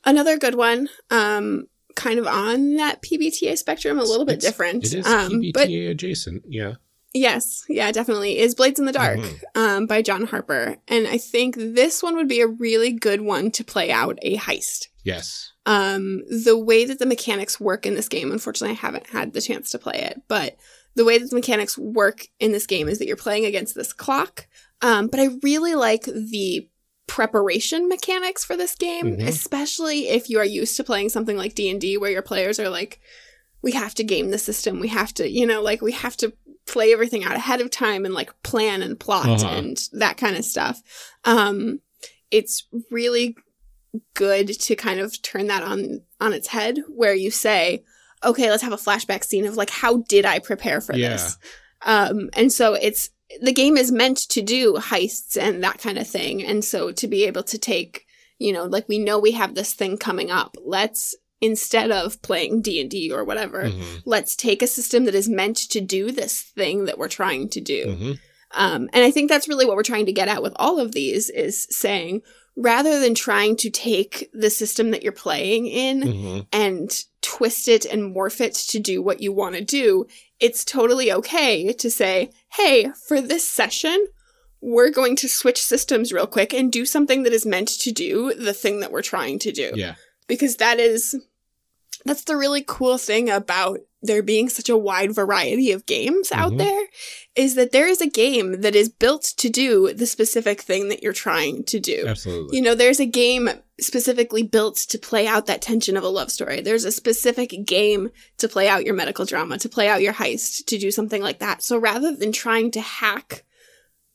another 0.06 0.38
good 0.38 0.56
one, 0.56 0.90
um, 1.10 1.68
kind 1.96 2.20
of 2.20 2.28
on 2.28 2.76
that 2.76 3.02
PBTA 3.02 3.58
spectrum, 3.58 4.00
a 4.00 4.04
little 4.04 4.26
bit 4.26 4.40
different. 4.40 4.86
It 4.86 4.94
is 4.94 5.08
um, 5.08 5.32
PBTA 5.42 5.54
but 5.54 5.70
adjacent. 5.70 6.44
Yeah. 6.48 6.76
yes, 7.14 7.66
yeah, 7.68 7.92
definitely 7.92 8.40
is 8.40 8.56
Blades 8.56 8.80
in 8.80 8.86
the 8.86 8.92
Dark 8.94 9.20
Mhm. 9.20 9.40
um, 9.56 9.86
by 9.88 10.02
John 10.02 10.26
Harper, 10.26 10.78
and 10.88 11.08
I 11.08 11.18
think 11.18 11.56
this 11.58 12.02
one 12.02 12.16
would 12.16 12.28
be 12.30 12.42
a 12.42 12.48
really 12.48 12.92
good 12.92 13.22
one 13.22 13.52
to 13.52 13.64
play 13.64 13.92
out 13.92 14.18
a 14.22 14.38
heist. 14.38 14.88
Yes. 15.04 15.52
Um, 15.66 16.22
the 16.30 16.58
way 16.58 16.86
that 16.86 17.00
the 17.00 17.06
mechanics 17.06 17.60
work 17.60 17.86
in 17.86 17.96
this 17.96 18.08
game, 18.08 18.32
unfortunately, 18.32 18.76
I 18.78 18.80
haven't 18.80 19.08
had 19.08 19.34
the 19.34 19.42
chance 19.42 19.70
to 19.72 19.80
play 19.80 19.96
it, 19.96 20.22
but 20.28 20.58
the 20.96 21.06
way 21.06 21.18
that 21.18 21.30
the 21.30 21.36
mechanics 21.36 21.78
work 21.78 22.28
in 22.40 22.52
this 22.52 22.66
game 22.68 22.88
is 22.88 23.00
that 23.00 23.08
you're 23.08 23.16
playing 23.16 23.46
against 23.46 23.76
this 23.76 23.94
clock. 23.94 24.48
Um, 24.82 25.08
but 25.08 25.20
I 25.20 25.30
really 25.44 25.76
like 25.76 26.04
the 26.04 26.68
preparation 27.16 27.90
mechanics 27.90 28.46
for 28.46 28.56
this 28.56 28.74
game, 28.74 29.18
Mhm. 29.18 29.28
especially 29.28 30.08
if 30.08 30.30
you 30.30 30.40
are 30.40 30.46
used 30.46 30.78
to 30.78 30.84
playing 30.84 31.10
something 31.10 31.36
like 31.36 31.56
D 31.56 31.70
and 31.70 31.82
D, 31.82 31.98
where 31.98 32.10
your 32.10 32.22
players 32.22 32.58
are 32.58 32.70
like, 32.70 33.00
"We 33.62 33.74
have 33.74 33.94
to 33.96 34.04
game 34.06 34.32
the 34.32 34.38
system. 34.38 34.80
We 34.80 34.88
have 34.88 35.14
to, 35.16 35.30
you 35.30 35.46
know, 35.46 35.62
like 35.62 35.82
we 35.82 35.92
have 35.92 36.16
to 36.18 36.32
play 36.66 36.94
everything 36.94 37.26
out 37.26 37.36
ahead 37.36 37.60
of 37.60 37.70
time 37.70 38.06
and 38.06 38.14
like 38.14 38.32
plan 38.44 38.82
and 38.82 38.98
plot 38.98 39.28
Uh-huh. 39.28 39.48
and 39.58 39.78
that 39.92 40.16
kind 40.16 40.38
of 40.38 40.46
stuff." 40.46 40.82
Um, 41.26 41.82
it's 42.32 42.64
really 42.90 43.36
good 44.14 44.48
to 44.62 44.76
kind 44.78 45.02
of 45.02 45.22
turn 45.22 45.48
that 45.48 45.64
on 45.64 46.02
on 46.22 46.32
its 46.32 46.48
head 46.48 46.80
where 46.88 47.14
you 47.14 47.30
say 47.30 47.84
okay 48.24 48.50
let's 48.50 48.64
have 48.64 48.72
a 48.72 48.78
flashback 48.78 49.22
scene 49.26 49.46
of 49.46 49.58
like 49.58 49.70
how 49.70 49.98
did 50.08 50.26
i 50.26 50.40
prepare 50.40 50.80
for 50.80 50.96
Yeah. 50.96 51.10
this 51.10 51.38
um 51.82 52.30
and 52.34 52.54
so 52.54 52.74
it's 52.74 53.10
the 53.42 53.54
game 53.54 53.78
is 53.78 53.92
meant 53.92 54.18
to 54.18 54.42
do 54.42 54.74
heists 54.76 55.38
and 55.38 55.64
that 55.64 55.80
kind 55.80 55.98
of 55.98 56.08
thing 56.08 56.44
and 56.44 56.64
so 56.66 56.92
to 56.92 57.08
be 57.08 57.24
able 57.26 57.44
to 57.44 57.58
take 57.58 58.06
you 58.40 58.52
know 58.52 58.66
like 58.66 58.88
we 58.90 59.00
know 59.00 59.20
we 59.20 59.32
have 59.32 59.56
this 59.56 59.74
thing 59.74 59.98
coming 59.98 60.30
up 60.32 60.56
let's 60.66 61.16
instead 61.40 61.92
of 61.92 62.22
playing 62.22 62.62
d&d 62.62 63.12
or 63.12 63.24
whatever 63.24 63.64
Mhm. 63.64 64.02
let's 64.06 64.36
take 64.36 64.62
a 64.62 64.68
system 64.68 65.06
that 65.06 65.16
is 65.16 65.30
meant 65.30 65.58
to 65.70 65.82
do 65.82 66.12
this 66.12 66.42
thing 66.42 66.86
that 66.86 66.98
we're 66.98 67.08
trying 67.08 67.50
to 67.50 67.62
do 67.62 67.86
Mhm. 67.86 68.20
um, 68.54 68.90
and 68.94 69.04
I 69.06 69.12
think 69.12 69.30
that's 69.30 69.48
really 69.48 69.66
what 69.66 69.76
we're 69.76 69.84
trying 69.84 70.06
to 70.08 70.12
get 70.12 70.28
at 70.28 70.44
with 70.44 70.54
all 70.58 70.80
of 70.80 70.92
these 70.92 71.30
is 71.30 71.68
saying 71.70 72.22
rather 72.58 73.00
than 73.00 73.16
trying 73.16 73.56
to 73.56 73.70
take 73.70 74.30
the 74.34 74.50
system 74.50 74.92
that 74.92 75.04
you're 75.04 75.14
playing 75.14 75.68
in 75.68 76.02
Mhm. 76.02 76.48
and 76.52 77.04
twist 77.22 77.68
it 77.70 77.86
and 77.86 78.14
morph 78.16 78.42
it 78.42 78.54
to 78.56 78.78
do 78.78 79.02
what 79.02 79.22
you 79.22 79.32
want 79.32 79.56
to 79.56 79.62
do, 79.62 80.06
it's 80.42 80.66
totally 80.66 81.12
okay 81.12 81.72
to 81.74 81.90
say, 81.90 82.32
hey, 82.54 82.88
for 83.08 83.22
this 83.22 83.48
session, 83.48 84.08
we're 84.60 84.90
going 84.92 85.16
to 85.18 85.30
switch 85.30 85.62
systems 85.62 86.12
real 86.12 86.28
quick 86.28 86.54
and 86.54 86.72
do 86.72 86.86
something 86.86 87.24
that 87.24 87.34
is 87.34 87.46
meant 87.46 87.68
to 87.70 87.92
do 87.92 88.34
the 88.34 88.54
thing 88.54 88.80
that 88.82 88.92
we're 88.92 89.02
trying 89.02 89.40
to 89.40 89.52
do 89.52 89.72
Yeah. 89.76 89.96
because 90.28 90.58
that 90.58 90.80
is 90.80 91.16
that's 92.04 92.24
the 92.24 92.36
really 92.36 92.64
cool 92.68 92.98
thing 92.98 93.30
about 93.30 93.80
there 94.02 94.24
being 94.24 94.50
such 94.50 94.70
a 94.70 94.78
wide 94.78 95.14
variety 95.14 95.72
of 95.72 95.86
games 95.86 96.32
out 96.32 96.54
Mhm. 96.54 96.58
there 96.58 96.88
is 97.36 97.54
that 97.54 97.72
there 97.72 97.88
is 97.88 98.02
a 98.02 98.08
game 98.10 98.62
that 98.62 98.76
is 98.76 98.90
built 98.90 99.22
to 99.38 99.50
do 99.50 99.94
the 99.94 100.08
specific 100.08 100.62
thing 100.62 100.90
that 100.90 101.04
you're 101.04 101.14
trying 101.14 101.64
to 101.66 101.80
do. 101.80 102.06
Absolutely. 102.08 102.58
You 102.58 102.64
know, 102.64 102.74
there's 102.74 103.00
a 103.00 103.06
game 103.06 103.52
specifically 103.82 104.44
built 104.44 104.76
to 104.78 104.98
play 105.00 105.28
out 105.28 105.48
that 105.48 105.62
tension 105.62 105.98
of 105.98 106.04
a 106.04 106.08
love 106.10 106.32
story. 106.32 106.62
There's 106.62 106.86
a 106.86 106.92
specific 106.92 107.54
game 107.66 108.10
to 108.38 108.48
play 108.48 108.68
out 108.68 108.86
your 108.86 108.94
medical 108.94 109.26
drama, 109.26 109.58
to 109.58 109.70
play 109.70 109.88
out 109.90 110.02
your 110.02 110.14
heist, 110.14 110.66
to 110.68 110.78
do 110.78 110.92
something 110.92 111.22
like 111.22 111.40
that. 111.40 111.64
So 111.64 111.78
rather 111.78 112.16
than 112.16 112.32
trying 112.32 112.72
to 112.72 112.82
hack, 112.82 113.44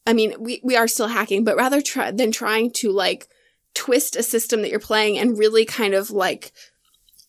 I 0.06 0.12
mean, 0.12 0.34
we, 0.38 0.60
we 0.62 0.76
are 0.76 0.86
still 0.86 1.08
hacking, 1.08 1.42
but 1.44 1.56
rather 1.56 1.82
try, 1.82 2.12
than 2.12 2.30
trying 2.30 2.70
to 2.72 2.92
like 2.92 3.26
twist 3.74 4.14
a 4.16 4.22
system 4.22 4.62
that 4.62 4.70
you're 4.70 4.78
playing 4.78 5.18
and 5.18 5.36
really 5.36 5.64
kind 5.64 5.94
of 5.94 6.10
like, 6.10 6.52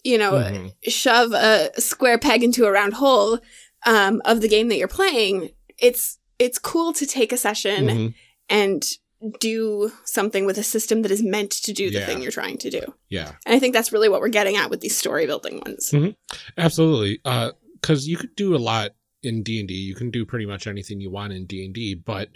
you 0.03 0.17
know, 0.17 0.33
Mhm. 0.33 0.73
shove 0.83 1.33
a 1.33 1.71
square 1.81 2.17
peg 2.19 2.43
into 2.43 2.65
a 2.65 2.71
round 2.71 2.93
hole 2.93 3.39
um, 3.85 4.21
of 4.25 4.41
the 4.41 4.47
game 4.47 4.67
that 4.69 4.77
you're 4.77 4.87
playing, 4.87 5.49
it's 5.79 6.19
it's 6.39 6.59
cool 6.59 6.93
to 6.93 7.05
take 7.07 7.31
a 7.33 7.37
session 7.37 7.87
Mhm. 7.87 8.13
and 8.47 8.97
do 9.39 9.91
something 10.05 10.45
with 10.45 10.57
a 10.57 10.63
system 10.63 11.01
that 11.01 11.11
is 11.11 11.23
meant 11.23 11.51
to 11.51 11.73
do 11.73 11.89
the 11.89 11.99
Yeah. 11.99 12.05
thing 12.05 12.21
you're 12.21 12.31
trying 12.31 12.57
to 12.59 12.69
do. 12.69 12.81
Yeah. 13.09 13.33
And 13.45 13.55
I 13.55 13.59
think 13.59 13.73
that's 13.73 13.91
really 13.91 14.09
what 14.09 14.21
we're 14.21 14.27
getting 14.29 14.55
at 14.57 14.69
with 14.69 14.81
these 14.81 14.95
story 14.97 15.25
building 15.25 15.59
ones. 15.65 15.89
Mhm. 15.91 16.15
Absolutely. 16.57 17.19
Uh, 17.25 17.51
cause 17.81 18.07
you 18.07 18.17
could 18.17 18.35
do 18.35 18.55
a 18.55 18.57
lot 18.57 18.93
in 19.23 19.41
D 19.43 19.59
and 19.59 19.67
D. 19.67 19.73
You 19.73 19.95
can 19.95 20.11
do 20.11 20.25
pretty 20.25 20.45
much 20.45 20.67
anything 20.67 20.99
you 21.01 21.09
want 21.09 21.33
in 21.33 21.45
D 21.45 21.65
and 21.65 21.73
D, 21.73 21.95
but 21.95 22.29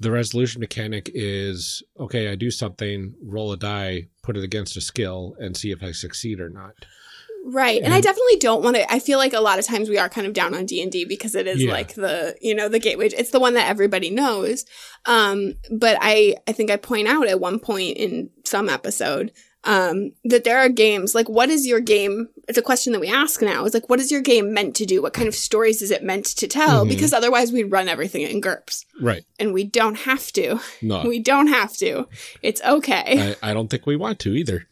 the 0.00 0.10
resolution 0.10 0.60
mechanic 0.60 1.10
is 1.14 1.82
okay. 1.98 2.28
I 2.28 2.34
do 2.34 2.50
something, 2.50 3.14
roll 3.22 3.52
a 3.52 3.56
die, 3.56 4.08
put 4.22 4.36
it 4.36 4.44
against 4.44 4.76
a 4.76 4.80
skill, 4.80 5.36
and 5.38 5.56
see 5.56 5.70
if 5.70 5.82
I 5.82 5.92
succeed 5.92 6.40
or 6.40 6.50
not. 6.50 6.74
Right. 7.48 7.80
And 7.80 7.94
I 7.94 8.00
definitely 8.00 8.36
don't 8.40 8.62
want 8.64 8.74
to 8.76 8.92
I 8.92 8.98
feel 8.98 9.18
like 9.18 9.32
a 9.32 9.40
lot 9.40 9.58
of 9.60 9.64
times 9.64 9.88
we 9.88 9.98
are 9.98 10.08
kind 10.08 10.26
of 10.26 10.32
down 10.32 10.52
on 10.52 10.66
D&D 10.66 11.04
because 11.04 11.34
it 11.36 11.46
is 11.46 11.62
Yeah. 11.62 11.70
like 11.72 11.94
the, 11.94 12.36
you 12.40 12.54
know, 12.54 12.68
the 12.68 12.80
gateway. 12.80 13.06
It's 13.08 13.30
the 13.30 13.38
one 13.40 13.54
that 13.54 13.68
everybody 13.70 14.10
knows. 14.10 14.64
Um 15.06 15.54
but 15.70 15.96
I 16.00 16.36
I 16.48 16.52
think 16.52 16.70
I 16.70 16.76
point 16.76 17.06
out 17.08 17.28
at 17.28 17.40
one 17.40 17.58
point 17.60 17.96
in 17.98 18.30
some 18.44 18.68
episode 18.68 19.32
um 19.64 20.12
that 20.24 20.44
there 20.44 20.58
are 20.58 20.68
games 20.68 21.12
like 21.14 21.28
what 21.28 21.48
is 21.48 21.66
your 21.66 21.80
game 21.80 22.28
it's 22.48 22.58
a 22.58 22.62
question 22.62 22.92
that 22.92 23.00
we 23.00 23.08
ask 23.08 23.42
now 23.42 23.64
is 23.64 23.74
like 23.74 23.88
what 23.88 23.98
is 23.98 24.12
your 24.12 24.20
game 24.20 24.52
meant 24.54 24.76
to 24.76 24.86
do 24.86 25.02
what 25.02 25.12
kind 25.12 25.26
of 25.26 25.34
stories 25.34 25.82
is 25.82 25.90
it 25.90 26.04
meant 26.04 26.24
to 26.24 26.46
tell 26.46 26.84
Mhm. 26.84 26.88
because 26.90 27.12
otherwise 27.12 27.50
we'd 27.50 27.72
run 27.72 27.88
everything 27.88 28.22
in 28.22 28.40
GURPS 28.40 28.84
Right. 29.00 29.24
and 29.40 29.52
we 29.52 29.64
don't 29.64 29.96
have 29.96 30.30
to 30.34 30.60
No. 30.82 31.02
we 31.08 31.18
don't 31.18 31.48
have 31.48 31.76
to 31.78 32.06
it's 32.42 32.62
okay 32.62 33.34
I, 33.42 33.50
I 33.50 33.54
don't 33.54 33.68
think 33.68 33.86
we 33.86 33.96
want 33.96 34.20
to 34.20 34.34
either. 34.36 34.66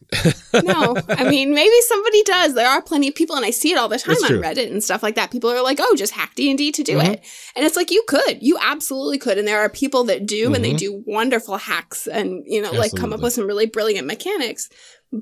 No, 0.63 0.95
I 1.09 1.29
mean 1.29 1.53
maybe 1.53 1.81
somebody 1.87 2.23
does. 2.23 2.53
There 2.53 2.67
are 2.67 2.81
plenty 2.81 3.07
of 3.07 3.15
people, 3.15 3.35
and 3.35 3.45
I 3.45 3.49
see 3.51 3.71
it 3.71 3.77
all 3.77 3.87
the 3.89 3.97
time 3.99 4.15
on. 4.23 4.31
Reddit 4.41 4.71
and 4.71 4.83
stuff 4.83 5.03
like 5.03 5.15
that. 5.15 5.31
People 5.31 5.49
are 5.51 5.61
like, 5.61 5.79
"Oh, 5.81 5.95
just 5.95 6.13
hack 6.13 6.33
D 6.35 6.49
and 6.49 6.57
D 6.57 6.71
to 6.71 6.83
do 6.83 6.97
Mhm. 6.97 7.13
it," 7.13 7.23
and 7.55 7.65
it's 7.65 7.75
like 7.75 7.91
you 7.91 8.03
could, 8.07 8.41
you 8.41 8.57
absolutely 8.61 9.17
could, 9.17 9.37
and 9.37 9.47
there 9.47 9.59
are 9.59 9.69
people 9.69 10.03
that 10.05 10.25
do, 10.25 10.53
and 10.53 10.63
they 10.63 10.73
Mhm. 10.73 10.77
do 10.77 11.03
wonderful 11.05 11.57
hacks, 11.57 12.07
and 12.07 12.43
you 12.45 12.61
know, 12.61 12.71
like 12.71 12.93
come 12.95 13.13
up 13.13 13.21
with 13.21 13.33
some 13.33 13.47
really 13.47 13.65
brilliant 13.65 14.07
mechanics. 14.07 14.69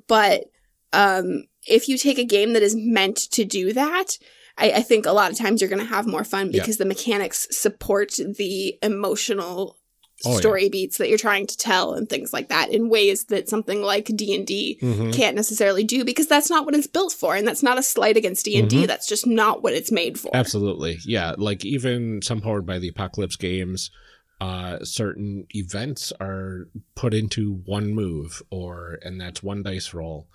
But 0.08 0.46
um, 0.94 1.46
if 1.68 1.90
you 1.90 1.98
take 1.98 2.20
a 2.20 2.24
game 2.24 2.54
that 2.54 2.62
is 2.64 2.76
meant 2.76 3.18
to 3.32 3.44
do 3.46 3.74
that, 3.74 4.18
I, 4.60 4.72
I 4.74 4.82
think 4.82 5.06
a 5.08 5.12
lot 5.12 5.32
of 5.32 5.38
times 5.38 5.60
you're 5.60 5.70
going 5.70 5.80
to 5.82 5.86
have 5.96 6.06
more 6.06 6.24
fun 6.24 6.52
Yeah. 6.52 6.62
because 6.62 6.78
the 6.78 6.86
mechanics 6.86 7.48
support 7.50 8.14
the 8.38 8.78
emotional 8.84 9.80
Oh, 10.26 10.32
yeah. 10.32 10.38
story 10.40 10.70
beats 10.70 10.98
that 11.00 11.10
you're 11.10 11.18
trying 11.18 11.48
to 11.48 11.58
tell 11.58 11.94
and 11.94 12.08
things 12.08 12.32
like 12.32 12.50
that 12.50 12.70
in 12.72 12.88
ways 12.90 13.26
that 13.26 13.50
something 13.50 13.82
like 13.82 14.06
D&D 14.06 14.80
Mhm. 14.82 15.14
can't 15.14 15.36
necessarily 15.36 15.84
do 15.84 16.06
because 16.06 16.28
that's 16.28 16.50
not 16.50 16.66
what 16.66 16.76
it's 16.76 16.88
built 16.88 17.12
for 17.14 17.36
and 17.36 17.48
that's 17.48 17.64
not 17.64 17.78
a 17.78 17.84
slight 17.84 18.16
against 18.16 18.46
D&D 18.46 18.84
Mhm. 18.84 18.88
that's 18.88 19.08
just 19.08 19.28
not 19.28 19.64
what 19.64 19.74
it's 19.74 19.92
made 19.92 20.20
for. 20.20 20.36
Absolutely. 20.36 21.00
Yeah. 21.06 21.36
Like 21.38 21.66
even 21.66 22.22
some 22.22 22.40
powered 22.42 22.66
by 22.66 22.80
the 22.80 22.88
apocalypse 22.88 23.36
games, 23.36 23.92
uh, 24.40 24.80
certain 24.84 25.46
events 25.52 26.12
are 26.20 26.68
put 26.96 27.14
into 27.14 27.62
one 27.66 27.94
move 27.94 28.42
or 28.50 29.00
and 29.04 29.20
that's 29.20 29.44
one 29.44 29.62
dice 29.64 29.94
roll. 29.94 30.28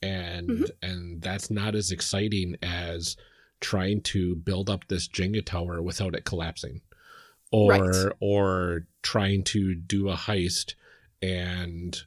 And 0.00 0.48
Mhm. 0.48 0.70
and 0.82 1.22
that's 1.22 1.50
not 1.50 1.74
as 1.74 1.90
exciting 1.92 2.56
as 2.62 3.16
trying 3.60 4.00
to 4.02 4.34
build 4.34 4.68
up 4.68 4.86
this 4.88 5.06
Jenga 5.08 5.44
tower 5.44 5.80
without 5.80 6.14
it 6.16 6.24
collapsing. 6.24 6.80
Or 7.52 7.68
Right. 7.80 8.12
or 8.20 8.86
trying 9.02 9.44
to 9.44 9.74
do 9.74 10.08
a 10.08 10.16
heist 10.16 10.74
and 11.20 12.00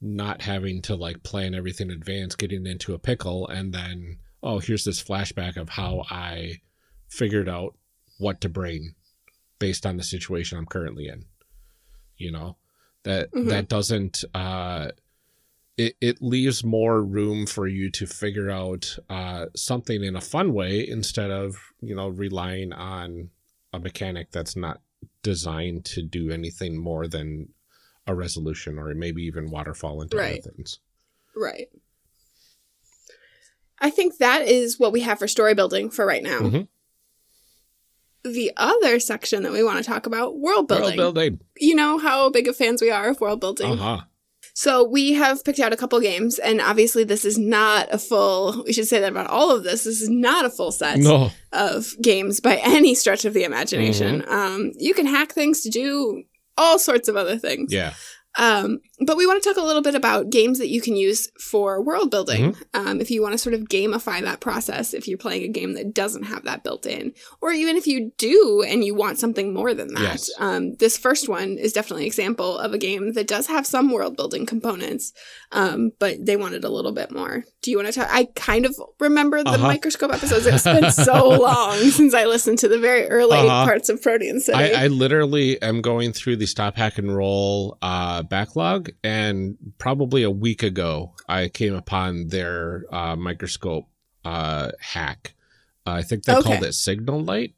not 0.00 0.42
having 0.42 0.80
to 0.82 0.94
like 0.94 1.22
plan 1.22 1.54
everything 1.54 1.90
in 1.90 1.96
advance, 1.96 2.34
getting 2.36 2.66
into 2.66 2.94
a 2.94 2.98
pickle, 2.98 3.46
and 3.48 3.72
then 3.74 4.18
oh, 4.44 4.58
here's 4.58 4.84
this 4.84 5.02
flashback 5.02 5.56
of 5.56 5.68
how 5.70 6.04
I 6.10 6.60
figured 7.08 7.48
out 7.48 7.76
what 8.18 8.40
to 8.40 8.48
bring 8.48 8.94
based 9.60 9.86
on 9.86 9.96
the 9.96 10.02
situation 10.02 10.58
I'm 10.58 10.66
currently 10.66 11.06
in. 11.08 11.24
You 12.16 12.30
know 12.32 12.56
that 13.04 13.30
Mhm. 13.32 13.48
that 13.48 13.68
doesn't 13.68 14.24
uh, 14.34 14.90
it 15.76 15.96
it 16.00 16.22
leaves 16.22 16.62
more 16.64 17.02
room 17.02 17.46
for 17.46 17.66
you 17.66 17.90
to 17.90 18.06
figure 18.06 18.50
out 18.50 18.98
uh, 19.10 19.46
something 19.56 20.02
in 20.04 20.14
a 20.16 20.20
fun 20.20 20.52
way 20.52 20.86
instead 20.88 21.30
of 21.30 21.56
you 21.80 21.94
know 21.96 22.08
relying 22.08 22.72
on 22.72 23.30
a 23.72 23.78
mechanic 23.80 24.30
that's 24.30 24.54
not 24.54 24.80
designed 25.22 25.84
to 25.86 26.02
do 26.02 26.30
anything 26.30 26.76
more 26.76 27.06
than 27.08 27.48
a 28.06 28.14
resolution 28.14 28.78
or 28.78 28.92
maybe 28.94 29.22
even 29.22 29.50
waterfall 29.50 30.02
into 30.02 30.16
Right. 30.16 30.40
other 30.40 30.50
things. 30.50 30.78
Right. 31.36 31.68
I 33.78 33.90
think 33.90 34.18
that 34.18 34.46
is 34.46 34.78
what 34.78 34.92
we 34.92 35.00
have 35.00 35.18
for 35.18 35.28
story 35.28 35.54
building 35.54 35.90
for 35.90 36.06
right 36.06 36.22
now. 36.22 36.40
Mhm. 36.40 36.68
The 38.24 38.52
other 38.56 39.00
section 39.00 39.42
that 39.42 39.50
we 39.52 39.64
want 39.64 39.78
to 39.78 39.84
talk 39.84 40.06
about, 40.06 40.38
world 40.38 40.68
building. 40.68 40.96
World 40.96 41.14
building. 41.14 41.40
You 41.58 41.74
know 41.74 41.98
how 41.98 42.30
big 42.30 42.46
of 42.46 42.56
fans 42.56 42.80
we 42.80 42.90
are 42.90 43.08
of 43.10 43.20
world 43.20 43.40
building. 43.40 43.72
Uh 43.72 43.76
huh. 43.76 44.00
So 44.54 44.84
we 44.84 45.14
have 45.14 45.44
picked 45.44 45.60
out 45.60 45.72
a 45.72 45.76
couple 45.76 45.98
games, 46.00 46.38
and 46.38 46.60
obviously 46.60 47.04
this 47.04 47.24
is 47.24 47.38
not 47.38 47.88
a 47.90 47.98
full. 47.98 48.62
We 48.66 48.72
should 48.72 48.86
say 48.86 49.00
that 49.00 49.10
about 49.12 49.28
all 49.30 49.50
of 49.50 49.64
this. 49.64 49.84
This 49.84 50.00
is 50.02 50.10
not 50.10 50.44
a 50.44 50.50
full 50.50 50.72
set 50.72 50.98
No. 50.98 51.30
of 51.52 51.94
games 52.02 52.40
by 52.40 52.56
any 52.62 52.94
stretch 52.94 53.24
of 53.24 53.32
the 53.34 53.44
imagination. 53.44 54.20
Mm-hmm. 54.22 54.30
Um, 54.32 54.72
you 54.78 54.92
can 54.94 55.06
hack 55.06 55.32
things 55.32 55.62
to 55.62 55.70
do 55.70 56.24
all 56.58 56.78
sorts 56.78 57.08
of 57.08 57.16
other 57.16 57.38
things. 57.38 57.72
Yeah. 57.72 57.94
Um, 58.38 58.80
but 59.06 59.16
we 59.16 59.26
want 59.26 59.42
to 59.42 59.48
talk 59.48 59.56
a 59.62 59.64
little 59.66 59.82
bit 59.82 59.94
about 59.94 60.30
games 60.30 60.58
that 60.58 60.68
you 60.68 60.80
can 60.80 60.96
use 60.96 61.28
for 61.40 61.82
world 61.82 62.10
building. 62.10 62.52
Mm-hmm. 62.52 62.86
Um, 62.88 63.00
if 63.00 63.10
you 63.10 63.22
want 63.22 63.32
to 63.32 63.38
sort 63.38 63.54
of 63.54 63.62
gamify 63.62 64.20
that 64.22 64.40
process, 64.40 64.94
if 64.94 65.06
you're 65.08 65.18
playing 65.18 65.42
a 65.44 65.48
game 65.48 65.74
that 65.74 65.94
doesn't 65.94 66.24
have 66.24 66.44
that 66.44 66.64
built 66.64 66.86
in, 66.86 67.12
or 67.40 67.52
even 67.52 67.76
if 67.76 67.86
you 67.86 68.12
do 68.18 68.64
and 68.66 68.84
you 68.84 68.94
want 68.94 69.18
something 69.18 69.52
more 69.52 69.74
than 69.74 69.88
that. 69.94 70.02
Yes. 70.02 70.30
Um, 70.38 70.74
this 70.76 70.96
first 70.98 71.28
one 71.28 71.58
is 71.58 71.72
definitely 71.72 72.04
an 72.04 72.08
example 72.08 72.58
of 72.58 72.72
a 72.72 72.78
game 72.78 73.12
that 73.14 73.26
does 73.28 73.46
have 73.46 73.66
some 73.66 73.90
world 73.90 74.16
building 74.16 74.46
components, 74.46 75.12
um, 75.52 75.90
but 75.98 76.24
they 76.24 76.36
wanted 76.36 76.64
a 76.64 76.68
little 76.68 76.92
bit 76.92 77.10
more. 77.10 77.44
Do 77.62 77.70
you 77.70 77.76
want 77.76 77.92
to 77.92 78.00
talk? 78.00 78.08
I 78.10 78.26
kind 78.34 78.66
of 78.66 78.74
remember 79.00 79.42
the 79.42 79.50
Uh-huh. 79.50 79.66
microscope 79.66 80.12
episodes. 80.12 80.46
It's 80.46 80.64
been 80.64 80.90
so 81.04 81.28
long 81.28 81.76
since 81.90 82.14
I 82.14 82.24
listened 82.26 82.58
to 82.60 82.68
the 82.68 82.78
very 82.78 83.08
early 83.08 83.36
Uh-huh. 83.38 83.64
parts 83.64 83.88
of 83.88 84.00
Protean 84.02 84.40
City. 84.40 84.58
I, 84.58 84.84
I 84.84 84.86
literally 84.88 85.60
am 85.62 85.80
going 85.82 86.12
through 86.12 86.36
the 86.36 86.46
stop 86.46 86.76
hack 86.76 86.98
and 86.98 87.14
roll 87.14 87.76
uh, 87.82 88.22
backlog, 88.22 88.90
and 89.02 89.56
probably 89.78 90.22
a 90.22 90.30
week 90.30 90.62
ago, 90.62 91.14
I 91.28 91.48
came 91.48 91.74
upon 91.74 92.28
their 92.28 92.84
uh, 92.90 93.16
microscope 93.16 93.88
uh, 94.24 94.70
hack. 94.80 95.34
I 95.84 96.02
think 96.02 96.24
they 96.24 96.34
Okay. 96.34 96.42
called 96.42 96.62
it 96.64 96.74
Signal 96.74 97.22
Light. 97.22 97.54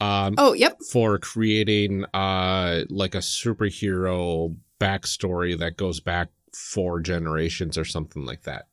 Um, 0.00 0.34
oh, 0.38 0.54
yep. 0.54 0.78
for 0.90 1.18
creating 1.18 2.06
uh 2.14 2.84
like 2.88 3.14
a 3.14 3.18
superhero 3.18 4.56
backstory 4.80 5.58
that 5.58 5.76
goes 5.76 6.00
back 6.00 6.28
four 6.54 7.00
generations 7.00 7.76
or 7.76 7.84
something 7.84 8.24
like 8.24 8.42
that. 8.44 8.66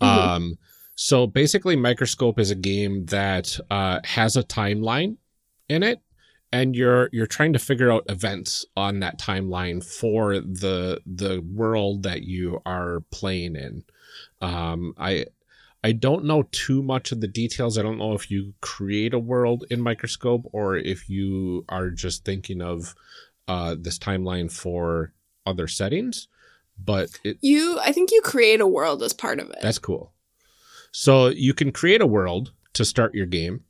Mhm. 0.00 0.06
Um 0.06 0.58
so 0.94 1.26
basically 1.26 1.76
Microscope 1.76 2.38
is 2.38 2.50
a 2.50 2.54
game 2.54 3.04
that 3.06 3.58
uh 3.70 4.00
has 4.04 4.34
a 4.36 4.42
timeline 4.42 5.16
in 5.68 5.82
it 5.82 6.00
and 6.56 6.74
you're 6.74 7.08
you're 7.12 7.26
trying 7.26 7.52
to 7.52 7.58
figure 7.58 7.90
out 7.92 8.04
events 8.08 8.64
on 8.76 9.00
that 9.00 9.18
timeline 9.18 9.84
for 9.84 10.34
the 10.40 11.00
the 11.04 11.40
world 11.40 12.02
that 12.02 12.22
you 12.22 12.60
are 12.64 13.00
playing 13.10 13.56
in. 13.56 13.84
Um 14.40 14.94
I 14.98 15.26
I 15.84 15.92
don't 15.92 16.24
know 16.24 16.42
too 16.50 16.82
much 16.82 17.12
of 17.12 17.20
the 17.20 17.28
details. 17.28 17.78
I 17.78 17.82
don't 17.82 17.98
know 17.98 18.14
if 18.14 18.30
you 18.30 18.54
create 18.60 19.14
a 19.14 19.18
world 19.18 19.64
in 19.70 19.80
Microscope 19.80 20.44
or 20.52 20.76
if 20.76 21.08
you 21.08 21.64
are 21.68 21.90
just 21.90 22.24
thinking 22.24 22.60
of 22.60 22.94
uh, 23.46 23.76
this 23.78 23.96
timeline 23.98 24.50
for 24.50 25.12
other 25.44 25.68
settings. 25.68 26.26
But 26.76 27.20
it, 27.22 27.38
You, 27.40 27.78
I 27.80 27.92
think 27.92 28.10
you 28.10 28.20
create 28.20 28.60
a 28.60 28.66
world 28.66 29.00
as 29.02 29.12
part 29.12 29.38
of 29.38 29.48
it. 29.50 29.58
that's 29.62 29.78
cool. 29.78 30.12
So 30.90 31.28
you 31.28 31.54
can 31.54 31.70
create 31.70 32.00
a 32.00 32.06
world 32.06 32.52
to 32.72 32.84
start 32.84 33.14
your 33.14 33.26
game, 33.26 33.60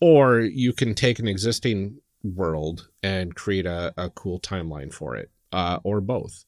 or 0.00 0.40
you 0.40 0.72
can 0.72 0.94
take 0.94 1.18
an 1.18 1.26
existing 1.26 2.00
world 2.22 2.88
and 3.02 3.34
create 3.34 3.66
a, 3.66 3.92
a 3.96 4.10
cool 4.10 4.40
timeline 4.40 4.92
for 4.92 5.16
it, 5.16 5.30
uh, 5.52 5.78
or 5.84 6.00
both. 6.00 6.44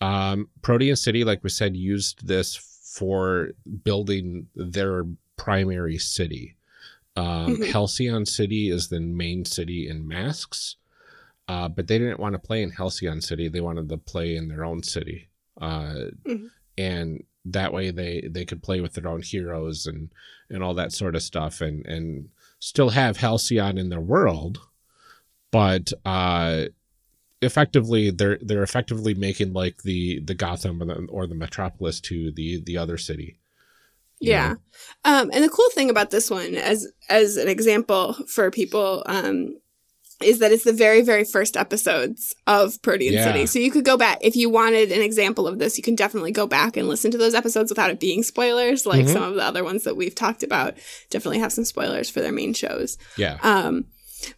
Um, 0.00 0.48
Protean 0.62 0.96
City, 0.96 1.24
like 1.24 1.42
we 1.42 1.50
said, 1.50 1.76
used 1.76 2.26
this 2.26 2.56
for 2.94 3.50
building 3.84 4.48
their 4.54 5.04
primary 5.36 5.98
city. 5.98 6.56
Um, 7.16 7.56
Mhm. 7.56 7.72
Halcyon 7.72 8.26
City 8.26 8.68
is 8.70 8.88
the 8.88 9.00
main 9.00 9.44
city 9.44 9.88
in 9.88 10.06
Masks, 10.06 10.76
uh, 11.48 11.68
but 11.68 11.86
they 11.86 11.98
didn't 11.98 12.20
want 12.20 12.34
to 12.34 12.38
play 12.38 12.62
in 12.62 12.70
Halcyon 12.70 13.20
City. 13.22 13.48
They 13.48 13.60
wanted 13.60 13.88
to 13.88 13.96
play 13.98 14.36
in 14.36 14.48
their 14.48 14.64
own 14.64 14.82
city. 14.82 15.28
Uh, 15.60 16.10
Mhm. 16.26 16.50
and 16.76 17.24
that 17.46 17.72
way 17.72 17.90
they 17.90 18.22
they 18.28 18.44
could 18.44 18.62
play 18.62 18.80
with 18.80 18.92
their 18.94 19.06
own 19.08 19.22
heroes 19.22 19.86
and 19.86 20.10
and 20.50 20.62
all 20.62 20.74
that 20.74 20.92
sort 20.92 21.14
of 21.14 21.22
stuff 21.22 21.60
and 21.60 21.86
and 21.86 22.28
still 22.58 22.90
have 22.90 23.16
halcyon 23.18 23.78
in 23.78 23.88
their 23.88 24.00
world 24.00 24.58
but 25.50 25.92
uh 26.04 26.64
effectively 27.42 28.10
they're 28.10 28.38
they're 28.40 28.62
effectively 28.62 29.14
making 29.14 29.52
like 29.52 29.82
the 29.82 30.20
the 30.20 30.34
gotham 30.34 30.82
or 30.82 30.86
the, 30.86 30.94
or 31.10 31.26
the 31.26 31.34
metropolis 31.34 32.00
to 32.00 32.32
the 32.32 32.60
the 32.64 32.76
other 32.78 32.96
city 32.96 33.38
Yeah. 34.20 34.54
know? 34.54 34.56
Um, 35.04 35.30
and 35.32 35.44
the 35.44 35.50
cool 35.50 35.68
thing 35.74 35.90
about 35.90 36.10
this 36.10 36.30
one, 36.30 36.54
as 36.54 36.86
as 37.10 37.36
an 37.36 37.48
example 37.48 38.14
for 38.28 38.50
people, 38.50 39.02
um, 39.06 39.58
is 40.24 40.38
that 40.38 40.50
it's 40.50 40.64
the 40.64 40.72
very, 40.72 41.02
very 41.02 41.24
first 41.24 41.58
episodes 41.58 42.34
of 42.46 42.80
Protean 42.80 43.12
Yeah. 43.12 43.24
City. 43.24 43.44
So 43.44 43.58
you 43.58 43.70
could 43.70 43.84
go 43.84 43.98
back 43.98 44.16
if 44.22 44.34
you 44.34 44.48
wanted 44.48 44.90
an 44.90 45.02
example 45.02 45.46
of 45.46 45.58
this. 45.58 45.76
You 45.76 45.82
can 45.82 45.94
definitely 45.94 46.32
go 46.32 46.46
back 46.46 46.78
and 46.78 46.88
listen 46.88 47.10
to 47.10 47.18
those 47.18 47.34
episodes 47.34 47.70
without 47.70 47.90
it 47.90 48.00
being 48.00 48.22
spoilers. 48.22 48.86
Like 48.86 49.04
Mhm. 49.04 49.12
some 49.12 49.22
of 49.24 49.34
the 49.34 49.44
other 49.44 49.62
ones 49.62 49.84
that 49.84 49.94
we've 49.98 50.14
talked 50.14 50.42
about, 50.42 50.74
definitely 51.10 51.40
have 51.40 51.52
some 51.52 51.66
spoilers 51.66 52.08
for 52.08 52.22
their 52.22 52.32
main 52.32 52.54
shows. 52.54 52.96
yeah 53.18 53.36
Um, 53.42 53.84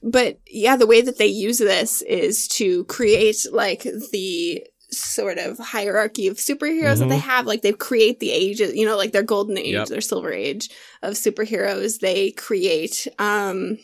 but 0.02 0.38
yeah, 0.46 0.76
the 0.76 0.86
way 0.86 1.00
that 1.00 1.18
they 1.18 1.26
use 1.26 1.58
this 1.58 2.02
is 2.02 2.46
to 2.48 2.84
create 2.84 3.46
like 3.52 3.82
the 4.12 4.64
sort 4.90 5.36
of 5.38 5.58
hierarchy 5.58 6.28
of 6.28 6.38
superheroes 6.38 6.98
that 7.00 7.08
they 7.10 7.18
have. 7.18 7.46
Like 7.46 7.60
they 7.62 7.72
create 7.72 8.20
the 8.20 8.30
ages, 8.30 8.74
you 8.74 8.86
know, 8.86 8.96
like 8.96 9.12
their 9.12 9.22
golden 9.22 9.58
age, 9.58 9.72
Yep. 9.74 9.88
their 9.88 10.00
silver 10.00 10.32
age 10.32 10.70
of 11.02 11.12
superheroes. 11.14 12.00
They 12.00 12.30
create 12.30 13.06
um, 13.18 13.78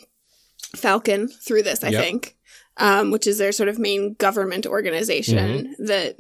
Falcon 0.77 1.29
through 1.29 1.63
this, 1.63 1.85
I 1.85 1.91
Yep. 1.91 2.03
think, 2.03 2.37
um, 2.79 3.11
which 3.11 3.27
is 3.27 3.39
their 3.39 3.53
sort 3.53 3.69
of 3.69 3.79
main 3.79 4.15
government 4.15 4.67
organization 4.67 5.75
that 5.79 6.17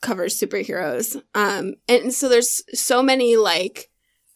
covers 0.00 0.38
superheroes. 0.38 1.20
Um, 1.34 1.74
and 1.88 2.12
so 2.12 2.28
there's 2.28 2.62
so 2.72 3.02
many 3.02 3.36
like 3.36 3.88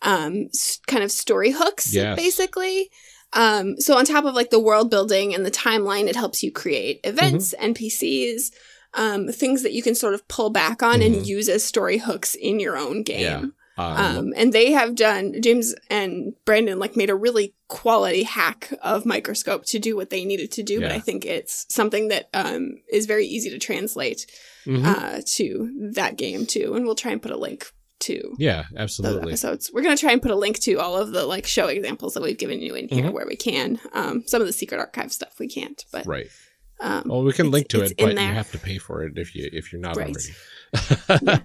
um, 0.02 0.48
s- 0.54 0.78
kind 0.86 1.02
of 1.02 1.10
story 1.10 1.50
hooks, 1.52 1.92
Yes. 1.92 2.16
basically. 2.16 2.90
Um, 3.36 3.78
so 3.80 3.96
on 3.96 4.04
top 4.04 4.24
of 4.24 4.34
like 4.34 4.50
the 4.50 4.58
world 4.58 4.90
building 4.90 5.34
and 5.34 5.44
the 5.44 5.50
timeline, 5.50 6.06
it 6.08 6.16
helps 6.16 6.42
you 6.42 6.50
create 6.50 7.00
events, 7.04 7.54
NPCs, 7.60 8.50
um, 8.94 9.28
things 9.28 9.62
that 9.62 9.72
you 9.72 9.82
can 9.82 9.94
sort 9.94 10.14
of 10.14 10.26
pull 10.26 10.50
back 10.50 10.82
on 10.82 11.00
Mhm. 11.00 11.06
and 11.06 11.26
use 11.26 11.48
as 11.48 11.62
story 11.62 11.98
hooks 11.98 12.34
in 12.34 12.58
your 12.60 12.76
own 12.76 13.02
game. 13.02 13.20
Yeah. 13.20 13.36
um, 13.78 14.16
Um, 14.18 14.32
and 14.36 14.54
they 14.54 14.72
have 14.72 14.94
done 14.94 15.34
James 15.42 15.74
and 15.90 16.32
Brandon 16.46 16.78
like 16.78 16.96
made 16.96 17.10
a 17.10 17.14
really 17.14 17.52
quality 17.68 18.22
hack 18.22 18.72
of 18.80 19.04
microscope 19.04 19.66
to 19.66 19.78
do 19.78 19.96
what 19.96 20.08
they 20.08 20.24
needed 20.24 20.50
to 20.52 20.62
do. 20.62 20.80
But 20.80 20.92
I 20.92 20.98
think 20.98 21.26
it's 21.26 21.66
something 21.68 22.08
that 22.08 22.30
um, 22.32 22.76
is 22.90 23.04
very 23.04 23.26
easy 23.26 23.50
to 23.50 23.58
translate 23.58 24.26
mhm. 24.64 24.82
uh, 24.82 25.20
to 25.36 25.90
that 25.92 26.16
game 26.16 26.46
too. 26.46 26.72
And 26.74 26.86
we'll 26.86 26.94
try 26.94 27.12
and 27.12 27.20
put 27.20 27.32
a 27.32 27.36
link 27.36 27.70
to 28.00 28.34
Yeah, 28.38 28.64
absolutely. 28.76 29.32
episodes. 29.32 29.70
We're 29.72 29.82
gonna 29.82 29.96
try 29.96 30.12
and 30.12 30.20
put 30.22 30.30
a 30.30 30.36
link 30.36 30.58
to 30.60 30.74
all 30.76 30.96
of 30.96 31.12
the 31.12 31.24
like 31.26 31.46
show 31.46 31.66
examples 31.68 32.14
that 32.14 32.22
we've 32.22 32.38
given 32.38 32.60
you 32.60 32.74
in 32.74 32.88
here 32.88 33.04
Mhm. 33.06 33.12
where 33.12 33.26
we 33.26 33.36
can. 33.36 33.80
Um, 33.92 34.24
some 34.26 34.40
of 34.40 34.46
the 34.46 34.52
secret 34.52 34.78
archive 34.78 35.12
stuff 35.12 35.38
we 35.38 35.48
can't, 35.48 35.84
but 35.92 36.06
Right. 36.06 36.26
um, 36.80 37.04
Well, 37.06 37.22
we 37.24 37.32
can 37.32 37.50
link 37.50 37.68
to 37.68 37.82
it, 37.82 37.94
but 37.98 38.12
you 38.12 38.18
have 38.18 38.50
to 38.52 38.58
pay 38.58 38.78
for 38.78 39.02
it 39.04 39.16
if 39.16 39.34
you 39.34 39.48
if 39.52 39.72
you're 39.72 39.80
not 39.80 39.96
Right. 39.96 40.14
already. 40.14 41.42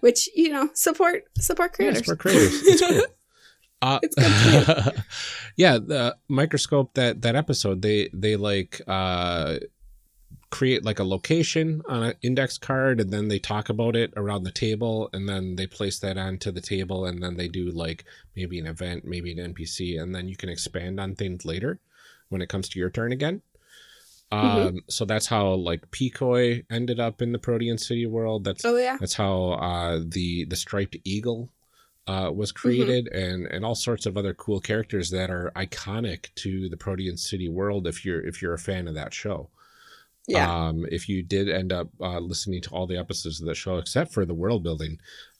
which 0.00 0.28
you 0.34 0.50
know 0.50 0.68
support 0.74 1.24
support 1.38 1.72
creators. 1.72 1.98
it's 1.98 2.06
for 2.08 2.16
creators. 2.16 2.62
It's 2.66 2.80
cool. 2.80 3.02
Uh, 3.80 4.00
It's 4.02 4.16
yeah, 5.56 5.78
the 5.78 6.16
microscope 6.26 6.94
that 6.94 7.22
that 7.22 7.36
episode 7.36 7.80
they 7.80 8.10
they 8.12 8.34
like 8.34 8.80
uh 8.88 9.58
create 10.50 10.84
like 10.84 10.98
a 10.98 11.04
location 11.04 11.82
on 11.88 12.02
an 12.02 12.14
index 12.22 12.56
card 12.56 13.00
and 13.00 13.10
then 13.10 13.28
they 13.28 13.38
talk 13.38 13.68
about 13.68 13.94
it 13.94 14.12
around 14.16 14.44
the 14.44 14.50
table 14.50 15.10
and 15.12 15.28
then 15.28 15.56
they 15.56 15.66
place 15.66 15.98
that 15.98 16.16
onto 16.16 16.50
the 16.50 16.60
table 16.60 17.04
and 17.04 17.22
then 17.22 17.36
they 17.36 17.48
do 17.48 17.70
like 17.70 18.04
maybe 18.34 18.58
an 18.58 18.66
event, 18.66 19.04
maybe 19.04 19.30
an 19.32 19.54
NPC 19.54 20.00
and 20.00 20.14
then 20.14 20.28
you 20.28 20.36
can 20.36 20.48
expand 20.48 20.98
on 20.98 21.14
things 21.14 21.44
later 21.44 21.80
when 22.30 22.40
it 22.40 22.48
comes 22.48 22.68
to 22.68 22.78
your 22.78 22.90
turn 22.90 23.12
again. 23.12 23.42
Mhm. 24.32 24.66
Um 24.66 24.80
so 24.88 25.04
that's 25.04 25.26
how 25.26 25.52
like 25.54 25.90
Picoy 25.90 26.64
ended 26.70 27.00
up 27.00 27.20
in 27.22 27.32
the 27.32 27.38
Protean 27.38 27.78
City 27.78 28.06
world. 28.06 28.44
That's 28.44 28.64
oh 28.64 28.76
yeah, 28.76 28.96
that's 28.98 29.14
how 29.14 29.52
uh, 29.52 30.00
the 30.06 30.44
the 30.44 30.56
striped 30.56 30.96
eagle 31.04 31.50
uh, 32.06 32.30
was 32.34 32.52
created, 32.52 33.06
and 33.08 33.46
and 33.46 33.64
all 33.64 33.74
sorts 33.74 34.06
of 34.06 34.16
other 34.16 34.32
cool 34.34 34.60
characters 34.60 35.10
that 35.10 35.30
are 35.30 35.52
iconic 35.54 36.34
to 36.36 36.68
the 36.68 36.76
Protean 36.76 37.16
City 37.18 37.48
world. 37.48 37.86
If 37.86 38.04
you're 38.04 38.20
if 38.26 38.40
you're 38.42 38.54
a 38.54 38.58
fan 38.58 38.88
of 38.88 38.94
that 38.94 39.12
show, 39.14 39.48
yeah. 40.28 40.66
um, 40.68 40.86
if 40.90 41.08
you 41.08 41.22
did 41.22 41.48
end 41.48 41.72
up 41.72 41.88
uh, 42.00 42.20
listening 42.20 42.62
to 42.62 42.70
all 42.70 42.86
the 42.86 42.98
episodes 42.98 43.40
of 43.40 43.46
the 43.46 43.54
show 43.54 43.78
except 43.78 44.12
for 44.12 44.24
the 44.24 44.34
world 44.34 44.62
building, 44.62 44.98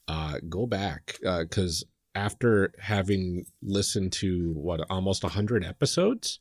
uh, 0.09 0.39
go 0.49 0.67
back 0.67 1.19
because 1.23 1.85
after 2.15 2.73
having 2.81 3.47
listened 3.63 4.13
to 4.13 4.53
what 4.55 4.81
almost 4.91 5.23
hundred 5.23 5.65
episodes. 5.65 6.41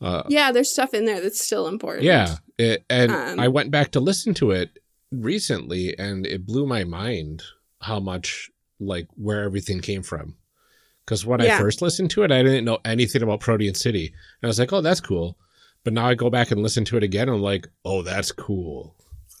Uh, 0.00 0.22
yeah, 0.28 0.52
there's 0.52 0.70
stuff 0.70 0.94
in 0.94 1.06
there 1.06 1.20
that's 1.20 1.44
still 1.44 1.66
important. 1.66 2.04
yeah, 2.04 2.36
it, 2.56 2.84
and 2.88 3.10
Um, 3.10 3.40
I 3.40 3.48
went 3.48 3.72
back 3.72 3.90
to 3.92 4.00
listen 4.00 4.32
to 4.34 4.52
it 4.52 4.78
recently, 5.10 5.98
and 5.98 6.24
it 6.24 6.46
blew 6.46 6.66
my 6.66 6.84
mind 6.84 7.42
how 7.80 7.98
much 7.98 8.50
like 8.78 9.08
where 9.16 9.42
everything 9.42 9.80
came 9.80 10.04
from. 10.04 10.36
Because 11.04 11.26
when 11.26 11.40
I 11.40 11.58
first 11.58 11.82
listened 11.82 12.10
to 12.10 12.22
it, 12.22 12.30
I 12.30 12.42
didn't 12.42 12.66
know 12.66 12.78
anything 12.84 13.22
about 13.22 13.40
Protean 13.40 13.74
City, 13.74 14.06
and 14.06 14.44
I 14.44 14.46
was 14.46 14.58
like, 14.58 14.72
"Oh, 14.72 14.82
that's 14.82 15.00
cool." 15.00 15.36
But 15.84 15.92
now 15.94 16.06
I 16.06 16.14
go 16.14 16.28
back 16.30 16.50
and 16.50 16.62
listen 16.62 16.84
to 16.86 16.96
it 16.96 17.02
again, 17.02 17.28
and 17.28 17.36
I'm 17.36 17.42
like, 17.42 17.68
"Oh, 17.84 18.02
that's 18.02 18.32
cool." 18.32 18.94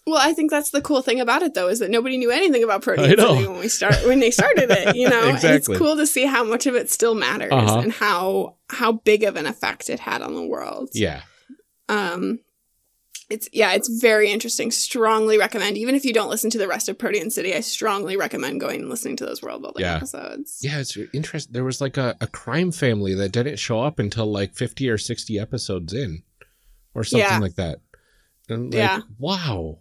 Well, 0.06 0.16
I 0.20 0.32
think 0.32 0.50
that's 0.50 0.70
the 0.70 0.80
cool 0.80 1.02
thing 1.02 1.20
about 1.20 1.42
it, 1.42 1.52
though, 1.52 1.68
is 1.68 1.80
that 1.80 1.90
nobody 1.90 2.16
knew 2.16 2.30
anything 2.30 2.64
about 2.64 2.80
Protean. 2.80 3.10
City 3.18 3.46
when 3.46 3.58
we 3.58 3.68
start 3.68 3.94
when 4.06 4.20
they 4.20 4.30
started 4.30 4.70
it. 4.70 4.96
You 4.96 5.10
know, 5.10 5.28
Exactly. 5.34 5.74
it's 5.74 5.78
cool 5.78 5.96
to 5.96 6.06
see 6.06 6.24
how 6.24 6.44
much 6.44 6.66
of 6.66 6.74
it 6.74 6.90
still 6.90 7.14
matters 7.14 7.52
Uh-huh. 7.52 7.80
and 7.80 7.92
how 7.92 8.54
how 8.70 8.92
big 8.92 9.22
of 9.24 9.36
an 9.36 9.44
effect 9.46 9.90
it 9.90 10.00
had 10.00 10.22
on 10.22 10.34
the 10.34 10.42
world. 10.46 10.88
Yeah, 10.94 11.22
Um, 11.90 12.40
it's 13.28 13.46
yeah, 13.52 13.72
it's 13.72 13.88
very 14.00 14.30
interesting. 14.30 14.70
Strongly 14.70 15.36
recommend, 15.36 15.76
even 15.76 15.94
if 15.94 16.06
you 16.06 16.14
don't 16.14 16.30
listen 16.30 16.48
to 16.50 16.58
the 16.58 16.68
rest 16.68 16.88
of 16.88 16.96
Protean 16.96 17.30
City, 17.30 17.54
I 17.54 17.60
strongly 17.60 18.16
recommend 18.16 18.60
going 18.62 18.80
and 18.80 18.88
listening 18.88 19.16
to 19.16 19.26
those 19.26 19.42
world 19.42 19.60
building 19.60 19.82
Yeah. 19.82 19.96
episodes. 19.96 20.60
yeah, 20.62 20.78
it's 20.78 20.96
interesting. 21.12 21.52
There 21.52 21.64
was 21.64 21.82
like 21.82 21.98
a, 21.98 22.16
a 22.22 22.26
crime 22.26 22.72
family 22.72 23.12
that 23.14 23.32
didn't 23.32 23.58
show 23.58 23.80
up 23.82 23.98
until 23.98 24.24
like 24.32 24.54
fifty 24.54 24.88
or 24.88 24.96
sixty 24.96 25.38
episodes 25.38 25.92
in, 25.92 26.22
or 26.98 27.04
something 27.04 27.28
Yeah. 27.28 27.38
like 27.38 27.54
that. 27.56 27.80
And 28.48 28.72
like, 28.72 28.78
Yeah. 28.78 29.00
wow. 29.18 29.78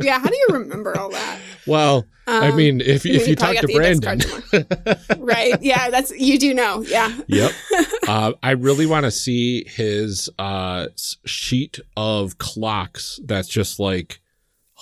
yeah, 0.00 0.18
how 0.18 0.26
do 0.28 0.36
you 0.36 0.46
remember 0.52 0.96
all 0.96 1.10
that? 1.10 1.38
Well, 1.66 2.06
I 2.26 2.48
Um, 2.50 2.56
mean, 2.56 2.80
if 2.80 3.04
I 3.04 3.08
mean, 3.08 3.20
if 3.20 3.28
you 3.28 3.34
talk 3.36 3.56
to 3.56 3.66
got 3.66 3.66
the 3.66 3.90
index 3.90 4.50
Brandon, 4.50 5.24
right? 5.24 5.60
Yeah, 5.62 5.90
that's 5.90 6.10
you 6.12 6.38
do 6.38 6.54
know. 6.54 6.82
Yeah, 6.82 7.12
Yep. 7.26 7.52
uh, 8.08 8.32
I 8.42 8.52
really 8.52 8.86
want 8.86 9.04
to 9.04 9.10
see 9.10 9.64
his 9.68 10.28
uh, 10.38 10.86
sheet 11.24 11.80
of 11.96 12.38
clocks 12.38 13.18
that's 13.24 13.48
just 13.48 13.80
like 13.80 14.20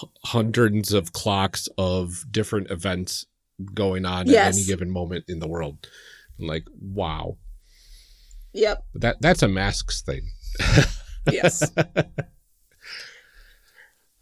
h- 0.02 0.08
hundreds 0.26 0.92
of 0.92 1.12
clocks 1.14 1.68
of 1.78 2.24
different 2.30 2.70
events 2.70 3.24
going 3.74 4.04
on 4.04 4.26
Yes. 4.26 4.54
at 4.54 4.58
any 4.58 4.66
given 4.66 4.90
moment 4.90 5.24
in 5.28 5.38
the 5.38 5.48
world. 5.48 5.86
I'm 6.38 6.46
like, 6.46 6.66
wow. 6.80 7.36
yep, 8.52 8.84
that 8.94 9.20
that's 9.22 9.42
a 9.42 9.48
masks 9.48 10.02
thing. 10.02 10.30
yes. 11.32 11.70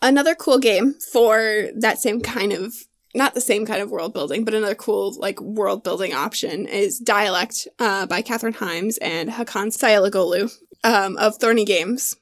another 0.02 0.34
cool 0.34 0.58
game 0.58 0.94
for 0.94 1.68
that 1.76 1.98
same 1.98 2.20
kind 2.20 2.52
of 2.52 2.74
not 3.14 3.34
the 3.34 3.40
same 3.40 3.64
kind 3.64 3.80
of 3.80 3.90
world 3.90 4.12
building, 4.12 4.44
but 4.44 4.54
another 4.54 4.74
cool 4.74 5.14
like 5.18 5.40
world 5.40 5.82
building 5.82 6.12
option 6.12 6.66
is 6.66 6.98
Dialect 6.98 7.66
uh, 7.78 8.06
by 8.06 8.22
Kathryn 8.22 8.54
Hymes 8.54 8.98
and 8.98 9.30
Hakan 9.30 9.68
Seyalioglu 9.76 10.52
um, 10.84 11.16
of 11.16 11.36
Thorny 11.36 11.64
Games. 11.64 12.16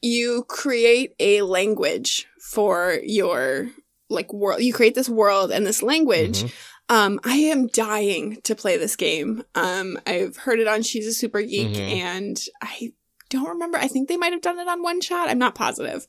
You 0.00 0.44
create 0.48 1.14
a 1.18 1.42
language 1.42 2.26
for 2.40 2.98
your 3.02 3.68
like 4.08 4.32
world. 4.32 4.62
You 4.62 4.72
create 4.72 4.94
this 4.94 5.08
world 5.08 5.50
and 5.50 5.66
this 5.66 5.82
language. 5.82 6.44
Mhm. 6.44 6.52
Um, 6.90 7.20
I 7.24 7.34
am 7.36 7.66
dying 7.66 8.40
to 8.44 8.54
play 8.54 8.78
this 8.78 8.96
game. 8.96 9.42
Um, 9.54 9.98
I've 10.06 10.38
heard 10.38 10.58
it 10.60 10.68
on 10.68 10.82
She's 10.82 11.06
a 11.06 11.12
Super 11.12 11.42
Geek, 11.42 11.74
Mhm. 11.74 12.00
and 12.00 12.40
I 12.62 12.92
don't 13.30 13.48
remember. 13.48 13.78
I 13.78 13.88
think 13.88 14.08
they 14.08 14.16
might 14.16 14.32
have 14.32 14.40
done 14.42 14.58
it 14.58 14.68
on 14.68 14.82
one 14.82 15.00
shot. 15.00 15.28
I'm 15.28 15.38
not 15.38 15.54
positive, 15.54 16.06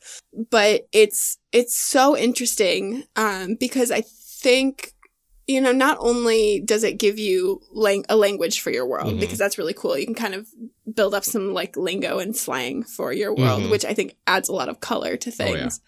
but 0.49 0.87
it's 0.91 1.37
it's 1.51 1.75
so 1.75 2.15
interesting 2.17 3.03
um, 3.15 3.55
because 3.59 3.91
I 3.91 4.01
think 4.01 4.93
you 5.47 5.59
know 5.61 5.71
not 5.71 5.97
only 5.99 6.61
does 6.63 6.83
it 6.83 6.97
give 6.99 7.17
you 7.19 7.61
lang- 7.71 8.05
a 8.09 8.15
language 8.15 8.61
for 8.61 8.69
your 8.71 8.85
world 8.87 9.15
Mhm. 9.15 9.19
because 9.19 9.37
that's 9.39 9.57
really 9.57 9.73
cool. 9.73 9.97
You 9.97 10.05
can 10.05 10.15
kind 10.15 10.35
of 10.35 10.47
build 10.93 11.13
up 11.13 11.23
some 11.25 11.53
like 11.53 11.75
lingo 11.75 12.19
and 12.19 12.35
slang 12.35 12.83
for 12.83 13.11
your 13.11 13.33
world, 13.33 13.63
Mhm. 13.63 13.71
which 13.71 13.83
I 13.85 13.93
think 13.93 14.15
adds 14.27 14.47
a 14.49 14.53
lot 14.53 14.69
of 14.69 14.79
color 14.79 15.17
to 15.17 15.29
Oh, 15.29 15.33
yeah. 15.45 15.45
things. 15.61 15.81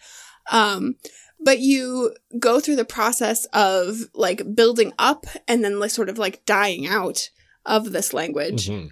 Um, 0.51 0.95
but 1.43 1.59
you 1.59 2.15
go 2.39 2.59
through 2.59 2.75
the 2.75 2.85
process 2.85 3.45
of 3.53 3.99
like 4.13 4.55
building 4.55 4.93
up 4.99 5.25
and 5.47 5.63
then 5.63 5.79
like 5.79 5.91
sort 5.91 6.09
of 6.09 6.17
like 6.17 6.45
dying 6.45 6.87
out 6.87 7.29
of 7.65 7.91
this 7.91 8.13
language 8.13 8.67
Mhm. 8.67 8.89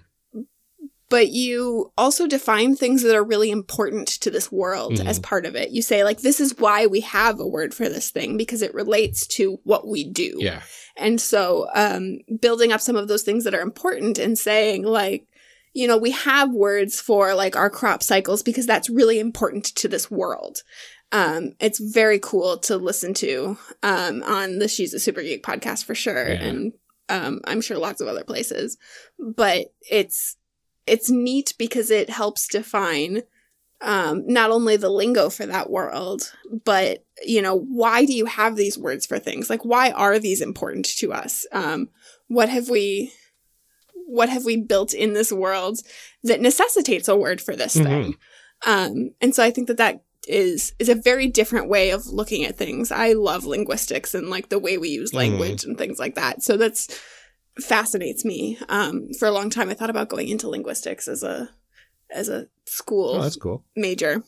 But 1.10 1.28
you 1.28 1.92
also 1.98 2.26
define 2.26 2.74
things 2.74 3.02
that 3.02 3.14
are 3.14 3.22
really 3.22 3.50
important 3.50 4.08
to 4.08 4.30
this 4.30 4.50
world 4.50 4.94
Mhm. 4.94 5.06
as 5.06 5.18
part 5.18 5.44
of 5.44 5.54
it. 5.54 5.70
You 5.70 5.82
say, 5.82 6.02
like, 6.04 6.20
this 6.22 6.40
is 6.40 6.56
why 6.56 6.86
we 6.86 7.00
have 7.00 7.38
a 7.38 7.46
word 7.46 7.74
for 7.74 7.88
this 7.90 8.10
thing 8.10 8.38
because 8.38 8.62
it 8.62 8.72
relates 8.72 9.26
to 9.36 9.58
what 9.64 9.86
we 9.86 10.04
do. 10.04 10.36
Yeah. 10.38 10.62
And 10.96 11.20
so, 11.20 11.68
um, 11.74 12.20
building 12.40 12.72
up 12.72 12.80
some 12.80 12.96
of 12.96 13.08
those 13.08 13.22
things 13.22 13.44
that 13.44 13.54
are 13.54 13.60
important 13.60 14.18
and 14.18 14.38
saying, 14.38 14.84
like, 14.84 15.26
you 15.74 15.86
know, 15.86 15.96
we 15.98 16.10
have 16.10 16.50
words 16.52 17.00
for 17.00 17.34
like 17.34 17.54
our 17.54 17.70
crop 17.70 18.02
cycles 18.02 18.42
because 18.42 18.66
that's 18.66 18.90
really 18.90 19.18
important 19.20 19.64
to 19.76 19.86
this 19.88 20.10
world. 20.10 20.62
Um, 21.12 21.52
it's 21.60 21.78
very 21.80 22.18
cool 22.20 22.58
to 22.58 22.76
listen 22.76 23.14
to 23.14 23.56
um, 23.82 24.22
on 24.24 24.58
the 24.58 24.68
She's 24.68 24.94
a 24.94 25.00
Super 25.00 25.22
Geek 25.22 25.42
podcast 25.44 25.84
for 25.84 25.94
sure, 25.94 26.28
Yeah. 26.28 26.42
and 26.42 26.72
um, 27.08 27.40
I'm 27.44 27.60
sure 27.60 27.78
lots 27.78 28.00
of 28.00 28.06
other 28.08 28.22
places. 28.24 28.76
But 29.18 29.72
it's 29.90 30.36
it's 30.86 31.10
neat 31.10 31.54
because 31.58 31.90
it 31.90 32.10
helps 32.10 32.48
define 32.48 33.22
um, 33.82 34.26
not 34.26 34.50
only 34.50 34.76
the 34.76 34.90
lingo 34.90 35.30
for 35.30 35.46
that 35.46 35.70
world, 35.70 36.32
but 36.64 37.04
you 37.24 37.40
know, 37.40 37.54
why 37.56 38.04
do 38.04 38.12
you 38.12 38.26
have 38.26 38.56
these 38.56 38.76
words 38.76 39.06
for 39.06 39.18
things? 39.18 39.48
Like, 39.48 39.64
why 39.64 39.90
are 39.90 40.18
these 40.18 40.40
important 40.40 40.84
to 40.98 41.12
us? 41.12 41.46
Um, 41.52 41.88
what 42.28 42.48
have 42.48 42.68
we, 42.68 43.12
what 44.06 44.28
have 44.28 44.44
we 44.44 44.56
built 44.56 44.92
in 44.92 45.12
this 45.14 45.32
world 45.32 45.80
that 46.24 46.40
necessitates 46.40 47.08
a 47.08 47.16
word 47.16 47.40
for 47.40 47.56
this 47.56 47.74
Mhm. 47.76 47.84
thing? 47.84 48.16
Um, 48.66 49.10
and 49.20 49.34
so 49.34 49.42
I 49.42 49.50
think 49.50 49.68
that 49.68 49.78
that 49.78 50.02
is 50.28 50.74
is 50.78 50.90
a 50.90 50.94
very 50.94 51.26
different 51.28 51.68
way 51.68 51.90
of 51.90 52.06
looking 52.06 52.44
at 52.44 52.58
things. 52.58 52.92
I 52.92 53.14
love 53.14 53.46
linguistics 53.46 54.14
and 54.14 54.28
like 54.28 54.50
the 54.50 54.58
way 54.58 54.76
we 54.76 54.90
use 54.90 55.12
Mhm. 55.12 55.16
language 55.16 55.64
and 55.64 55.78
things 55.78 55.98
like 55.98 56.14
that. 56.16 56.42
So 56.42 56.58
that's 56.58 56.88
fascinates 57.60 58.24
me. 58.24 58.58
Um, 58.68 59.12
for 59.18 59.26
a 59.26 59.32
long 59.32 59.50
time, 59.50 59.68
I 59.70 59.74
thought 59.74 59.90
about 59.90 60.08
going 60.08 60.28
into 60.28 60.48
linguistics 60.48 61.08
as 61.08 61.22
a 61.22 61.50
as 62.10 62.28
a 62.28 62.48
school 62.66 63.16
Oh, 63.16 63.22
that's 63.22 63.36
cool. 63.36 63.64
major. 63.76 64.22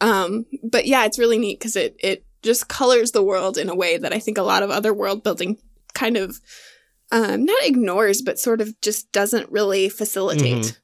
Um, 0.00 0.46
but 0.62 0.86
yeah, 0.86 1.04
it's 1.04 1.18
really 1.18 1.38
neat 1.38 1.58
because 1.58 1.76
it 1.76 1.96
it 1.98 2.24
just 2.42 2.68
colors 2.68 3.12
the 3.12 3.22
world 3.22 3.56
in 3.56 3.68
a 3.68 3.74
way 3.74 3.96
that 3.98 4.12
I 4.12 4.18
think 4.18 4.38
a 4.38 4.42
lot 4.42 4.62
of 4.62 4.70
other 4.70 4.92
world 4.92 5.22
building 5.22 5.58
kind 5.94 6.16
of 6.16 6.40
um, 7.10 7.44
not 7.44 7.64
ignores, 7.64 8.22
but 8.22 8.38
sort 8.38 8.60
of 8.60 8.80
just 8.80 9.12
doesn't 9.12 9.50
really 9.50 9.88
facilitate. 9.88 10.78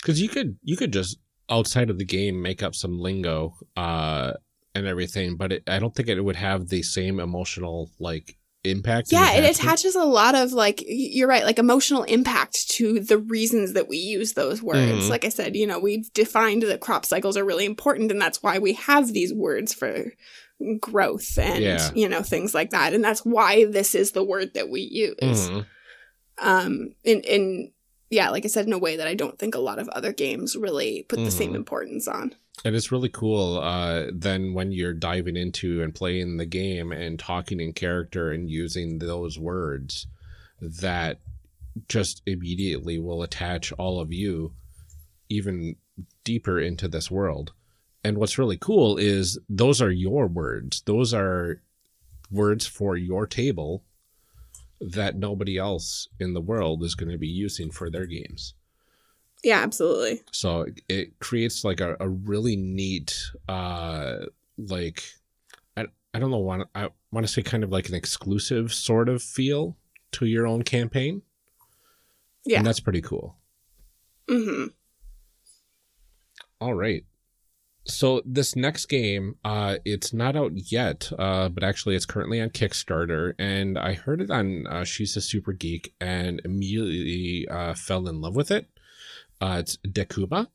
Because 0.00 0.20
you 0.20 0.28
could 0.28 0.58
you 0.62 0.76
could 0.76 0.92
just 0.92 1.18
outside 1.48 1.90
of 1.90 1.98
the 1.98 2.04
game 2.04 2.42
make 2.42 2.62
up 2.62 2.74
some 2.74 2.98
lingo 2.98 3.54
uh, 3.76 4.32
and 4.74 4.86
everything, 4.86 5.36
but 5.36 5.52
it, 5.52 5.62
I 5.68 5.78
don't 5.78 5.94
think 5.94 6.08
it 6.08 6.20
would 6.20 6.36
have 6.36 6.68
the 6.68 6.82
same 6.82 7.20
emotional 7.20 7.90
like 8.00 8.36
impact. 8.66 9.10
yeah 9.12 9.32
it 9.32 9.48
attaches 9.50 9.94
a 9.94 10.04
lot 10.04 10.34
of 10.34 10.52
like 10.52 10.82
you're 10.86 11.28
right 11.28 11.44
like 11.44 11.58
emotional 11.58 12.02
impact 12.04 12.68
to 12.70 13.00
the 13.00 13.18
reasons 13.18 13.72
that 13.74 13.88
we 13.88 13.96
use 13.96 14.32
those 14.34 14.62
words 14.62 15.04
Mhm. 15.06 15.08
like 15.10 15.24
i 15.24 15.28
said 15.28 15.56
you 15.56 15.66
know 15.66 15.78
we've 15.78 16.12
defined 16.12 16.62
that 16.62 16.80
crop 16.80 17.04
cycles 17.06 17.36
are 17.36 17.44
really 17.44 17.64
important 17.64 18.10
and 18.10 18.20
that's 18.20 18.42
why 18.42 18.58
we 18.58 18.72
have 18.74 19.12
these 19.12 19.32
words 19.32 19.72
for 19.74 20.12
growth 20.80 21.38
and 21.38 21.62
Yeah. 21.62 21.90
you 21.94 22.08
know 22.08 22.22
things 22.22 22.54
like 22.54 22.70
that 22.70 22.94
and 22.94 23.04
that's 23.04 23.20
why 23.20 23.64
this 23.66 23.94
is 23.94 24.12
the 24.12 24.24
word 24.24 24.54
that 24.54 24.68
we 24.70 24.80
use 24.80 25.16
Mhm. 25.50 25.66
um 26.38 26.94
in 27.04 27.20
in 27.22 27.72
yeah 28.10 28.30
like 28.30 28.44
i 28.44 28.48
said 28.48 28.66
in 28.66 28.72
a 28.72 28.78
way 28.78 28.96
that 28.96 29.06
i 29.08 29.14
don't 29.14 29.38
think 29.38 29.54
a 29.54 29.58
lot 29.60 29.78
of 29.78 29.88
other 29.90 30.12
games 30.12 30.56
really 30.56 31.04
put 31.08 31.18
the 31.18 31.30
same 31.30 31.52
Mhm. 31.52 31.56
importance 31.56 32.06
on 32.08 32.34
And 32.64 32.74
it's 32.74 32.90
really 32.90 33.08
cool. 33.08 33.58
Uh, 33.58 34.06
then 34.12 34.54
when 34.54 34.72
you're 34.72 34.94
diving 34.94 35.36
into 35.36 35.82
and 35.82 35.94
playing 35.94 36.36
the 36.36 36.46
game 36.46 36.90
and 36.90 37.18
talking 37.18 37.60
in 37.60 37.72
character 37.72 38.32
and 38.32 38.50
using 38.50 38.98
those 38.98 39.38
words, 39.38 40.06
that 40.60 41.20
just 41.88 42.22
immediately 42.26 42.98
will 42.98 43.22
attach 43.22 43.72
all 43.72 44.00
of 44.00 44.12
you 44.12 44.52
even 45.28 45.76
deeper 46.24 46.58
into 46.58 46.88
this 46.88 47.10
world. 47.10 47.52
And 48.02 48.18
what's 48.18 48.38
really 48.38 48.56
cool 48.56 48.96
is 48.96 49.38
those 49.48 49.82
are 49.82 49.90
your 49.90 50.26
words. 50.26 50.82
Those 50.86 51.12
are 51.12 51.60
words 52.30 52.66
for 52.66 52.96
your 52.96 53.26
table 53.26 53.84
that 54.80 55.16
nobody 55.16 55.56
else 55.56 56.08
in 56.20 56.34
the 56.34 56.40
world 56.40 56.82
is 56.82 56.94
going 56.94 57.10
to 57.10 57.18
be 57.18 57.28
using 57.28 57.70
for 57.70 57.90
their 57.90 58.06
games. 58.06 58.54
Yeah 59.46 59.60
absolutely 59.62 60.20
So 60.32 60.62
it- 60.62 60.82
it 60.88 61.18
creates 61.20 61.64
like 61.64 61.80
a, 61.80 61.96
a 62.00 62.08
really 62.08 62.56
neat, 62.56 63.16
uh, 63.48 64.26
like, 64.58 65.02
I, 65.76 65.86
I 66.12 66.18
don't 66.18 66.30
know, 66.32 66.38
want 66.38 66.68
I 66.74 66.88
want 67.12 67.26
to 67.26 67.32
say 67.32 67.42
kind 67.42 67.62
of 67.64 67.70
like 67.70 67.88
an 67.88 67.94
exclusive 67.94 68.74
sort 68.74 69.08
of 69.08 69.22
feel 69.22 69.76
to 70.12 70.26
your 70.26 70.46
own 70.46 70.62
campaign. 70.62 71.22
yeah 72.44 72.58
And 72.58 72.66
that's 72.66 72.80
pretty 72.80 73.02
cool. 73.02 73.36
hmm 74.28 74.66
All 76.60 76.74
right. 76.74 77.04
So 77.88 78.20
this 78.26 78.56
next 78.56 78.86
game, 78.86 79.36
uh, 79.44 79.76
it's 79.84 80.12
not 80.12 80.34
out 80.34 80.52
yet, 80.72 81.08
uh, 81.18 81.48
but 81.48 81.62
actually 81.62 81.94
it's 81.94 82.06
currently 82.06 82.40
on 82.40 82.50
Kickstarter, 82.50 83.34
and 83.38 83.78
I 83.78 83.92
heard 83.94 84.20
it 84.20 84.30
on 84.30 84.66
uh, 84.66 84.82
She's 84.84 85.16
a 85.16 85.20
Super 85.20 85.52
Geek 85.52 85.94
and 86.00 86.40
immediately 86.44 87.46
uh, 87.48 87.74
fell 87.74 88.08
in 88.08 88.20
love 88.20 88.34
with 88.34 88.50
it. 88.50 88.66
Uh, 89.40 89.58
it's 89.60 89.76
Decuma 89.86 90.48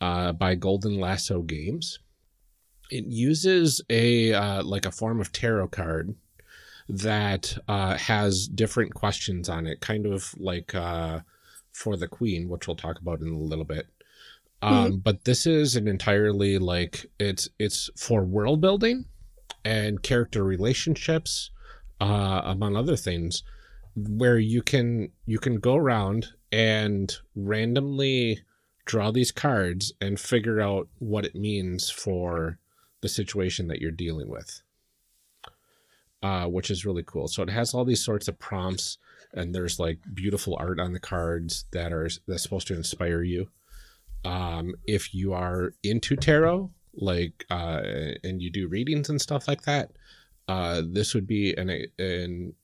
uh, 0.00 0.32
by 0.32 0.54
Golden 0.54 0.98
Lasso 0.98 1.42
Games. 1.42 1.98
It 2.90 3.04
uses 3.06 3.80
a 3.90 4.32
uh, 4.32 4.62
like 4.62 4.86
a 4.86 4.92
form 4.92 5.20
of 5.20 5.32
tarot 5.32 5.68
card 5.68 6.14
that 6.88 7.58
uh, 7.66 7.96
has 7.96 8.46
different 8.46 8.94
questions 8.94 9.48
on 9.48 9.66
it, 9.66 9.80
kind 9.80 10.06
of 10.06 10.32
like 10.38 10.74
uh, 10.74 11.20
for 11.72 11.96
the 11.96 12.06
Queen, 12.08 12.48
which 12.48 12.66
we'll 12.66 12.76
talk 12.76 13.00
about 13.00 13.20
in 13.20 13.28
a 13.28 13.38
little 13.38 13.64
bit. 13.64 13.86
Um, 14.62 14.98
But 14.98 15.24
this 15.24 15.46
is 15.46 15.76
an 15.76 15.88
entirely 15.88 16.58
like 16.58 17.06
it's 17.18 17.48
it's 17.58 17.90
for 17.96 18.24
world 18.24 18.60
building 18.60 19.06
and 19.64 20.02
character 20.02 20.44
relationships, 20.44 21.50
uh, 22.00 22.42
among 22.44 22.76
other 22.76 22.96
things, 22.96 23.42
where 23.96 24.38
you 24.38 24.62
can 24.62 25.10
you 25.26 25.38
can 25.38 25.56
go 25.56 25.74
around 25.74 26.28
and 26.56 27.14
randomly 27.34 28.40
draw 28.84 29.10
these 29.10 29.32
cards 29.32 29.92
and 30.00 30.18
figure 30.18 30.60
out 30.60 30.88
what 30.98 31.24
it 31.24 31.34
means 31.34 31.90
for 31.90 32.58
the 33.02 33.08
situation 33.08 33.68
that 33.68 33.80
you're 33.80 33.90
dealing 33.90 34.28
with. 34.28 34.62
Uh, 36.22 36.46
which 36.46 36.70
is 36.70 36.86
really 36.86 37.04
cool. 37.04 37.28
So 37.28 37.42
it 37.42 37.50
has 37.50 37.74
all 37.74 37.84
these 37.84 38.04
sorts 38.04 38.26
of 38.26 38.38
prompts, 38.38 38.98
and 39.34 39.54
there's 39.54 39.78
like 39.78 39.98
beautiful 40.14 40.56
art 40.58 40.80
on 40.80 40.92
the 40.92 40.98
cards 40.98 41.66
that 41.72 41.92
are 41.92 42.08
that's 42.26 42.42
supposed 42.42 42.66
to 42.68 42.74
inspire 42.74 43.22
you 43.22 43.48
um, 44.26 44.74
if 44.86 45.14
you 45.14 45.32
are 45.32 45.72
into 45.82 46.16
tarot, 46.16 46.70
like, 46.94 47.44
uh, 47.50 47.82
and 48.24 48.42
you 48.42 48.50
do 48.50 48.68
readings 48.68 49.08
and 49.08 49.20
stuff 49.20 49.46
like 49.46 49.62
that, 49.62 49.92
uh, 50.48 50.82
this 50.84 51.14
would 51.14 51.26
be 51.26 51.54
an, 51.54 51.70
an 51.98 52.54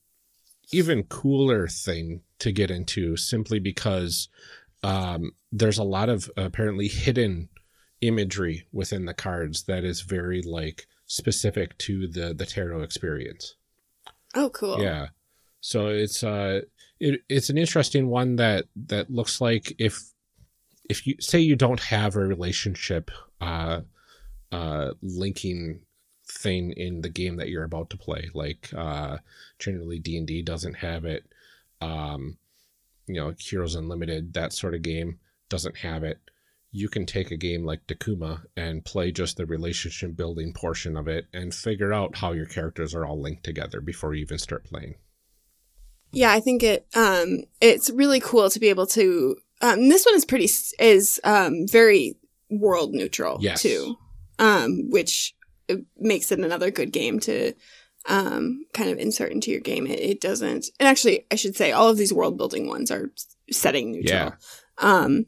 even 0.71 1.03
cooler 1.05 1.67
thing 1.67 2.21
to 2.39 2.53
get 2.53 2.71
into 2.71 3.17
simply 3.17 3.59
because 3.59 4.29
um, 4.83 5.33
there's 5.51 5.79
a 5.79 5.85
lot 5.85 6.09
of 6.09 6.31
apparently 6.37 6.89
hidden 6.89 7.49
imagery 8.01 8.67
within 8.73 9.05
the 9.07 9.15
cards 9.15 9.65
that 9.65 9.85
is 9.85 10.01
very 10.03 10.43
like 10.43 10.87
specific 11.07 11.77
to 11.79 12.09
the 12.09 12.35
the 12.35 12.47
tarot 12.47 12.83
experience. 12.83 13.55
oh 14.35 14.51
cool 14.51 14.83
Yeah. 14.83 15.09
So 15.61 15.89
it's 15.89 16.25
uh 16.25 16.63
it, 16.99 17.21
it's 17.29 17.51
an 17.51 17.59
interesting 17.59 18.09
one 18.09 18.37
that 18.37 18.65
that 18.87 19.11
looks 19.11 19.41
like 19.41 19.75
if 19.79 20.01
if 20.89 21.07
you 21.07 21.15
say 21.21 21.39
you 21.39 21.55
don't 21.55 21.81
have 21.81 22.17
a 22.17 22.21
relationship 22.21 23.11
uh 23.41 23.81
uh 24.51 24.91
linking 25.01 25.81
thing 26.33 26.73
in 26.73 27.03
the 27.03 27.09
game 27.09 27.37
that 27.37 27.49
you're 27.49 27.65
about 27.65 27.91
to 27.91 27.97
play 27.97 28.31
like 28.35 28.71
uh 28.77 29.19
generally 29.59 29.99
D&D 29.99 30.43
doesn't 30.43 30.75
have 30.75 31.05
it 31.05 31.25
um 31.81 32.39
you 33.07 33.15
know 33.15 33.35
Heroes 33.39 33.75
Unlimited 33.75 34.33
that 34.35 34.53
sort 34.53 34.75
of 34.75 34.83
game 34.83 35.19
doesn't 35.49 35.79
have 35.79 36.05
it 36.05 36.19
you 36.75 36.89
can 36.89 37.05
take 37.05 37.31
a 37.31 37.37
game 37.37 37.65
like 37.67 37.87
Decuma 37.87 38.41
and 38.57 38.83
play 38.85 39.13
just 39.13 39.37
the 39.37 39.45
relationship 39.45 40.17
building 40.17 40.55
portion 40.55 40.97
of 40.97 41.07
it 41.07 41.27
and 41.35 41.55
figure 41.55 41.93
out 41.93 42.17
how 42.17 42.33
your 42.33 42.47
characters 42.47 42.95
are 42.95 43.05
all 43.05 43.21
linked 43.21 43.45
together 43.45 43.83
before 43.83 44.15
you 44.15 44.23
even 44.23 44.39
start 44.39 44.65
playing. 44.65 44.95
Yeah, 46.13 46.33
I 46.33 46.41
think 46.41 46.63
it 46.63 46.87
um 46.95 47.45
it's 47.61 47.91
really 47.91 48.21
cool 48.21 48.49
to 48.49 48.59
be 48.59 48.69
able 48.69 48.87
to 48.87 49.37
um 49.61 49.89
this 49.91 50.07
one 50.07 50.15
is 50.15 50.25
pretty 50.25 50.49
is 50.79 51.21
um 51.25 51.67
very 51.69 52.17
world 52.49 52.93
neutral 52.95 53.37
Yes. 53.41 53.61
too. 53.63 53.97
Um 54.39 54.89
which 54.91 55.35
uh, 55.71 55.77
makes 55.99 56.33
it 56.33 56.39
another 56.39 56.71
good 56.71 56.93
game 56.93 57.21
to 57.21 57.53
um 58.07 58.65
kind 58.73 58.91
of 58.91 58.99
insert 58.99 59.33
into 59.33 59.51
your 59.51 59.61
game. 59.61 59.87
It, 59.87 60.01
it 60.01 60.21
doesn't 60.21 60.67
and 60.81 60.89
actually 60.89 61.27
I 61.31 61.37
should 61.37 61.57
say 61.57 61.73
all 61.73 61.89
of 61.89 61.97
these 61.97 62.13
world 62.13 62.37
building 62.37 62.67
ones 62.67 62.91
are 62.91 63.11
setting 63.51 63.93
neutral. 63.93 64.19
Yeah. 64.19 64.31
Um 64.79 65.27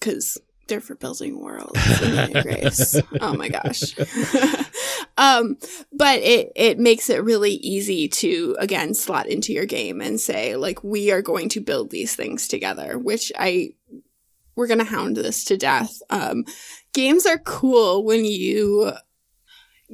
cuz 0.00 0.38
they're 0.66 0.80
for 0.80 0.94
building 0.94 1.40
worlds. 1.40 1.78
Grace. 2.42 3.00
Oh 3.20 3.34
my 3.34 3.48
gosh. 3.48 3.94
um, 5.18 5.56
but 5.92 6.20
it 6.20 6.52
it 6.56 6.78
makes 6.78 7.10
it 7.10 7.22
really 7.22 7.52
easy 7.54 8.08
to 8.08 8.56
again 8.58 8.94
slot 8.94 9.26
into 9.26 9.52
your 9.52 9.66
game 9.66 10.00
and 10.00 10.20
say 10.20 10.56
like 10.56 10.82
we 10.82 11.10
are 11.10 11.22
going 11.22 11.48
to 11.50 11.60
build 11.60 11.90
these 11.90 12.14
things 12.16 12.48
together, 12.48 12.98
which 12.98 13.32
I 13.38 13.74
we're 14.56 14.66
gonna 14.66 14.84
hound 14.84 15.16
this 15.16 15.44
to 15.44 15.56
death. 15.56 16.00
Um, 16.10 16.44
games 16.92 17.26
are 17.26 17.38
cool 17.38 18.04
when 18.04 18.24
you 18.24 18.92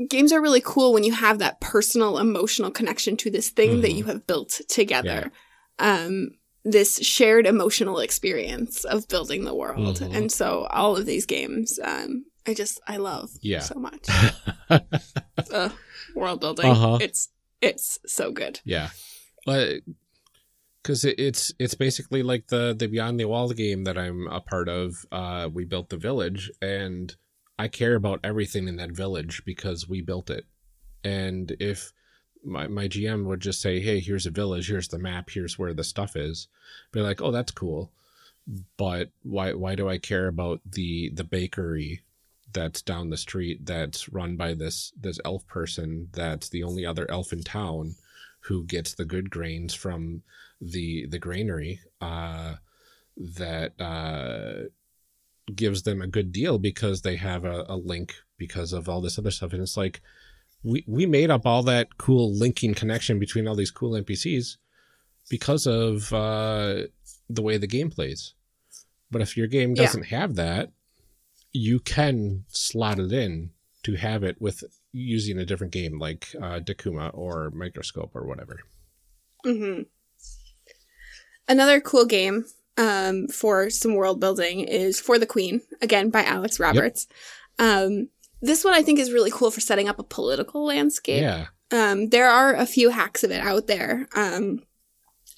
games 0.08 0.32
are 0.32 0.40
really 0.40 0.60
cool 0.64 0.92
when 0.92 1.04
you 1.04 1.12
have 1.12 1.38
that 1.38 1.60
personal 1.60 2.18
emotional 2.18 2.70
connection 2.70 3.16
to 3.18 3.30
this 3.30 3.50
thing 3.50 3.80
that 3.80 3.90
Mhm. 3.90 3.96
you 3.96 4.04
have 4.04 4.26
built 4.26 4.60
together. 4.68 5.30
Um, 5.78 6.30
this 6.64 6.98
shared 6.98 7.46
emotional 7.46 7.98
experience 8.00 8.84
of 8.84 9.08
building 9.08 9.44
the 9.44 9.54
world. 9.54 10.00
Mhm. 10.00 10.14
And 10.14 10.32
so 10.32 10.66
all 10.70 10.96
of 10.96 11.06
these 11.06 11.26
games, 11.26 11.78
um, 11.82 12.26
I 12.46 12.54
just 12.54 12.80
I 12.86 12.96
love 12.98 13.30
Yeah. 13.40 13.60
so 13.60 13.74
much. 13.76 14.06
uh, 15.50 15.70
world 16.14 16.40
building. 16.40 16.66
Uh-huh. 16.70 16.98
It's 17.00 17.28
it's 17.60 17.98
so 18.06 18.30
good. 18.32 18.60
Yeah. 18.64 18.90
But 19.46 19.80
because 20.82 21.04
it, 21.04 21.18
it's 21.18 21.52
it's 21.58 21.74
basically 21.74 22.22
like 22.22 22.48
the 22.48 22.74
the 22.78 22.86
Beyond 22.88 23.20
the 23.20 23.26
Wall 23.26 23.50
game 23.50 23.84
that 23.84 23.98
I'm 23.98 24.26
a 24.28 24.40
part 24.40 24.68
of. 24.68 25.04
Uh, 25.12 25.48
we 25.52 25.64
built 25.64 25.88
the 25.90 25.96
village, 25.96 26.50
and 26.62 27.14
I 27.60 27.68
care 27.68 27.94
about 27.94 28.20
everything 28.24 28.68
in 28.68 28.76
that 28.76 28.92
village 28.92 29.42
because 29.44 29.86
we 29.86 30.00
built 30.00 30.30
it. 30.30 30.46
And 31.04 31.54
if 31.60 31.92
my 32.42 32.66
my 32.68 32.88
GM 32.88 33.26
would 33.26 33.40
just 33.40 33.60
say, 33.60 33.80
"Hey, 33.80 34.00
here's 34.00 34.24
a 34.24 34.30
village. 34.30 34.68
Here's 34.68 34.88
the 34.88 34.98
map. 34.98 35.28
Here's 35.28 35.58
where 35.58 35.74
the 35.74 35.84
stuff 35.84 36.16
is," 36.16 36.48
be 36.90 37.00
like, 37.00 37.20
"Oh, 37.20 37.30
that's 37.30 37.52
cool." 37.52 37.92
But 38.78 39.10
why 39.22 39.52
why 39.52 39.74
do 39.74 39.90
I 39.90 39.98
care 39.98 40.26
about 40.26 40.62
the 40.64 41.10
the 41.10 41.24
bakery 41.24 42.00
that's 42.54 42.80
down 42.80 43.10
the 43.10 43.18
street 43.18 43.66
that's 43.66 44.08
run 44.08 44.36
by 44.36 44.54
this 44.54 44.94
this 44.98 45.20
elf 45.26 45.46
person 45.46 46.08
that's 46.12 46.48
the 46.48 46.64
only 46.64 46.86
other 46.86 47.08
elf 47.10 47.30
in 47.30 47.42
town 47.42 47.94
who 48.40 48.64
gets 48.64 48.94
the 48.94 49.04
good 49.04 49.28
grains 49.28 49.74
from 49.74 50.22
the 50.62 51.06
the 51.06 51.18
granary 51.18 51.80
uh, 52.00 52.54
that 53.16 53.78
uh, 53.78 54.70
gives 55.56 55.82
them 55.82 56.00
a 56.02 56.06
good 56.06 56.32
deal 56.32 56.58
because 56.58 57.02
they 57.02 57.16
have 57.16 57.44
a, 57.44 57.64
a 57.68 57.76
link 57.76 58.14
because 58.36 58.72
of 58.72 58.88
all 58.88 59.00
this 59.00 59.18
other 59.18 59.30
stuff. 59.30 59.52
And 59.52 59.62
it's 59.62 59.76
like 59.76 60.00
we 60.62 60.84
we 60.86 61.06
made 61.06 61.30
up 61.30 61.46
all 61.46 61.62
that 61.64 61.98
cool 61.98 62.32
linking 62.32 62.74
connection 62.74 63.18
between 63.18 63.46
all 63.48 63.54
these 63.54 63.70
cool 63.70 63.92
npcs 63.92 64.56
because 65.28 65.66
of 65.66 66.12
uh, 66.12 66.82
the 67.28 67.42
way 67.42 67.56
the 67.56 67.66
game 67.66 67.90
plays. 67.90 68.34
But 69.10 69.22
if 69.22 69.36
your 69.36 69.46
game 69.46 69.74
doesn't 69.74 70.06
have 70.06 70.36
that 70.36 70.70
you 71.52 71.80
can 71.80 72.44
slot 72.48 72.98
it 72.98 73.12
in 73.12 73.50
to 73.82 73.94
have 73.94 74.22
it 74.22 74.40
with 74.40 74.62
using 74.92 75.38
a 75.38 75.44
different 75.44 75.72
game 75.72 75.98
like 75.98 76.28
uh, 76.36 76.60
Decuma 76.60 77.10
or 77.14 77.50
Microscope 77.50 78.14
or 78.14 78.26
whatever. 78.26 78.60
hmm 79.44 79.82
Another 81.48 81.80
cool 81.80 82.04
game 82.06 82.44
um, 82.80 83.28
for 83.28 83.68
some 83.68 83.94
world 83.94 84.20
building 84.20 84.60
is 84.60 84.98
For 84.98 85.18
the 85.18 85.26
Queen, 85.26 85.60
again 85.82 86.08
by 86.08 86.24
Alex 86.24 86.58
Roberts. 86.58 87.06
Um, 87.58 88.08
this 88.40 88.64
one 88.64 88.72
I 88.72 88.82
think 88.82 88.98
is 88.98 89.12
really 89.12 89.30
cool 89.30 89.50
for 89.50 89.60
setting 89.60 89.86
up 89.86 89.98
a 89.98 90.02
political 90.02 90.64
landscape. 90.64 91.20
Yeah. 91.20 91.48
Um, 91.70 92.08
there 92.08 92.28
are 92.28 92.54
a 92.54 92.64
few 92.64 92.88
hacks 92.88 93.22
of 93.22 93.30
it 93.30 93.40
out 93.40 93.66
there, 93.66 94.08
um, 94.16 94.62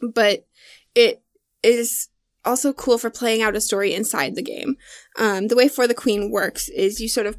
but 0.00 0.46
it 0.94 1.20
is 1.64 2.08
also 2.44 2.72
cool 2.72 2.96
for 2.96 3.10
playing 3.10 3.42
out 3.42 3.56
a 3.56 3.60
story 3.60 3.92
inside 3.92 4.36
the 4.36 4.42
game. 4.42 4.76
Um, 5.18 5.48
the 5.48 5.56
way 5.56 5.66
For 5.66 5.88
the 5.88 5.94
Queen 5.94 6.30
works 6.30 6.68
is 6.68 7.00
you 7.00 7.08
sort 7.08 7.26
of 7.26 7.38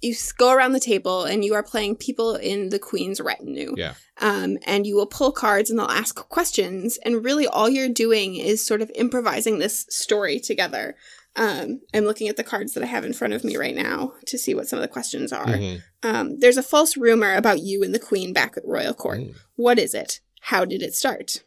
you 0.00 0.14
go 0.38 0.52
around 0.52 0.72
the 0.72 0.80
table 0.80 1.24
and 1.24 1.44
you 1.44 1.54
are 1.54 1.62
playing 1.62 1.96
people 1.96 2.34
in 2.36 2.70
the 2.70 2.78
queen's 2.78 3.20
retinue. 3.20 3.74
Yeah. 3.76 3.94
Um, 4.18 4.58
and 4.64 4.86
you 4.86 4.96
will 4.96 5.06
pull 5.06 5.32
cards 5.32 5.70
and 5.70 5.78
they'll 5.78 5.86
ask 5.86 6.14
questions. 6.28 6.98
And 7.04 7.24
really, 7.24 7.46
all 7.46 7.68
you're 7.68 7.88
doing 7.88 8.36
is 8.36 8.64
sort 8.64 8.82
of 8.82 8.90
improvising 8.94 9.58
this 9.58 9.86
story 9.88 10.40
together. 10.40 10.96
Um, 11.36 11.80
I'm 11.94 12.04
looking 12.04 12.28
at 12.28 12.36
the 12.36 12.44
cards 12.44 12.74
that 12.74 12.82
I 12.82 12.86
have 12.86 13.04
in 13.04 13.12
front 13.12 13.34
of 13.34 13.44
me 13.44 13.56
right 13.56 13.74
now 13.74 14.14
to 14.26 14.38
see 14.38 14.54
what 14.54 14.68
some 14.68 14.78
of 14.78 14.82
the 14.82 14.88
questions 14.88 15.32
are. 15.32 15.46
Mhm. 15.46 15.82
Um, 16.02 16.40
there's 16.40 16.56
a 16.56 16.62
false 16.62 16.96
rumor 16.96 17.34
about 17.36 17.60
you 17.60 17.82
and 17.82 17.94
the 17.94 18.00
queen 18.00 18.32
back 18.32 18.56
at 18.56 18.66
royal 18.66 18.94
court. 18.94 19.20
Mm. 19.20 19.34
What 19.56 19.78
is 19.78 19.94
it? 19.94 20.20
How 20.40 20.64
did 20.64 20.82
it 20.82 20.94
start? 20.94 21.42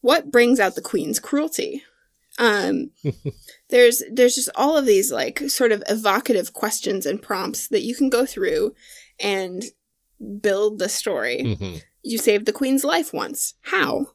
What 0.00 0.30
brings 0.30 0.60
out 0.60 0.74
the 0.74 0.80
queen's 0.82 1.18
cruelty? 1.18 1.82
Um, 2.38 2.90
there's 3.68 4.02
there's 4.10 4.34
just 4.34 4.50
all 4.54 4.76
of 4.76 4.86
these 4.86 5.10
like 5.12 5.40
sort 5.50 5.72
of 5.72 5.82
evocative 5.88 6.52
questions 6.52 7.04
and 7.06 7.20
prompts 7.20 7.68
that 7.68 7.82
you 7.82 7.94
can 7.94 8.08
go 8.08 8.24
through 8.24 8.74
and 9.18 9.64
build 10.40 10.78
the 10.78 10.88
story. 10.88 11.42
Mhm. 11.44 11.82
You 12.02 12.18
saved 12.18 12.46
the 12.46 12.52
queen's 12.52 12.84
life 12.84 13.12
once. 13.12 13.54
How? 13.62 14.12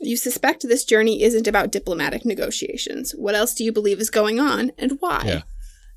You 0.00 0.16
suspect 0.16 0.62
this 0.66 0.84
journey 0.84 1.22
isn't 1.22 1.46
about 1.46 1.70
diplomatic 1.70 2.24
negotiations. 2.24 3.12
What 3.12 3.34
else 3.34 3.54
do 3.54 3.62
you 3.64 3.70
believe 3.72 4.00
is 4.00 4.10
going 4.10 4.40
on 4.40 4.72
and 4.78 4.92
why? 5.00 5.22
Yeah. 5.26 5.42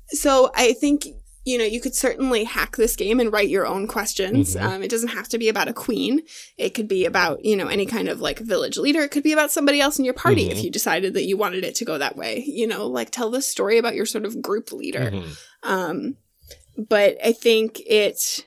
So 0.08 0.50
I 0.54 0.74
think 0.74 1.06
you 1.44 1.58
know 1.58 1.64
you 1.64 1.80
could 1.80 1.94
certainly 1.94 2.44
hack 2.44 2.76
this 2.76 2.96
game 2.96 3.20
and 3.20 3.32
write 3.32 3.48
your 3.48 3.66
own 3.66 3.86
questions. 3.86 4.54
Mhm. 4.56 4.62
Um, 4.62 4.82
it 4.82 4.90
doesn't 4.90 5.08
have 5.08 5.28
to 5.28 5.38
be 5.38 5.48
about 5.48 5.68
a 5.68 5.72
queen. 5.72 6.22
It 6.56 6.70
could 6.70 6.88
be 6.88 7.04
about 7.04 7.44
you 7.44 7.54
know 7.56 7.68
any 7.68 7.86
kind 7.86 8.08
of 8.08 8.20
like 8.20 8.38
village 8.38 8.76
leader. 8.78 9.02
It 9.02 9.10
could 9.10 9.22
be 9.22 9.32
about 9.32 9.50
somebody 9.52 9.80
else 9.80 9.98
in 9.98 10.04
your 10.04 10.14
party 10.14 10.50
if 10.50 10.58
Mhm. 10.58 10.64
you 10.64 10.70
decided 10.70 11.14
that 11.14 11.24
you 11.24 11.36
wanted 11.36 11.64
it 11.64 11.74
to 11.76 11.84
go 11.84 11.98
that 11.98 12.16
way. 12.16 12.42
You 12.46 12.66
know, 12.66 12.86
like 12.86 13.10
tell 13.10 13.30
the 13.30 13.42
story 13.42 13.78
about 13.78 13.94
your 13.94 14.06
sort 14.06 14.24
of 14.24 14.40
group 14.40 14.72
leader. 14.72 15.10
Mhm. 15.12 15.36
Um, 15.62 16.16
but 16.76 17.16
I 17.24 17.32
think 17.32 17.80
it 17.86 18.46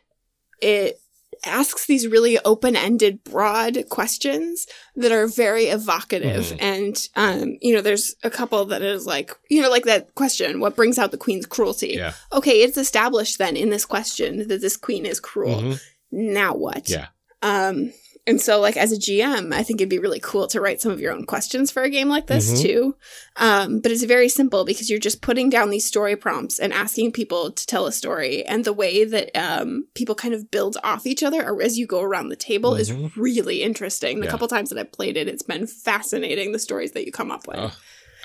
it 0.62 1.00
asks 1.48 1.86
these 1.86 2.08
really 2.08 2.38
open-ended, 2.46 3.24
broad 3.24 3.90
questions 3.90 4.68
that 4.96 5.12
are 5.12 5.28
very 5.28 5.66
evocative. 5.66 6.46
Mhm. 6.46 6.58
And 6.60 7.08
um, 7.16 7.58
you 7.62 7.74
know, 7.74 7.82
there's 7.82 8.16
a 8.24 8.30
couple 8.30 8.64
that 8.66 8.82
is 8.82 9.06
like, 9.06 9.32
you 9.50 9.62
know, 9.62 9.70
like 9.70 9.86
that 9.86 10.14
question, 10.16 10.60
what 10.60 10.76
brings 10.76 10.98
out 11.00 11.12
the 11.12 11.18
queen's 11.18 11.46
cruelty? 11.46 11.96
Yeah. 11.98 12.14
Okay, 12.34 12.62
it's 12.62 12.78
established 12.78 13.38
then 13.38 13.56
in 13.56 13.70
this 13.70 13.86
question 13.86 14.48
that 14.48 14.62
this 14.62 14.78
queen 14.78 15.06
is 15.06 15.20
cruel. 15.20 15.62
Mhm. 15.62 15.82
Now 16.12 16.54
what? 16.54 16.90
Yeah. 16.90 17.08
Um, 17.42 17.94
and 18.28 18.40
so, 18.40 18.60
like 18.60 18.78
as 18.78 18.92
a 18.92 18.98
GM, 18.98 19.54
I 19.54 19.64
think 19.64 19.82
it'd 19.82 19.90
be 19.90 19.98
really 19.98 20.20
cool 20.20 20.46
to 20.48 20.62
write 20.62 20.82
some 20.82 20.92
of 20.92 21.00
your 21.00 21.12
own 21.14 21.26
questions 21.26 21.72
for 21.72 21.82
a 21.82 21.90
game 21.90 22.10
like 22.10 22.28
this 22.28 22.52
Mhm. 22.54 22.62
too. 22.62 22.96
Um, 23.38 23.80
but 23.80 23.92
it's 23.92 24.04
very 24.04 24.30
simple 24.30 24.66
because 24.66 24.90
you're 24.90 25.00
just 25.00 25.22
putting 25.22 25.50
down 25.50 25.70
these 25.70 25.86
story 25.86 26.16
prompts 26.16 26.60
and 26.60 26.72
asking 26.74 27.14
people 27.14 27.52
to 27.52 27.66
tell 27.66 27.86
a 27.88 27.92
story, 27.92 28.44
and 28.46 28.66
the 28.66 28.74
way 28.74 29.04
that 29.06 29.32
um, 29.36 29.88
people 29.96 30.14
kind 30.14 30.34
of 30.34 30.52
build 30.52 30.78
off 30.84 31.08
each 31.08 31.24
other 31.24 31.44
or 31.44 31.62
as 31.64 31.78
you 31.80 31.88
go 31.88 32.02
around 32.02 32.30
the 32.30 32.36
table 32.36 32.74
Mhm. 32.74 32.80
is 32.80 32.94
really 33.18 33.64
interesting. 33.64 34.20
The 34.20 34.26
Yeah. 34.26 34.32
couple 34.32 34.48
times 34.48 34.70
that 34.70 34.78
I've 34.78 34.92
played 34.92 35.18
it, 35.18 35.28
it's 35.28 35.44
been 35.44 35.66
fascinating 35.66 36.52
the 36.52 36.60
stories 36.60 36.92
that 36.92 37.06
you 37.06 37.12
come 37.12 37.32
up 37.32 37.48
with. 37.48 37.58
Oh, 37.58 37.74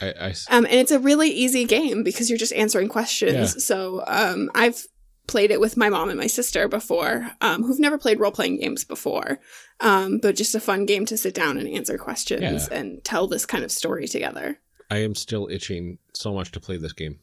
I, 0.01 0.07
I 0.21 0.35
Um, 0.51 0.65
and 0.67 0.75
it's 0.75 0.91
a 0.91 0.99
really 0.99 1.31
easy 1.31 1.65
game 1.65 2.03
because 2.03 2.29
you're 2.29 2.39
just 2.39 2.53
answering 2.55 2.89
questions. 2.89 3.33
Yeah. 3.55 3.61
So 3.61 4.03
um, 4.09 4.51
I've 4.55 4.85
played 5.27 5.51
it 5.51 5.61
with 5.61 5.77
my 5.77 5.89
mom 5.89 6.09
and 6.11 6.19
my 6.19 6.27
sister 6.27 6.69
before, 6.69 7.31
um, 7.41 7.63
who've 7.63 7.79
never 7.79 7.97
played 7.99 8.19
role 8.21 8.33
playing 8.33 8.59
games 8.59 8.85
before, 8.85 9.39
um, 9.81 10.19
but 10.19 10.37
just 10.37 10.55
a 10.55 10.61
fun 10.61 10.85
game 10.87 11.07
to 11.07 11.17
sit 11.17 11.35
down 11.35 11.57
and 11.59 11.69
answer 11.69 11.97
questions 11.97 12.69
Yeah. 12.71 12.79
and 12.79 13.05
tell 13.05 13.27
this 13.27 13.47
kind 13.47 13.65
of 13.65 13.71
story 13.73 14.09
together. 14.09 14.59
I 14.91 14.99
am 14.99 15.15
still 15.15 15.49
itching 15.51 15.99
so 16.15 16.35
much 16.35 16.51
to 16.53 16.61
play 16.61 16.77
this 16.77 16.93
game. 16.93 17.21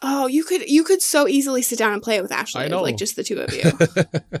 Oh, 0.00 0.28
you 0.28 0.44
could 0.44 0.68
you 0.70 0.84
could 0.84 1.02
so 1.02 1.26
easily 1.26 1.62
sit 1.62 1.78
down 1.78 1.92
and 1.92 2.00
play 2.02 2.16
it 2.16 2.22
with 2.22 2.30
Ashley, 2.30 2.68
like 2.68 2.96
just 2.96 3.16
the 3.16 3.24
two 3.24 3.40
of 3.40 3.52
you. 3.52 3.72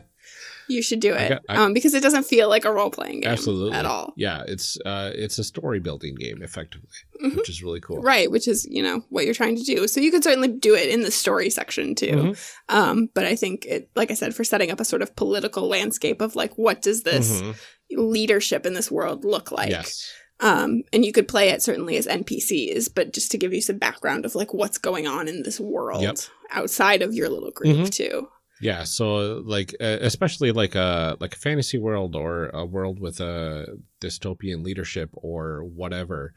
you 0.68 0.82
should 0.82 1.00
do 1.00 1.14
it 1.14 1.28
got- 1.30 1.42
I- 1.48 1.56
um, 1.64 1.72
because 1.72 1.94
it 1.94 2.02
doesn't 2.02 2.24
feel 2.24 2.48
like 2.48 2.64
a 2.64 2.72
role 2.72 2.90
playing 2.90 3.20
game 3.20 3.30
Absolutely. 3.32 3.72
at 3.76 3.86
all. 3.86 4.12
Yeah, 4.16 4.44
it's 4.46 4.78
uh 4.84 5.10
it's 5.14 5.38
a 5.38 5.44
story 5.44 5.80
building 5.80 6.14
game 6.14 6.42
effectively, 6.42 6.88
Mhm. 7.24 7.36
which 7.36 7.48
is 7.48 7.62
really 7.62 7.80
cool. 7.80 8.00
Right, 8.02 8.30
which 8.30 8.46
is 8.48 8.66
you 8.70 8.82
know 8.82 9.04
what 9.08 9.24
you're 9.24 9.34
trying 9.34 9.56
to 9.56 9.62
do. 9.64 9.88
So 9.88 10.00
you 10.00 10.10
could 10.10 10.22
certainly 10.24 10.48
do 10.48 10.74
it 10.74 10.88
in 10.88 11.02
the 11.02 11.10
story 11.10 11.50
section 11.50 11.94
too. 11.94 12.06
Mhm. 12.12 12.38
Um, 12.68 13.10
but 13.14 13.24
I 13.24 13.34
think 13.34 13.64
it, 13.66 13.88
like 13.96 14.10
I 14.10 14.14
said, 14.14 14.34
for 14.34 14.44
setting 14.44 14.70
up 14.70 14.80
a 14.80 14.84
sort 14.84 15.02
of 15.02 15.16
political 15.16 15.66
landscape 15.68 16.20
of 16.20 16.36
like, 16.36 16.56
what 16.58 16.82
does 16.82 17.02
this 17.02 17.40
Mhm. 17.42 17.54
leadership 17.92 18.66
in 18.66 18.74
this 18.74 18.90
world 18.90 19.24
look 19.24 19.50
like? 19.50 19.70
yes. 19.70 20.06
Um, 20.40 20.82
and 20.92 21.04
you 21.04 21.10
could 21.12 21.26
play 21.26 21.48
it 21.48 21.62
certainly 21.62 21.96
as 21.96 22.06
NPCs, 22.06 22.88
but 22.94 23.12
just 23.12 23.32
to 23.32 23.38
give 23.38 23.52
you 23.52 23.60
some 23.60 23.78
background 23.78 24.24
of 24.24 24.36
like 24.36 24.54
what's 24.54 24.78
going 24.78 25.06
on 25.08 25.26
in 25.26 25.42
this 25.42 25.58
world 25.58 26.02
Yep. 26.02 26.18
outside 26.52 27.02
of 27.02 27.12
your 27.12 27.28
little 27.28 27.50
group 27.50 27.76
Mhm. 27.76 27.90
too. 27.90 28.28
Yeah, 28.60 28.84
so 28.84 29.42
like 29.44 29.74
especially 29.80 30.52
like 30.52 30.74
a 30.74 31.16
like 31.20 31.34
a 31.34 31.38
fantasy 31.38 31.78
world 31.78 32.16
or 32.16 32.48
a 32.48 32.64
world 32.64 33.00
with 33.00 33.20
a 33.20 33.78
dystopian 34.00 34.64
leadership 34.64 35.10
or 35.12 35.62
whatever, 35.64 36.34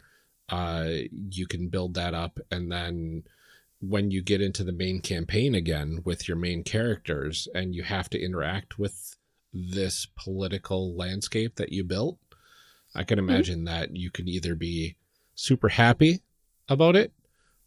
uh 0.50 0.88
you 1.12 1.48
can 1.48 1.70
build 1.70 1.94
that 1.96 2.14
up 2.14 2.40
and 2.52 2.72
then 2.72 3.24
when 3.80 4.12
you 4.12 4.22
get 4.22 4.42
into 4.42 4.64
the 4.64 4.72
main 4.72 5.02
campaign 5.02 5.56
again 5.56 6.02
with 6.06 6.28
your 6.28 6.38
main 6.38 6.64
characters 6.64 7.48
and 7.56 7.74
you 7.74 7.82
have 7.84 8.10
to 8.12 8.24
interact 8.24 8.78
with 8.78 9.18
this 9.54 10.06
political 10.16 10.96
landscape 10.96 11.56
that 11.56 11.72
you 11.72 11.84
built, 11.84 12.20
I 12.94 13.04
can 13.04 13.18
imagine 13.18 13.64
that 13.66 13.96
you 13.96 14.12
can 14.12 14.28
either 14.28 14.54
be 14.54 14.96
super 15.34 15.70
happy 15.70 16.22
about 16.70 16.96
it 16.96 17.12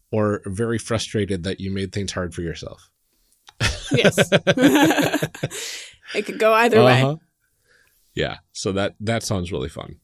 or 0.09 0.41
very 0.45 0.77
frustrated 0.77 1.43
that 1.43 1.59
you 1.59 1.69
made 1.69 1.91
things 1.91 2.13
hard 2.13 2.33
for 2.33 2.41
yourself. 2.41 2.89
Yes. 3.91 4.29
it 6.15 6.25
could 6.25 6.39
go 6.39 6.53
either 6.53 6.83
way. 6.83 7.01
Uh-huh. 7.01 7.17
Yeah, 8.13 8.37
so 8.53 8.71
that 8.71 8.95
that 9.01 9.23
sounds 9.23 9.51
really 9.51 9.69
fun. 9.69 9.97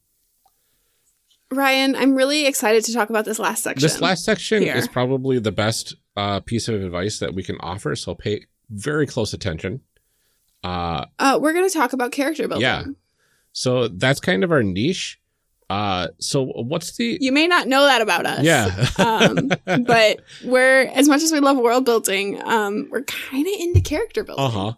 Ryan, 1.52 1.96
I'm 1.96 2.16
really 2.16 2.46
excited 2.46 2.84
to 2.86 2.94
talk 2.94 3.10
about 3.10 3.26
this 3.26 3.40
last 3.40 3.64
section. 3.64 3.82
This 3.82 4.00
last 4.02 4.24
section 4.24 4.64
here. 4.64 4.76
is 4.76 4.88
probably 4.88 5.40
the 5.40 5.52
best 5.52 5.96
uh, 6.16 6.40
piece 6.42 6.68
of 6.68 6.82
advice 6.82 7.20
that 7.20 7.34
we 7.34 7.44
can 7.44 7.58
offer, 7.60 7.96
so 7.96 8.16
pay 8.16 8.46
very 8.70 9.06
close 9.06 9.34
attention. 9.34 9.82
Uh, 10.64 11.06
uh, 11.20 11.40
we're 11.42 11.54
going 11.54 11.68
to 11.68 11.74
talk 11.74 11.94
about 11.94 12.12
character 12.12 12.48
building. 12.48 12.62
Yeah. 12.62 12.84
so 13.52 13.88
that's 13.88 14.20
kind 14.20 14.44
of 14.44 14.52
our 14.52 14.64
niche. 14.64 15.20
Uh, 15.72 16.08
so 16.20 16.44
what's 16.44 16.98
the 16.98 17.18
You 17.22 17.32
may 17.32 17.48
not 17.48 17.66
know 17.66 17.86
that 17.86 18.02
about 18.02 18.26
us. 18.26 18.44
yeah? 18.44 18.88
um, 18.98 19.52
but 19.86 20.20
we're 20.44 20.82
as 20.94 21.08
much 21.08 21.22
as 21.22 21.32
we 21.32 21.40
love 21.40 21.56
world 21.58 21.86
building, 21.86 22.42
um, 22.44 22.90
we're 22.92 23.04
kind 23.04 23.48
of 23.48 23.54
into 23.58 23.80
character 23.80 24.24
building. 24.26 24.44
uh 24.46 24.50
huh. 24.50 24.74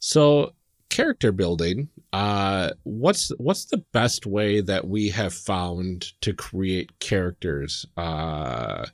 So 0.00 0.52
character 0.88 1.30
building. 1.30 1.90
Uh, 2.12 2.70
what's 2.82 3.30
what's 3.38 3.66
the 3.66 3.84
best 3.92 4.26
way 4.26 4.60
that 4.60 4.88
we 4.88 5.10
have 5.10 5.32
found 5.32 6.12
to 6.22 6.32
create 6.32 6.98
characters? 6.98 7.86
Uh, 7.96 8.86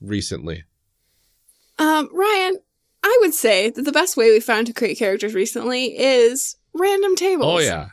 recently. 0.00 0.64
Um, 1.78 2.08
Ryan, 2.12 2.58
I 3.02 3.18
would 3.20 3.34
say 3.34 3.68
that 3.70 3.82
the 3.82 3.92
best 3.92 4.16
way 4.16 4.30
we 4.30 4.40
found 4.40 4.66
to 4.68 4.72
create 4.72 4.98
characters 4.98 5.34
recently 5.34 5.98
is 5.98 6.56
random 6.72 7.16
tables. 7.16 7.46
Oh 7.54 7.58
yeah. 7.58 7.88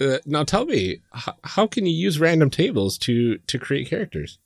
Uh, 0.00 0.18
now 0.26 0.44
tell 0.44 0.64
me, 0.64 1.00
h- 1.16 1.34
how 1.44 1.66
can 1.66 1.86
you 1.86 1.92
use 1.92 2.20
random 2.20 2.50
tables 2.50 2.98
to 2.98 3.38
to 3.38 3.58
create 3.58 3.88
characters? 3.88 4.38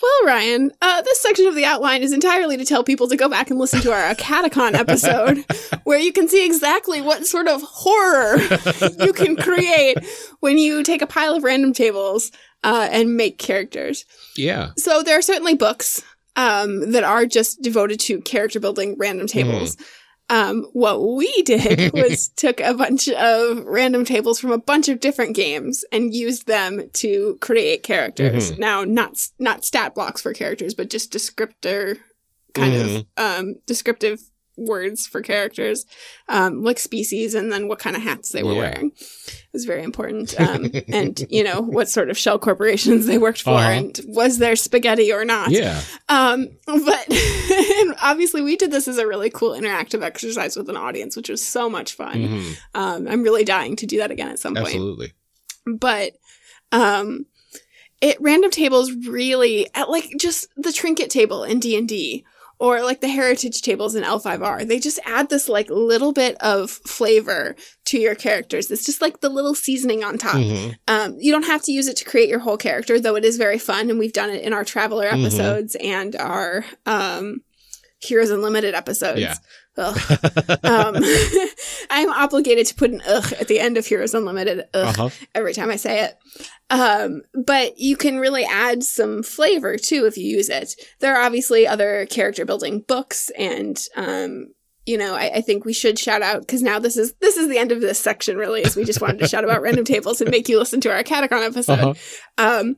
Well, 0.00 0.26
Ryan, 0.26 0.70
uh, 0.80 1.02
this 1.02 1.20
section 1.20 1.46
of 1.46 1.56
the 1.56 1.64
outline 1.64 2.02
is 2.02 2.12
entirely 2.12 2.56
to 2.56 2.64
tell 2.64 2.84
people 2.84 3.08
to 3.08 3.16
go 3.16 3.28
back 3.28 3.50
and 3.50 3.58
listen 3.58 3.80
to 3.80 3.92
our 3.92 4.14
Catacon 4.14 4.74
episode, 4.78 5.44
where 5.82 5.98
you 5.98 6.12
can 6.12 6.28
see 6.28 6.46
exactly 6.46 7.00
what 7.00 7.26
sort 7.26 7.48
of 7.48 7.62
horror 7.62 8.36
you 9.00 9.12
can 9.12 9.34
create 9.34 9.98
when 10.38 10.56
you 10.56 10.84
take 10.84 11.02
a 11.02 11.06
pile 11.06 11.34
of 11.34 11.42
random 11.42 11.72
tables 11.72 12.30
uh, 12.62 12.88
and 12.92 13.16
make 13.16 13.38
characters. 13.38 14.04
Yeah. 14.36 14.70
So 14.76 15.02
there 15.02 15.18
are 15.18 15.22
certainly 15.22 15.54
books 15.54 16.00
um, 16.36 16.92
that 16.92 17.02
are 17.02 17.26
just 17.26 17.60
devoted 17.60 17.98
to 18.00 18.20
character 18.20 18.60
building 18.60 18.94
random 18.98 19.26
tables. 19.26 19.76
Um, 20.30 20.68
what 20.72 21.02
we 21.14 21.30
did 21.42 21.92
was 21.94 22.28
took 22.28 22.60
a 22.60 22.74
bunch 22.74 23.08
of 23.08 23.64
random 23.64 24.04
tables 24.04 24.38
from 24.38 24.52
a 24.52 24.58
bunch 24.58 24.88
of 24.88 25.00
different 25.00 25.34
games 25.34 25.84
and 25.90 26.14
used 26.14 26.46
them 26.46 26.90
to 26.94 27.38
create 27.40 27.82
characters. 27.82 28.52
Mhm. 28.52 28.58
Now, 28.58 28.84
not 28.84 29.16
not 29.38 29.64
stat 29.64 29.94
blocks 29.94 30.20
for 30.20 30.32
characters, 30.34 30.74
but 30.74 30.90
just 30.90 31.12
descriptor 31.12 31.98
kind 32.54 32.74
of 32.74 33.06
um, 33.16 33.54
descriptive 33.66 34.20
words 34.58 35.06
for 35.06 35.22
characters, 35.22 35.86
um, 36.28 36.62
like 36.62 36.78
species, 36.78 37.34
and 37.34 37.50
then 37.52 37.68
what 37.68 37.78
kind 37.78 37.96
of 37.96 38.02
hats 38.02 38.30
they 38.32 38.42
were 38.42 38.52
Yeah. 38.54 38.58
wearing. 38.58 38.92
It 38.98 39.34
was 39.52 39.64
very 39.64 39.82
important. 39.84 40.38
Um, 40.40 40.70
and, 40.88 41.24
you 41.30 41.44
know, 41.44 41.60
what 41.62 41.88
sort 41.88 42.10
of 42.10 42.18
shell 42.18 42.38
corporations 42.38 43.06
they 43.06 43.16
worked 43.18 43.40
for, 43.42 43.50
Uh-huh. 43.54 43.70
and 43.70 44.00
was 44.08 44.38
there 44.38 44.56
spaghetti 44.56 45.12
or 45.12 45.24
not. 45.24 45.50
Yeah. 45.50 45.80
Um, 46.08 46.48
but 46.66 47.06
obviously, 48.02 48.42
we 48.42 48.56
did 48.56 48.70
this 48.70 48.88
as 48.88 48.98
a 48.98 49.06
really 49.06 49.30
cool 49.30 49.50
interactive 49.52 50.02
exercise 50.02 50.56
with 50.56 50.68
an 50.68 50.76
audience, 50.76 51.16
which 51.16 51.28
was 51.28 51.42
so 51.44 51.70
much 51.70 51.94
fun. 51.94 52.14
Mhm. 52.14 52.56
Um, 52.74 53.08
I'm 53.08 53.22
really 53.22 53.44
dying 53.44 53.76
to 53.76 53.86
do 53.86 53.98
that 53.98 54.10
again 54.10 54.28
at 54.28 54.38
some 54.38 54.54
point 54.54 54.66
Absolutely. 54.68 55.12
but 55.66 56.12
um 56.72 57.26
it 58.00 58.16
random 58.20 58.50
tables 58.50 58.92
really 59.08 59.68
at 59.74 59.90
like 59.90 60.04
just 60.18 60.48
the 60.56 60.72
trinket 60.72 61.10
table 61.10 61.42
in 61.44 61.58
D&D 61.58 62.24
or 62.60 62.82
like 62.82 63.00
the 63.00 63.08
heritage 63.08 63.62
tables 63.62 63.94
in 63.94 64.02
L5R 64.02 64.66
they 64.66 64.78
just 64.78 64.98
add 65.04 65.28
this 65.30 65.48
like 65.48 65.68
little 65.70 66.12
bit 66.12 66.36
of 66.42 66.70
flavor 66.70 67.54
to 67.86 67.98
your 67.98 68.14
characters 68.14 68.70
it's 68.70 68.84
just 68.84 69.00
like 69.00 69.20
the 69.20 69.28
little 69.28 69.54
seasoning 69.54 70.02
on 70.04 70.18
top 70.18 70.36
Mhm. 70.36 70.76
um, 70.88 71.16
you 71.18 71.30
don't 71.32 71.46
have 71.46 71.62
to 71.62 71.72
use 71.72 71.86
it 71.88 71.96
to 71.98 72.04
create 72.04 72.28
your 72.28 72.40
whole 72.40 72.56
character 72.56 72.98
though 73.00 73.16
it 73.16 73.24
is 73.24 73.36
very 73.36 73.58
fun 73.58 73.90
and 73.90 73.98
we've 73.98 74.12
done 74.12 74.30
it 74.30 74.42
in 74.42 74.52
our 74.52 74.64
traveler 74.64 75.08
Mhm. 75.08 75.22
episodes 75.24 75.76
and 75.80 76.16
our 76.16 76.64
um 76.86 77.42
heroes 78.00 78.30
unlimited 78.30 78.74
episodes 78.74 79.20
Yeah. 79.20 79.34
Ugh. 79.78 79.96
um, 80.64 80.96
I'm 81.90 82.10
obligated 82.12 82.66
to 82.66 82.74
put 82.74 82.90
an 82.90 83.00
ugh 83.08 83.32
at 83.40 83.48
the 83.48 83.60
end 83.60 83.76
of 83.76 83.86
Heroes 83.86 84.12
Unlimited 84.14 84.64
ugh, 84.74 84.98
Uh-huh. 84.98 85.10
every 85.34 85.54
time 85.54 85.70
I 85.70 85.76
say 85.76 86.04
it. 86.04 86.18
Um, 86.70 87.22
but 87.46 87.78
you 87.78 87.96
can 87.96 88.18
really 88.18 88.44
add 88.44 88.82
some 88.84 89.22
flavor 89.22 89.76
too 89.78 90.04
if 90.06 90.18
you 90.18 90.24
use 90.26 90.48
it. 90.48 90.74
There 91.00 91.16
are 91.16 91.22
obviously 91.24 91.66
other 91.66 92.06
character 92.06 92.44
building 92.44 92.80
books 92.80 93.30
and 93.38 93.80
um, 93.96 94.48
you 94.84 94.96
know, 94.96 95.14
I, 95.14 95.30
I 95.36 95.40
think 95.42 95.66
we 95.66 95.74
should 95.74 95.98
shout 95.98 96.22
out 96.22 96.40
because 96.40 96.62
now 96.62 96.78
this 96.78 96.96
is 96.96 97.12
this 97.20 97.36
is 97.36 97.48
the 97.50 97.58
end 97.58 97.72
of 97.72 97.82
this 97.82 97.98
section. 97.98 98.38
Really, 98.38 98.62
is 98.62 98.74
we 98.74 98.84
just 98.84 99.02
wanted 99.02 99.18
to 99.18 99.28
shout 99.28 99.44
about 99.44 99.60
random 99.60 99.84
tables 99.84 100.22
and 100.22 100.30
make 100.30 100.48
you 100.48 100.58
listen 100.58 100.80
to 100.80 100.90
our 100.90 101.02
Catacon 101.02 101.44
episode. 101.46 101.78
Uh-huh. 101.78 101.94
Um, 102.38 102.76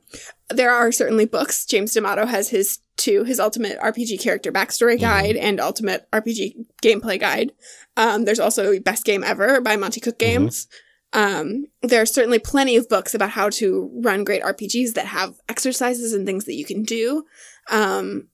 there 0.49 0.71
are 0.73 0.91
certainly 0.91 1.23
books. 1.25 1.65
James 1.65 1.93
D'Amato 1.93 2.25
has 2.25 2.49
his 2.49 2.79
two, 3.01 3.23
his 3.23 3.39
Ultimate 3.39 3.77
RPG 3.79 4.19
Character 4.21 4.51
Backstory 4.51 4.95
Mhm. 4.97 5.01
Guide 5.01 5.35
and 5.37 5.59
Ultimate 5.59 6.07
RPG 6.13 6.55
Gameplay 6.83 7.19
Guide. 7.19 7.51
Um, 7.97 8.25
there's 8.25 8.39
also 8.39 8.79
Best 8.79 9.03
Game 9.03 9.23
Ever 9.23 9.59
by 9.61 9.75
Monte 9.75 9.99
Cook 9.99 10.17
Games. 10.17 10.67
Um, 11.13 11.65
there 11.81 12.01
are 12.01 12.05
certainly 12.05 12.39
plenty 12.39 12.77
of 12.77 12.87
books 12.87 13.13
about 13.13 13.31
how 13.31 13.49
to 13.49 13.89
run 13.95 14.23
great 14.23 14.43
RPGs 14.43 14.93
that 14.93 15.07
have 15.07 15.35
exercises 15.49 16.13
and 16.13 16.25
things 16.25 16.45
that 16.45 16.53
you 16.55 16.63
can 16.63 16.83
do. 16.83 17.25
Um, 17.69 18.27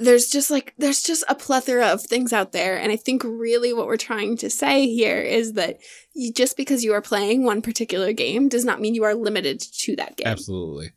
there's 0.00 0.28
just 0.28 0.50
like 0.50 0.72
there's 0.78 1.02
just 1.02 1.24
a 1.28 1.34
plethora 1.34 1.88
of 1.88 2.00
things 2.02 2.32
out 2.32 2.52
there 2.52 2.78
and 2.80 2.90
i 2.90 2.96
think 2.96 3.22
really 3.22 3.70
what 3.70 3.86
we're 3.86 3.98
trying 3.98 4.34
to 4.34 4.48
say 4.48 4.86
here 4.86 5.20
is 5.20 5.52
that 5.52 5.78
you, 6.14 6.32
just 6.32 6.56
because 6.56 6.82
you 6.82 6.94
are 6.94 7.02
playing 7.02 7.44
one 7.44 7.60
particular 7.60 8.10
game 8.14 8.48
does 8.48 8.64
not 8.64 8.80
mean 8.80 8.94
you 8.94 9.04
are 9.04 9.14
limited 9.14 9.60
to 9.60 9.94
that 9.94 10.16
game 10.16 10.26
Absolutely. 10.26 10.92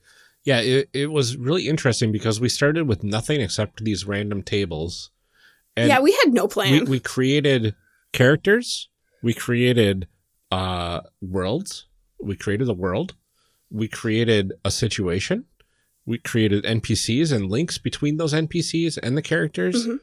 Yeah, 0.47 0.61
it, 0.61 0.89
it 0.93 1.11
was 1.11 1.35
really 1.35 1.67
interesting 1.67 2.13
because 2.13 2.39
we 2.39 2.47
started 2.47 2.87
with 2.87 3.03
nothing 3.03 3.41
except 3.41 3.83
these 3.83 4.05
random 4.05 4.41
tables. 4.43 5.11
And 5.75 5.89
yeah 5.89 5.99
we 5.99 6.13
had 6.23 6.33
no 6.33 6.47
plan 6.47 6.71
we, 6.71 6.81
we 6.83 6.99
created 7.01 7.75
characters, 8.13 8.87
we 9.21 9.33
created 9.33 10.07
uh 10.49 11.01
worlds, 11.21 11.87
we 12.17 12.37
created 12.37 12.69
a 12.69 12.73
world, 12.73 13.13
we 13.69 13.89
created 13.89 14.53
a 14.63 14.71
situation, 14.71 15.43
we 16.05 16.17
created 16.17 16.63
NPCs 16.63 17.33
and 17.35 17.51
links 17.51 17.77
between 17.77 18.15
those 18.15 18.33
NPCs 18.33 18.97
and 19.03 19.17
the 19.17 19.21
characters. 19.21 19.85
Mhm. 19.85 19.99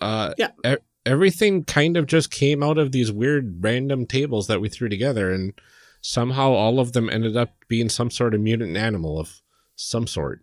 Uh 0.00 0.32
Yeah. 0.38 0.52
e- 0.64 0.76
everything 1.04 1.64
kind 1.64 1.96
of 1.96 2.06
just 2.06 2.30
came 2.30 2.62
out 2.62 2.78
of 2.78 2.92
these 2.92 3.10
weird 3.10 3.64
random 3.64 4.06
tables 4.06 4.46
that 4.46 4.60
we 4.60 4.68
threw 4.68 4.88
together 4.88 5.32
and 5.32 5.52
somehow 6.00 6.52
all 6.52 6.78
of 6.78 6.92
them 6.92 7.10
ended 7.10 7.36
up 7.36 7.50
being 7.66 7.88
some 7.88 8.10
sort 8.12 8.32
of 8.32 8.40
mutant 8.40 8.76
animal 8.76 9.18
of 9.18 9.42
some 9.76 10.06
sort. 10.06 10.40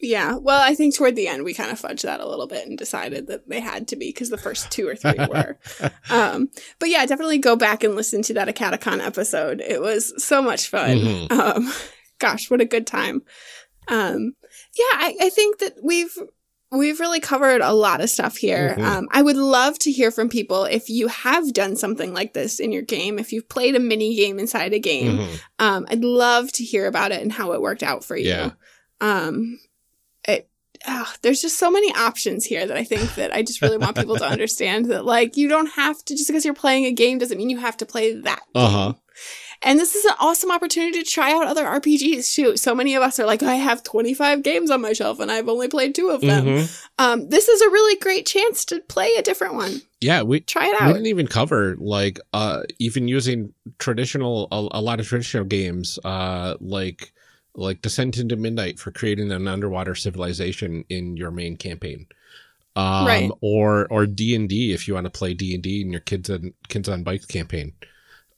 Yeah, 0.00 0.36
well, 0.36 0.60
I 0.60 0.74
think 0.74 0.94
toward 0.94 1.16
the 1.16 1.28
end 1.28 1.44
we 1.44 1.54
kind 1.54 1.70
of 1.70 1.80
fudged 1.80 2.02
that 2.02 2.20
a 2.20 2.28
little 2.28 2.46
bit 2.46 2.66
and 2.66 2.76
decided 2.76 3.26
that 3.28 3.48
they 3.48 3.60
had 3.60 3.88
to 3.88 3.96
be 3.96 4.08
because 4.08 4.28
the 4.28 4.36
first 4.36 4.70
two 4.70 4.86
or 4.86 4.96
three 4.96 5.14
were. 5.28 5.56
um, 6.10 6.50
but 6.78 6.90
yeah, 6.90 7.06
definitely 7.06 7.38
go 7.38 7.56
back 7.56 7.82
and 7.84 7.94
listen 7.94 8.20
to 8.22 8.34
that 8.34 8.48
Acatacon 8.48 9.00
episode. 9.04 9.60
It 9.60 9.80
was 9.80 10.12
so 10.22 10.42
much 10.42 10.68
fun. 10.68 10.98
Mhm. 10.98 11.32
Um, 11.32 11.72
gosh, 12.18 12.50
what 12.50 12.60
a 12.60 12.66
good 12.66 12.86
time. 12.86 13.22
Um, 13.88 14.34
yeah, 14.76 14.98
I, 14.98 15.16
I 15.22 15.30
think 15.30 15.58
that 15.60 15.74
we've 15.82 16.14
we've 16.78 17.00
really 17.00 17.20
covered 17.20 17.60
a 17.60 17.72
lot 17.72 18.00
of 18.00 18.10
stuff 18.10 18.36
here. 18.36 18.74
Mhm. 18.78 18.84
Um, 18.84 19.08
I 19.12 19.22
would 19.22 19.36
love 19.36 19.78
to 19.80 19.90
hear 19.92 20.10
from 20.10 20.28
people 20.28 20.64
if 20.64 20.88
you 20.88 21.08
have 21.08 21.52
done 21.52 21.76
something 21.76 22.12
like 22.14 22.32
this 22.34 22.58
in 22.60 22.72
your 22.72 22.82
game, 22.82 23.18
if 23.18 23.32
you've 23.32 23.48
played 23.48 23.74
a 23.76 23.80
mini 23.80 24.14
game 24.16 24.38
inside 24.38 24.72
a 24.72 24.78
game. 24.78 25.18
Mhm. 25.18 25.40
Um, 25.58 25.86
I'd 25.88 26.04
love 26.04 26.52
to 26.52 26.64
hear 26.64 26.86
about 26.86 27.12
it 27.12 27.22
and 27.22 27.32
how 27.32 27.52
it 27.52 27.60
worked 27.62 27.82
out 27.82 28.04
for 28.04 28.16
you. 28.16 28.28
Yeah. 28.28 28.50
Um, 29.00 29.58
it, 30.26 30.48
ah, 30.86 31.14
there's 31.22 31.40
just 31.42 31.58
so 31.58 31.70
many 31.70 31.92
options 31.94 32.44
here 32.46 32.66
that 32.66 32.76
I 32.76 32.84
think 32.84 33.14
that 33.16 33.34
I 33.34 33.42
just 33.42 33.60
really 33.62 33.78
want 33.78 33.96
people 33.96 34.16
to 34.16 34.26
understand 34.28 34.86
that 34.86 35.04
like 35.04 35.36
you 35.36 35.48
don't 35.48 35.70
have 35.72 36.04
to 36.06 36.14
just 36.14 36.28
because 36.28 36.44
you're 36.44 36.54
playing 36.54 36.84
a 36.86 36.92
game 36.92 37.18
doesn't 37.18 37.36
mean 37.38 37.50
you 37.50 37.58
have 37.58 37.76
to 37.78 37.86
play 37.86 38.14
that. 38.14 38.40
Uh-huh. 38.54 38.92
game. 38.92 39.00
And 39.64 39.78
this 39.78 39.94
is 39.94 40.04
an 40.04 40.12
awesome 40.20 40.50
opportunity 40.50 41.02
to 41.02 41.10
try 41.10 41.32
out 41.32 41.46
other 41.46 41.64
RPGs 41.64 42.34
too. 42.34 42.56
So 42.56 42.74
many 42.74 42.94
of 42.94 43.02
us 43.02 43.18
are 43.18 43.24
like, 43.26 43.42
I 43.42 43.54
have 43.54 43.82
25 43.82 44.42
games 44.42 44.70
on 44.70 44.80
my 44.82 44.92
shelf 44.92 45.20
and 45.20 45.32
I've 45.32 45.48
only 45.48 45.68
played 45.68 45.94
two 45.94 46.10
of 46.10 46.20
them. 46.20 46.44
Mhm. 46.44 46.82
Um, 46.98 47.28
this 47.30 47.48
is 47.48 47.60
a 47.62 47.70
really 47.70 47.96
great 47.98 48.26
chance 48.26 48.64
to 48.66 48.80
play 48.80 49.10
a 49.18 49.22
different 49.22 49.54
one. 49.54 49.80
Yeah, 50.00 50.22
we 50.22 50.40
Try 50.40 50.68
it 50.68 50.80
out. 50.80 50.88
we 50.88 50.92
didn't 50.92 51.06
even 51.06 51.26
cover 51.26 51.76
like 51.78 52.20
uh 52.34 52.62
even 52.78 53.08
using 53.08 53.54
traditional 53.78 54.48
a, 54.52 54.78
a 54.78 54.82
lot 54.82 55.00
of 55.00 55.06
traditional 55.08 55.44
games 55.44 55.98
uh 56.04 56.56
like 56.60 57.12
like 57.56 57.80
Descent 57.82 58.18
into 58.18 58.36
Midnight 58.36 58.78
for 58.78 58.90
creating 58.90 59.32
an 59.32 59.48
underwater 59.48 59.94
civilization 59.94 60.84
in 60.90 61.16
your 61.16 61.30
main 61.30 61.56
campaign. 61.56 62.06
Um 62.76 63.06
Right. 63.06 63.30
or 63.40 63.86
or 63.90 64.04
D&D 64.06 64.72
if 64.74 64.86
you 64.86 64.94
want 64.94 65.04
to 65.06 65.10
play 65.10 65.32
D&D 65.32 65.80
in 65.80 65.90
your 65.90 66.00
kids 66.02 66.28
on 66.28 66.52
kids 66.68 66.88
on 66.88 67.02
bikes 67.02 67.26
campaign. 67.26 67.72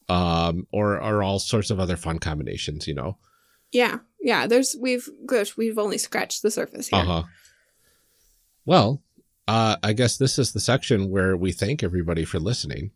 Um 0.09 0.67
or 0.71 1.01
or 1.01 1.23
all 1.23 1.39
sorts 1.39 1.71
of 1.71 1.81
other 1.81 1.97
fun 1.97 2.19
combinations, 2.19 2.87
you 2.87 2.95
know. 2.95 3.19
Yeah, 3.73 3.99
yeah. 4.21 4.47
There's 4.47 4.77
we've 4.79 5.09
gosh, 5.27 5.57
we've 5.57 5.79
only 5.79 5.99
scratched 5.99 6.43
the 6.43 6.51
surface 6.51 6.89
here. 6.89 7.01
Uh-huh. 7.01 7.23
Well, 8.65 9.03
uh 9.49 9.77
I 9.83 9.93
guess 9.93 10.17
this 10.17 10.39
is 10.39 10.53
the 10.53 10.61
section 10.61 11.11
where 11.11 11.37
we 11.37 11.53
thank 11.53 11.83
everybody 11.83 12.25
for 12.25 12.39
listening. 12.39 12.93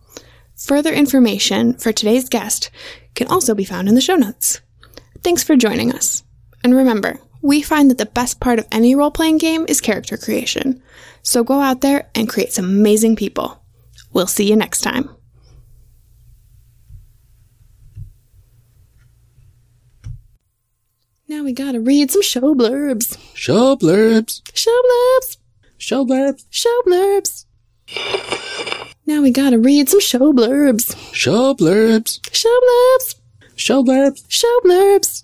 Further 0.65 0.91
information 0.91 1.73
for 1.75 1.91
today's 1.91 2.29
guest 2.29 2.71
can 3.15 3.27
also 3.27 3.53
be 3.53 3.63
found 3.63 3.88
in 3.88 3.95
the 3.95 4.01
show 4.01 4.15
notes. 4.15 4.61
Thanks 5.23 5.43
for 5.43 5.55
joining 5.55 5.93
us. 5.93 6.23
And 6.63 6.75
remember, 6.75 7.19
we 7.41 7.61
find 7.61 7.89
that 7.91 7.99
the 7.99 8.07
best 8.07 8.39
part 8.39 8.59
of 8.59 8.67
any 8.71 8.95
role 8.95 9.11
playing 9.11 9.38
game 9.38 9.65
is 9.69 9.81
character 9.81 10.17
creation. 10.17 10.81
So 11.21 11.43
go 11.43 11.61
out 11.61 11.81
there 11.81 12.09
and 12.15 12.27
create 12.27 12.53
some 12.53 12.65
amazing 12.65 13.15
people. 13.15 13.63
We'll 14.13 14.27
see 14.27 14.49
you 14.49 14.55
next 14.55 14.81
time. 14.81 15.09
Now 21.27 21.43
we 21.43 21.53
gotta 21.53 21.79
read 21.79 22.09
some 22.09 22.23
show 22.23 22.55
blurbs. 22.55 23.17
Show 23.35 23.75
blurbs. 23.75 24.41
Show 24.55 24.71
blurbs. 24.71 25.36
Show 25.78 26.05
blurbs. 26.05 26.45
Show 26.49 26.82
blurbs. 26.86 27.45
Now 29.05 29.21
we 29.21 29.32
gotta 29.32 29.59
read 29.59 29.89
some 29.89 29.99
show 29.99 30.34
blurbs. 30.34 30.95
Show 31.13 31.53
blurbs. 31.53 32.19
Show 32.34 32.59
blurbs. 32.67 33.15
Show 33.55 33.84
blurbs. 33.84 34.25
Show 34.28 34.59
blurbs. 34.65 35.23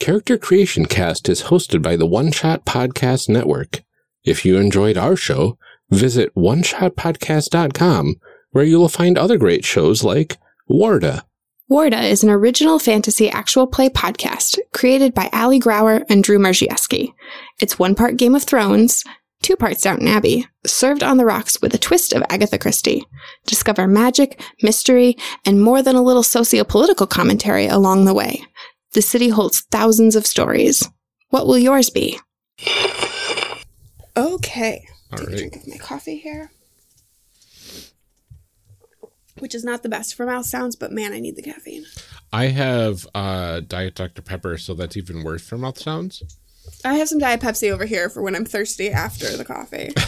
Character 0.00 0.36
Creation 0.36 0.86
Cast 0.86 1.28
is 1.28 1.44
hosted 1.44 1.82
by 1.82 1.96
the 1.96 2.06
One 2.06 2.32
Shot 2.32 2.64
Podcast 2.64 3.28
Network. 3.28 3.82
If 4.24 4.44
you 4.44 4.56
enjoyed 4.58 4.98
our 4.98 5.16
show, 5.16 5.58
visit 5.90 6.34
oneshotpodcast.com 6.34 8.16
where 8.50 8.64
you 8.64 8.78
will 8.78 8.88
find 8.88 9.16
other 9.16 9.36
great 9.36 9.64
shows 9.64 10.02
like 10.02 10.36
Warda. 10.68 11.22
Warda 11.70 12.02
is 12.02 12.22
an 12.22 12.30
original 12.30 12.78
fantasy 12.78 13.28
actual 13.28 13.66
play 13.66 13.90
podcast 13.90 14.58
created 14.72 15.12
by 15.12 15.28
Ali 15.32 15.60
Grauer 15.60 16.02
and 16.08 16.24
Drew 16.24 16.38
Marziewski. 16.38 17.12
It's 17.60 17.78
one 17.78 17.94
part 17.94 18.16
Game 18.16 18.34
of 18.36 18.44
Thrones, 18.44 19.04
two 19.42 19.56
parts 19.56 19.82
Downton 19.82 20.06
Abbey, 20.06 20.46
served 20.64 21.02
on 21.02 21.16
the 21.16 21.24
rocks 21.24 21.60
with 21.60 21.74
a 21.74 21.78
twist 21.78 22.12
of 22.12 22.22
Agatha 22.30 22.56
Christie. 22.58 23.04
Discover 23.46 23.88
magic, 23.88 24.40
mystery, 24.62 25.16
and 25.44 25.60
more 25.60 25.82
than 25.82 25.96
a 25.96 26.02
little 26.02 26.22
socio-political 26.22 27.08
commentary 27.08 27.66
along 27.66 28.04
the 28.04 28.14
way. 28.14 28.44
The 28.92 29.02
city 29.02 29.28
holds 29.28 29.62
thousands 29.72 30.14
of 30.14 30.26
stories. 30.26 30.88
What 31.30 31.46
will 31.46 31.58
yours 31.58 31.90
be? 31.90 32.20
Okay. 34.16 34.86
All 35.12 35.18
Take 35.18 35.28
a 35.28 35.36
drink 35.36 35.56
of 35.56 35.66
my 35.66 35.76
coffee 35.76 36.18
here. 36.18 36.52
Which 39.38 39.54
is 39.54 39.64
not 39.64 39.82
the 39.82 39.88
best 39.88 40.14
for 40.14 40.26
mouth 40.26 40.46
sounds, 40.46 40.74
but 40.74 40.92
man, 40.92 41.12
I 41.12 41.20
need 41.20 41.36
the 41.36 41.42
caffeine. 41.42 41.86
I 42.32 42.46
have 42.46 43.06
uh, 43.14 43.60
Diet 43.60 43.94
Dr. 43.94 44.22
Pepper, 44.22 44.58
so 44.58 44.74
that's 44.74 44.96
even 44.96 45.22
worse 45.22 45.46
for 45.46 45.56
mouth 45.56 45.78
sounds. 45.78 46.22
I 46.84 46.94
have 46.94 47.08
some 47.08 47.18
Diet 47.18 47.40
Pepsi 47.40 47.70
over 47.70 47.84
here 47.86 48.08
for 48.10 48.22
when 48.22 48.34
I'm 48.34 48.44
thirsty 48.44 48.90
after 48.90 49.36
the 49.36 49.44
coffee. 49.44 49.92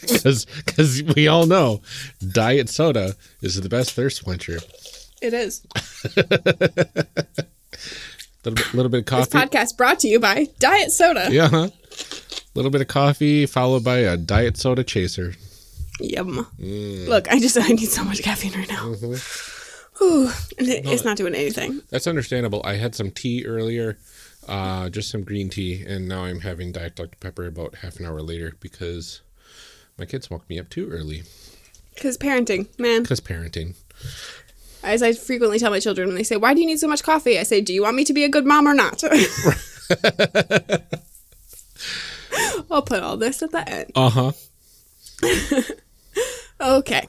Because 0.00 1.02
we 1.16 1.26
all 1.26 1.46
know 1.46 1.82
diet 2.32 2.68
soda 2.68 3.16
is 3.42 3.60
the 3.60 3.68
best 3.68 3.94
thirst 3.94 4.22
quencher. 4.22 4.60
it 5.20 5.34
is. 5.34 5.66
little 8.44 8.54
bit, 8.54 8.74
little 8.74 8.88
bit 8.90 9.00
of 9.00 9.04
This 9.06 9.26
coffee. 9.28 9.38
podcast 9.38 9.76
brought 9.76 9.98
to 10.00 10.08
you 10.08 10.20
by 10.20 10.46
Diet 10.60 10.92
Soda. 10.92 11.28
yeah, 11.30 11.48
huh? 11.48 11.68
little 12.54 12.70
bit 12.70 12.80
of 12.80 12.86
coffee 12.88 13.44
followed 13.46 13.82
by 13.84 13.98
a 13.98 14.16
diet 14.16 14.56
soda 14.56 14.84
chaser. 14.84 15.34
Yum. 16.00 16.46
Look, 16.58 17.28
I 17.28 17.40
just 17.40 17.58
I 17.58 17.66
need 17.68 17.86
so 17.88 18.04
much 18.04 18.22
caffeine 18.22 18.52
right 18.52 18.68
now. 18.68 18.84
Mm-hmm. 18.94 19.98
Whew. 20.04 20.30
And 20.58 20.68
it- 20.68 20.86
it's 20.86 21.04
not 21.04 21.16
doing 21.16 21.34
anything. 21.34 21.82
That's 21.90 22.06
understandable. 22.06 22.60
I 22.64 22.74
had 22.76 22.94
some 22.94 23.10
tea 23.10 23.44
earlier, 23.44 23.98
uh, 24.48 24.88
just 24.88 25.10
some 25.10 25.22
green 25.22 25.50
tea, 25.50 25.84
and 25.86 26.08
now 26.08 26.24
I'm 26.24 26.40
having 26.40 26.72
Diet 26.72 26.96
Dr. 26.96 27.16
Pepper 27.20 27.46
about 27.46 27.76
half 27.76 28.00
an 28.00 28.06
hour 28.06 28.22
later 28.22 28.54
because 28.60 29.20
my 29.98 30.04
kids 30.04 30.30
woke 30.30 30.48
me 30.48 30.58
up 30.58 30.70
too 30.70 30.88
early. 30.90 31.22
Because 31.94 32.16
parenting, 32.16 32.66
man. 32.78 33.02
Because 33.02 33.20
parenting. 33.20 33.74
As 34.82 35.02
I 35.02 35.12
frequently 35.12 35.58
tell 35.58 35.70
my 35.70 35.80
children 35.80 36.08
when 36.08 36.16
they 36.16 36.22
say, 36.22 36.36
Why 36.36 36.54
do 36.54 36.60
you 36.60 36.66
need 36.66 36.80
so 36.80 36.88
much 36.88 37.02
coffee? 37.02 37.38
I 37.38 37.42
say, 37.42 37.60
Do 37.60 37.74
you 37.74 37.82
want 37.82 37.96
me 37.96 38.04
to 38.04 38.12
be 38.12 38.24
a 38.24 38.28
good 38.28 38.46
mom 38.46 38.66
or 38.66 38.74
not? 38.74 39.02
I'll 42.70 42.82
put 42.82 43.02
all 43.02 43.16
this 43.16 43.42
at 43.42 43.50
the 43.50 43.68
end. 43.68 43.92
Uh 43.94 44.10
huh. 44.10 44.32
Okay. 46.60 47.06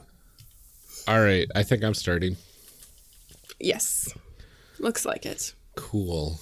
All 1.08 1.20
right. 1.20 1.48
I 1.54 1.64
think 1.64 1.82
I'm 1.82 1.94
starting. 1.94 2.36
Yes. 3.58 4.08
Looks 4.78 5.04
like 5.04 5.26
it. 5.26 5.54
Cool. 5.76 6.38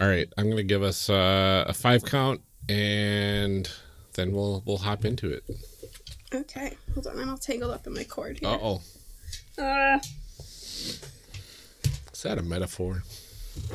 All 0.00 0.08
right. 0.08 0.28
I'm 0.36 0.50
gonna 0.50 0.62
give 0.62 0.82
us 0.82 1.08
uh, 1.08 1.64
a 1.66 1.72
five 1.72 2.04
count, 2.04 2.40
and 2.68 3.68
then 4.14 4.32
we'll 4.32 4.62
we'll 4.66 4.78
hop 4.78 5.04
into 5.04 5.30
it. 5.30 5.44
Okay. 6.34 6.76
Hold 6.94 7.06
on. 7.06 7.18
I'm 7.18 7.28
all 7.30 7.38
tangled 7.38 7.70
up 7.70 7.86
in 7.86 7.94
my 7.94 8.04
cord 8.04 8.38
here. 8.40 8.48
Uh 8.48 8.58
oh. 8.60 8.82
Uh, 9.56 9.98
Is 12.12 12.22
that 12.22 12.38
a 12.38 12.42
metaphor? 12.42 13.02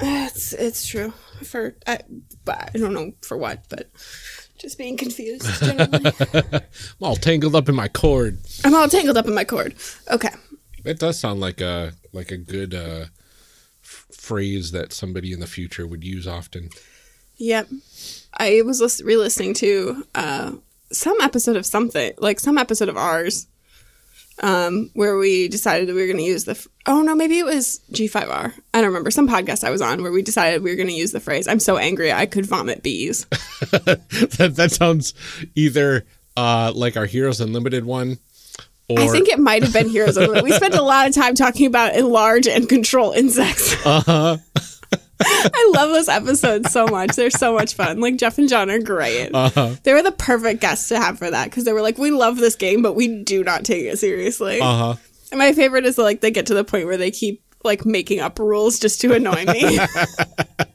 it's, 0.01 0.51
it's 0.53 0.85
true. 0.85 1.13
For, 1.43 1.75
I, 1.87 1.99
but 2.43 2.71
I 2.73 2.77
don't 2.77 2.93
know 2.93 3.13
for 3.21 3.37
what, 3.37 3.63
but 3.69 3.89
just 4.57 4.77
being 4.77 4.97
confused 4.97 5.45
generally. 5.61 6.11
I'm 6.53 6.61
all 7.01 7.15
tangled 7.15 7.55
up 7.55 7.69
in 7.69 7.75
my 7.75 7.87
cord. 7.87 8.39
I'm 8.65 8.75
all 8.75 8.89
tangled 8.89 9.17
up 9.17 9.25
in 9.25 9.33
my 9.33 9.45
cord. 9.45 9.75
Okay. 10.11 10.33
It 10.83 10.99
does 10.99 11.17
sound 11.19 11.39
like 11.39 11.61
a 11.61 11.93
like 12.11 12.31
a 12.31 12.37
good 12.37 12.73
uh, 12.73 13.05
phrase 14.11 14.71
that 14.71 14.93
somebody 14.93 15.31
in 15.33 15.39
the 15.39 15.47
future 15.47 15.87
would 15.87 16.03
use 16.03 16.27
often. 16.27 16.69
Yep. 17.37 17.69
I 18.37 18.61
was 18.63 18.81
lis- 18.81 19.01
re-listening 19.01 19.53
to 19.55 20.05
uh, 20.13 20.51
some 20.91 21.19
episode 21.21 21.55
of 21.55 21.65
something, 21.65 22.13
like 22.17 22.39
some 22.39 22.57
episode 22.57 22.89
of 22.89 22.97
ours, 22.97 23.47
um, 24.41 24.89
where 24.93 25.17
we 25.17 25.47
decided 25.47 25.87
that 25.87 25.93
we 25.93 26.01
were 26.01 26.07
going 26.07 26.17
to 26.17 26.23
use 26.23 26.45
the. 26.45 26.51
F- 26.51 26.67
oh 26.85 27.01
no, 27.01 27.15
maybe 27.15 27.39
it 27.39 27.45
was 27.45 27.81
G5R. 27.91 28.53
I 28.73 28.77
don't 28.81 28.87
remember. 28.87 29.11
Some 29.11 29.27
podcast 29.27 29.63
I 29.63 29.69
was 29.69 29.81
on 29.81 30.01
where 30.01 30.11
we 30.11 30.21
decided 30.21 30.63
we 30.63 30.69
were 30.69 30.75
going 30.75 30.87
to 30.87 30.93
use 30.93 31.11
the 31.11 31.19
phrase 31.19 31.47
"I'm 31.47 31.59
so 31.59 31.77
angry 31.77 32.11
I 32.11 32.25
could 32.25 32.45
vomit 32.45 32.83
bees." 32.83 33.25
that, 33.71 34.53
that 34.55 34.71
sounds 34.71 35.13
either 35.55 36.05
uh, 36.37 36.71
like 36.73 36.95
our 36.97 37.05
Heroes 37.05 37.41
Unlimited 37.41 37.85
one, 37.85 38.17
or 38.89 38.99
I 38.99 39.07
think 39.07 39.29
it 39.29 39.39
might 39.39 39.63
have 39.63 39.73
been 39.73 39.89
Heroes. 39.89 40.17
We 40.17 40.51
spent 40.51 40.73
a 40.73 40.81
lot 40.81 41.07
of 41.07 41.13
time 41.13 41.35
talking 41.35 41.67
about 41.67 41.95
enlarge 41.95 42.47
and 42.47 42.67
control 42.67 43.11
insects. 43.11 43.75
uh-huh. 43.85 44.37
I 45.21 45.71
love 45.75 45.89
those 45.89 46.07
episodes 46.07 46.71
so 46.71 46.87
much. 46.87 47.15
They're 47.15 47.29
so 47.29 47.53
much 47.53 47.73
fun. 47.73 47.99
Like 47.99 48.15
Jeff 48.15 48.37
and 48.37 48.47
John 48.47 48.69
are 48.69 48.79
great. 48.79 49.29
Uh-huh. 49.33 49.75
They 49.83 49.93
were 49.93 50.01
the 50.01 50.13
perfect 50.13 50.61
guests 50.61 50.89
to 50.89 50.97
have 50.97 51.19
for 51.19 51.29
that 51.29 51.45
because 51.45 51.65
they 51.65 51.73
were 51.73 51.81
like, 51.81 51.97
we 51.97 52.09
love 52.09 52.37
this 52.37 52.55
game, 52.55 52.81
but 52.81 52.93
we 52.93 53.23
do 53.23 53.43
not 53.43 53.65
take 53.65 53.85
it 53.85 53.99
seriously. 53.99 54.59
Uh 54.61 54.77
huh. 54.77 54.95
And 55.31 55.37
my 55.37 55.53
favorite 55.53 55.85
is 55.85 55.97
like 55.97 56.21
they 56.21 56.31
get 56.31 56.47
to 56.47 56.53
the 56.53 56.63
point 56.63 56.85
where 56.85 56.97
they 56.97 57.11
keep 57.11 57.43
like 57.63 57.85
making 57.85 58.21
up 58.21 58.39
rules 58.39 58.79
just 58.79 59.01
to 59.01 59.13
annoy 59.13 59.45
me. 59.45 59.79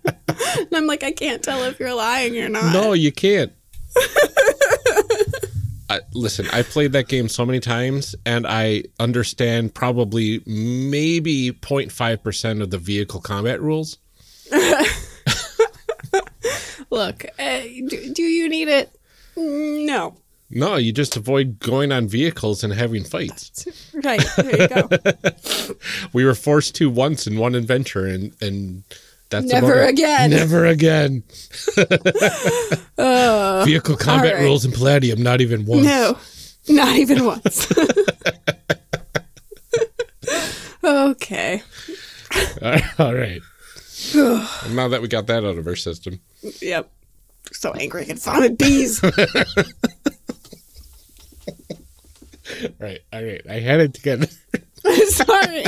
and 0.29 0.69
I'm 0.73 0.87
like, 0.87 1.03
I 1.03 1.13
can't 1.13 1.43
tell 1.43 1.65
if 1.65 1.81
you're 1.81 1.95
lying 1.95 2.39
or 2.39 2.49
not. 2.49 2.73
No, 2.73 2.93
you 2.93 3.13
can't. 3.13 3.53
I, 5.95 6.01
listen, 6.13 6.47
I 6.53 6.63
played 6.63 6.93
that 6.93 7.09
game 7.09 7.29
so 7.29 7.47
many 7.47 7.61
times, 7.61 8.17
and 8.27 8.47
I 8.47 8.85
understand 8.99 9.75
probably 9.75 10.43
maybe 10.47 11.53
0.5 11.53 12.23
percent 12.23 12.63
of 12.63 12.71
the 12.71 12.79
vehicle 12.79 13.21
combat 13.21 13.61
rules. 13.61 13.99
Look, 16.91 17.25
uh, 17.39 17.61
do, 17.61 18.13
do 18.13 18.23
you 18.23 18.49
need 18.49 18.69
it? 18.69 18.91
No. 19.37 20.17
No, 20.51 20.77
you 20.77 20.93
just 20.93 21.17
avoid 21.17 21.59
going 21.59 21.91
on 21.91 22.07
vehicles 22.07 22.63
and 22.63 22.73
having 22.73 23.03
fights. 23.05 23.67
Right. 23.93 24.25
There 24.37 24.63
you 24.63 24.69
go. 24.69 24.89
We 26.13 26.25
were 26.25 26.35
forced 26.35 26.75
to 26.77 26.91
once 26.91 27.27
in 27.27 27.39
one 27.39 27.55
adventure, 27.55 28.07
and 28.07 28.35
and 28.41 28.85
that's 29.31 29.47
Never 29.47 29.81
it. 29.83 29.91
again. 29.91 30.31
Never 30.31 30.67
again. 30.67 31.23
Oh. 32.97 33.65
Vehicle 33.67 33.97
combat 33.97 34.35
right. 34.35 34.43
rules 34.43 34.65
in 34.65 34.71
Palladium, 34.71 35.21
not 35.21 35.41
even 35.41 35.67
once. 35.67 35.85
no. 35.85 36.17
Not 36.69 36.95
even 36.97 37.25
once. 37.25 37.67
okay. 40.85 41.63
All 42.99 43.15
right. 43.15 43.41
Now 44.15 44.89
that 44.89 45.01
we 45.03 45.09
got 45.09 45.27
that 45.29 45.45
out 45.45 45.57
of 45.59 45.67
our 45.67 45.77
system, 45.77 46.21
Yep. 46.61 46.91
So 47.53 47.73
angry 47.73 48.03
I 48.03 48.05
can 48.07 48.17
vomit 48.17 48.59
bees. 48.59 49.03
right? 49.03 49.13
All 53.13 53.23
right, 53.25 53.41
I 53.49 53.55
had 53.61 53.81
it 53.81 53.95
together, 53.95 54.27
Sorry. 55.09 55.65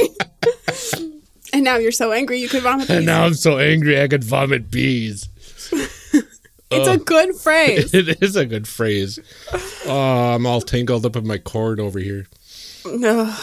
And 1.52 1.64
now 1.64 1.76
you're 1.76 1.92
so 1.92 2.12
angry 2.12 2.38
you 2.40 2.48
could 2.48 2.62
vomit 2.62 2.88
and 2.90 3.06
now 3.06 3.24
I'm 3.24 3.34
so 3.34 3.58
angry 3.58 4.00
I 4.00 4.08
could 4.08 4.24
vomit 4.24 4.70
bees. 4.70 5.28
It's 6.68 6.88
a 6.88 6.98
good 6.98 7.36
phrase. 7.36 7.94
It 7.94 8.20
is 8.20 8.34
a 8.34 8.44
good 8.44 8.66
phrase. 8.66 9.20
Oh, 9.86 10.32
I'm 10.34 10.46
all 10.46 10.60
tangled 10.60 11.06
up 11.06 11.14
in 11.14 11.24
my 11.24 11.38
cord 11.38 11.78
over 11.78 12.00
here. 12.00 12.26
No. 12.84 13.32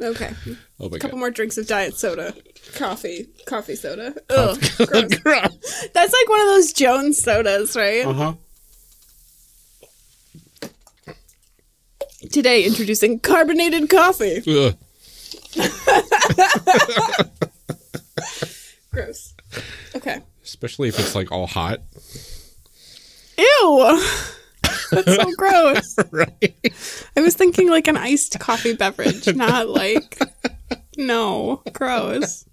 okay. 0.00 0.30
Oh 0.80 0.88
my 0.88 0.96
A 0.96 1.00
couple 1.00 1.16
god. 1.16 1.18
more 1.18 1.30
drinks 1.30 1.58
of 1.58 1.66
diet 1.66 1.94
soda. 1.96 2.34
Coffee. 2.74 3.26
Coffee 3.46 3.76
soda. 3.76 4.14
Ugh. 4.30 4.58
gross. 4.76 5.14
Gross. 5.18 5.88
That's 5.94 6.12
like 6.12 6.28
one 6.28 6.40
of 6.40 6.46
those 6.46 6.72
Jones 6.72 7.18
sodas, 7.18 7.76
right? 7.76 8.04
Uh-huh. 8.06 8.34
Today, 12.36 12.64
introducing 12.64 13.18
carbonated 13.18 13.88
coffee. 13.88 14.42
Ugh. 14.46 14.76
Gross. 18.92 19.32
Okay. 19.94 20.20
Especially 20.44 20.88
if 20.88 20.98
it's 20.98 21.14
like 21.14 21.32
all 21.32 21.46
hot. 21.46 21.80
Ew. 23.38 24.02
That's 24.90 25.16
so 25.16 25.32
gross. 25.38 25.96
right. 26.10 26.54
I 27.16 27.20
was 27.22 27.34
thinking 27.34 27.70
like 27.70 27.88
an 27.88 27.96
iced 27.96 28.38
coffee 28.38 28.74
beverage, 28.74 29.26
not 29.34 29.70
like. 29.70 30.18
No. 30.98 31.62
Gross. 31.72 32.44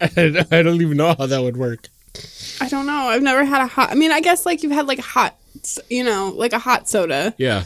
I, 0.00 0.46
I 0.52 0.62
don't 0.62 0.80
even 0.80 0.96
know 0.96 1.16
how 1.18 1.26
that 1.26 1.42
would 1.42 1.56
work. 1.56 1.88
I 2.60 2.68
don't 2.68 2.86
know. 2.86 3.08
I've 3.08 3.20
never 3.20 3.44
had 3.44 3.62
a 3.62 3.66
hot. 3.66 3.90
I 3.90 3.96
mean, 3.96 4.12
I 4.12 4.20
guess 4.20 4.46
like 4.46 4.62
you've 4.62 4.70
had 4.70 4.86
like 4.86 5.00
hot, 5.00 5.34
you 5.90 6.04
know, 6.04 6.32
like 6.36 6.52
a 6.52 6.60
hot 6.60 6.88
soda. 6.88 7.34
Yeah. 7.36 7.64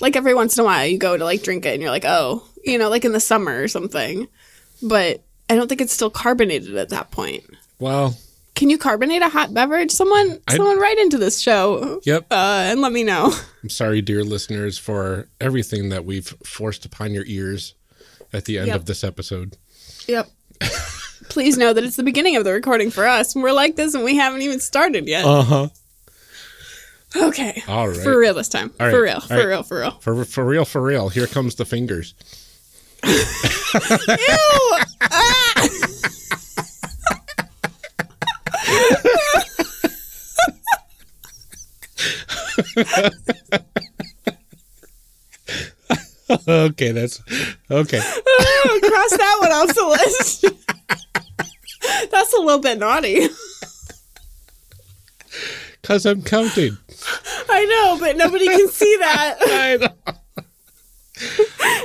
Like 0.00 0.16
every 0.16 0.34
once 0.34 0.56
in 0.58 0.62
a 0.62 0.64
while, 0.64 0.86
you 0.86 0.98
go 0.98 1.16
to 1.16 1.24
like 1.24 1.42
drink 1.42 1.64
it, 1.66 1.72
and 1.74 1.82
you're 1.82 1.90
like, 1.90 2.04
oh, 2.06 2.42
you 2.64 2.78
know, 2.78 2.88
like 2.90 3.04
in 3.04 3.12
the 3.12 3.20
summer 3.20 3.62
or 3.62 3.68
something. 3.68 4.28
But 4.82 5.22
I 5.48 5.54
don't 5.56 5.68
think 5.68 5.80
it's 5.80 5.92
still 5.92 6.10
carbonated 6.10 6.76
at 6.76 6.88
that 6.90 7.10
point. 7.10 7.44
Well, 7.78 8.16
Can 8.54 8.70
you 8.70 8.78
carbonate 8.78 9.22
a 9.22 9.28
hot 9.28 9.52
beverage? 9.54 9.90
Someone, 9.90 10.38
I- 10.48 10.56
someone, 10.56 10.78
write 10.78 10.98
into 10.98 11.18
this 11.18 11.40
show, 11.40 12.00
yep. 12.04 12.26
uh, 12.30 12.64
and 12.70 12.80
let 12.80 12.92
me 12.92 13.02
know. 13.04 13.32
I'm 13.62 13.68
sorry, 13.70 14.00
dear 14.02 14.24
listeners, 14.24 14.78
for 14.78 15.28
everything 15.40 15.88
that 15.90 16.04
we've 16.04 16.28
forced 16.44 16.84
upon 16.84 17.12
your 17.14 17.24
ears 17.26 17.74
at 18.32 18.44
the 18.46 18.58
end 18.58 18.68
Yep. 18.68 18.76
of 18.76 18.86
this 18.86 19.04
episode. 19.04 19.56
Yep. 20.08 20.28
Please 21.30 21.56
know 21.56 21.72
that 21.72 21.82
it's 21.84 21.96
the 21.96 22.02
beginning 22.02 22.36
of 22.36 22.44
the 22.44 22.52
recording 22.52 22.90
for 22.90 23.06
us, 23.06 23.34
and 23.34 23.42
we're 23.42 23.52
like 23.52 23.76
this, 23.76 23.94
and 23.94 24.04
we 24.04 24.16
haven't 24.16 24.42
even 24.42 24.60
started 24.60 25.08
yet. 25.08 25.24
Uh 25.24 25.42
huh. 25.42 25.68
Okay. 27.16 27.62
All 27.68 27.88
right. 27.88 27.96
For 27.96 28.18
real 28.18 28.34
this 28.34 28.48
time. 28.48 28.72
All 28.80 28.86
right. 28.86 28.92
For 28.92 29.02
real. 29.02 29.14
All 29.14 29.20
For 29.20 29.36
right. 29.36 29.46
real. 29.46 29.62
For 29.62 29.78
real. 29.78 29.90
For 30.00 30.24
for 30.24 30.44
real, 30.44 30.64
for 30.64 30.82
real. 30.82 31.08
Here 31.08 31.26
comes 31.26 31.54
the 31.54 31.64
fingers. 31.64 32.14
Ew! 33.04 34.78
Ah! 35.02 35.68
okay, 46.48 46.92
that's 46.92 47.20
okay. 47.70 48.00
Cross 48.00 49.10
that 49.16 49.36
one 49.40 49.52
off 49.52 49.74
the 49.74 49.86
list. 49.86 50.44
That's 52.10 52.32
a 52.32 52.40
little 52.40 52.60
bit 52.60 52.78
naughty. 52.78 53.28
Cause 55.84 56.06
I'm 56.06 56.22
counting. 56.22 56.76
I 57.48 57.64
know, 57.66 57.98
but 58.00 58.16
nobody 58.16 58.46
can 58.46 58.68
see 58.68 58.96
that. 59.00 59.36
I 59.40 59.76
know. 59.76 60.14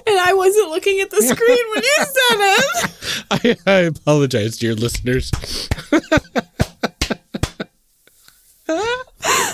And 0.07 0.19
I 0.19 0.33
wasn't 0.33 0.69
looking 0.69 0.99
at 1.01 1.11
the 1.11 1.21
screen 1.21 1.65
when 1.75 1.83
you 1.83 1.95
said 1.97 2.39
it. 3.41 3.57
I, 3.67 3.71
I 3.71 3.79
apologize, 3.81 4.57
dear 4.57 4.73
listeners. 4.73 5.31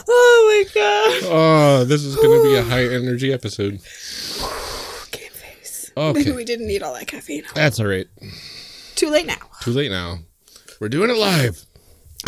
Oh 0.07 0.47
my 0.47 0.63
god. 0.73 1.29
Oh, 1.31 1.83
this 1.85 2.03
is 2.03 2.15
going 2.15 2.41
to 2.41 2.47
be 2.49 2.55
a 2.55 2.63
high 2.69 2.83
energy 2.83 3.31
episode. 3.33 3.79
Game 5.11 5.31
face. 5.31 5.91
Maybe 5.95 6.19
Okay, 6.19 6.31
we 6.33 6.43
didn't 6.45 6.67
need 6.67 6.83
all 6.83 6.93
that 6.93 7.07
caffeine. 7.07 7.43
that's 7.53 7.79
all 7.79 7.87
right. 7.87 8.07
Too 8.95 9.09
late 9.09 9.25
now. 9.25 9.37
Too 9.61 9.71
late 9.71 9.89
now. 9.91 10.19
We're 10.79 10.89
doing 10.89 11.09
it 11.09 11.17
live. 11.17 11.63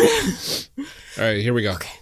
All 0.00 1.24
right, 1.24 1.40
here 1.42 1.52
we 1.52 1.62
go. 1.62 1.72
Okay. 1.72 1.97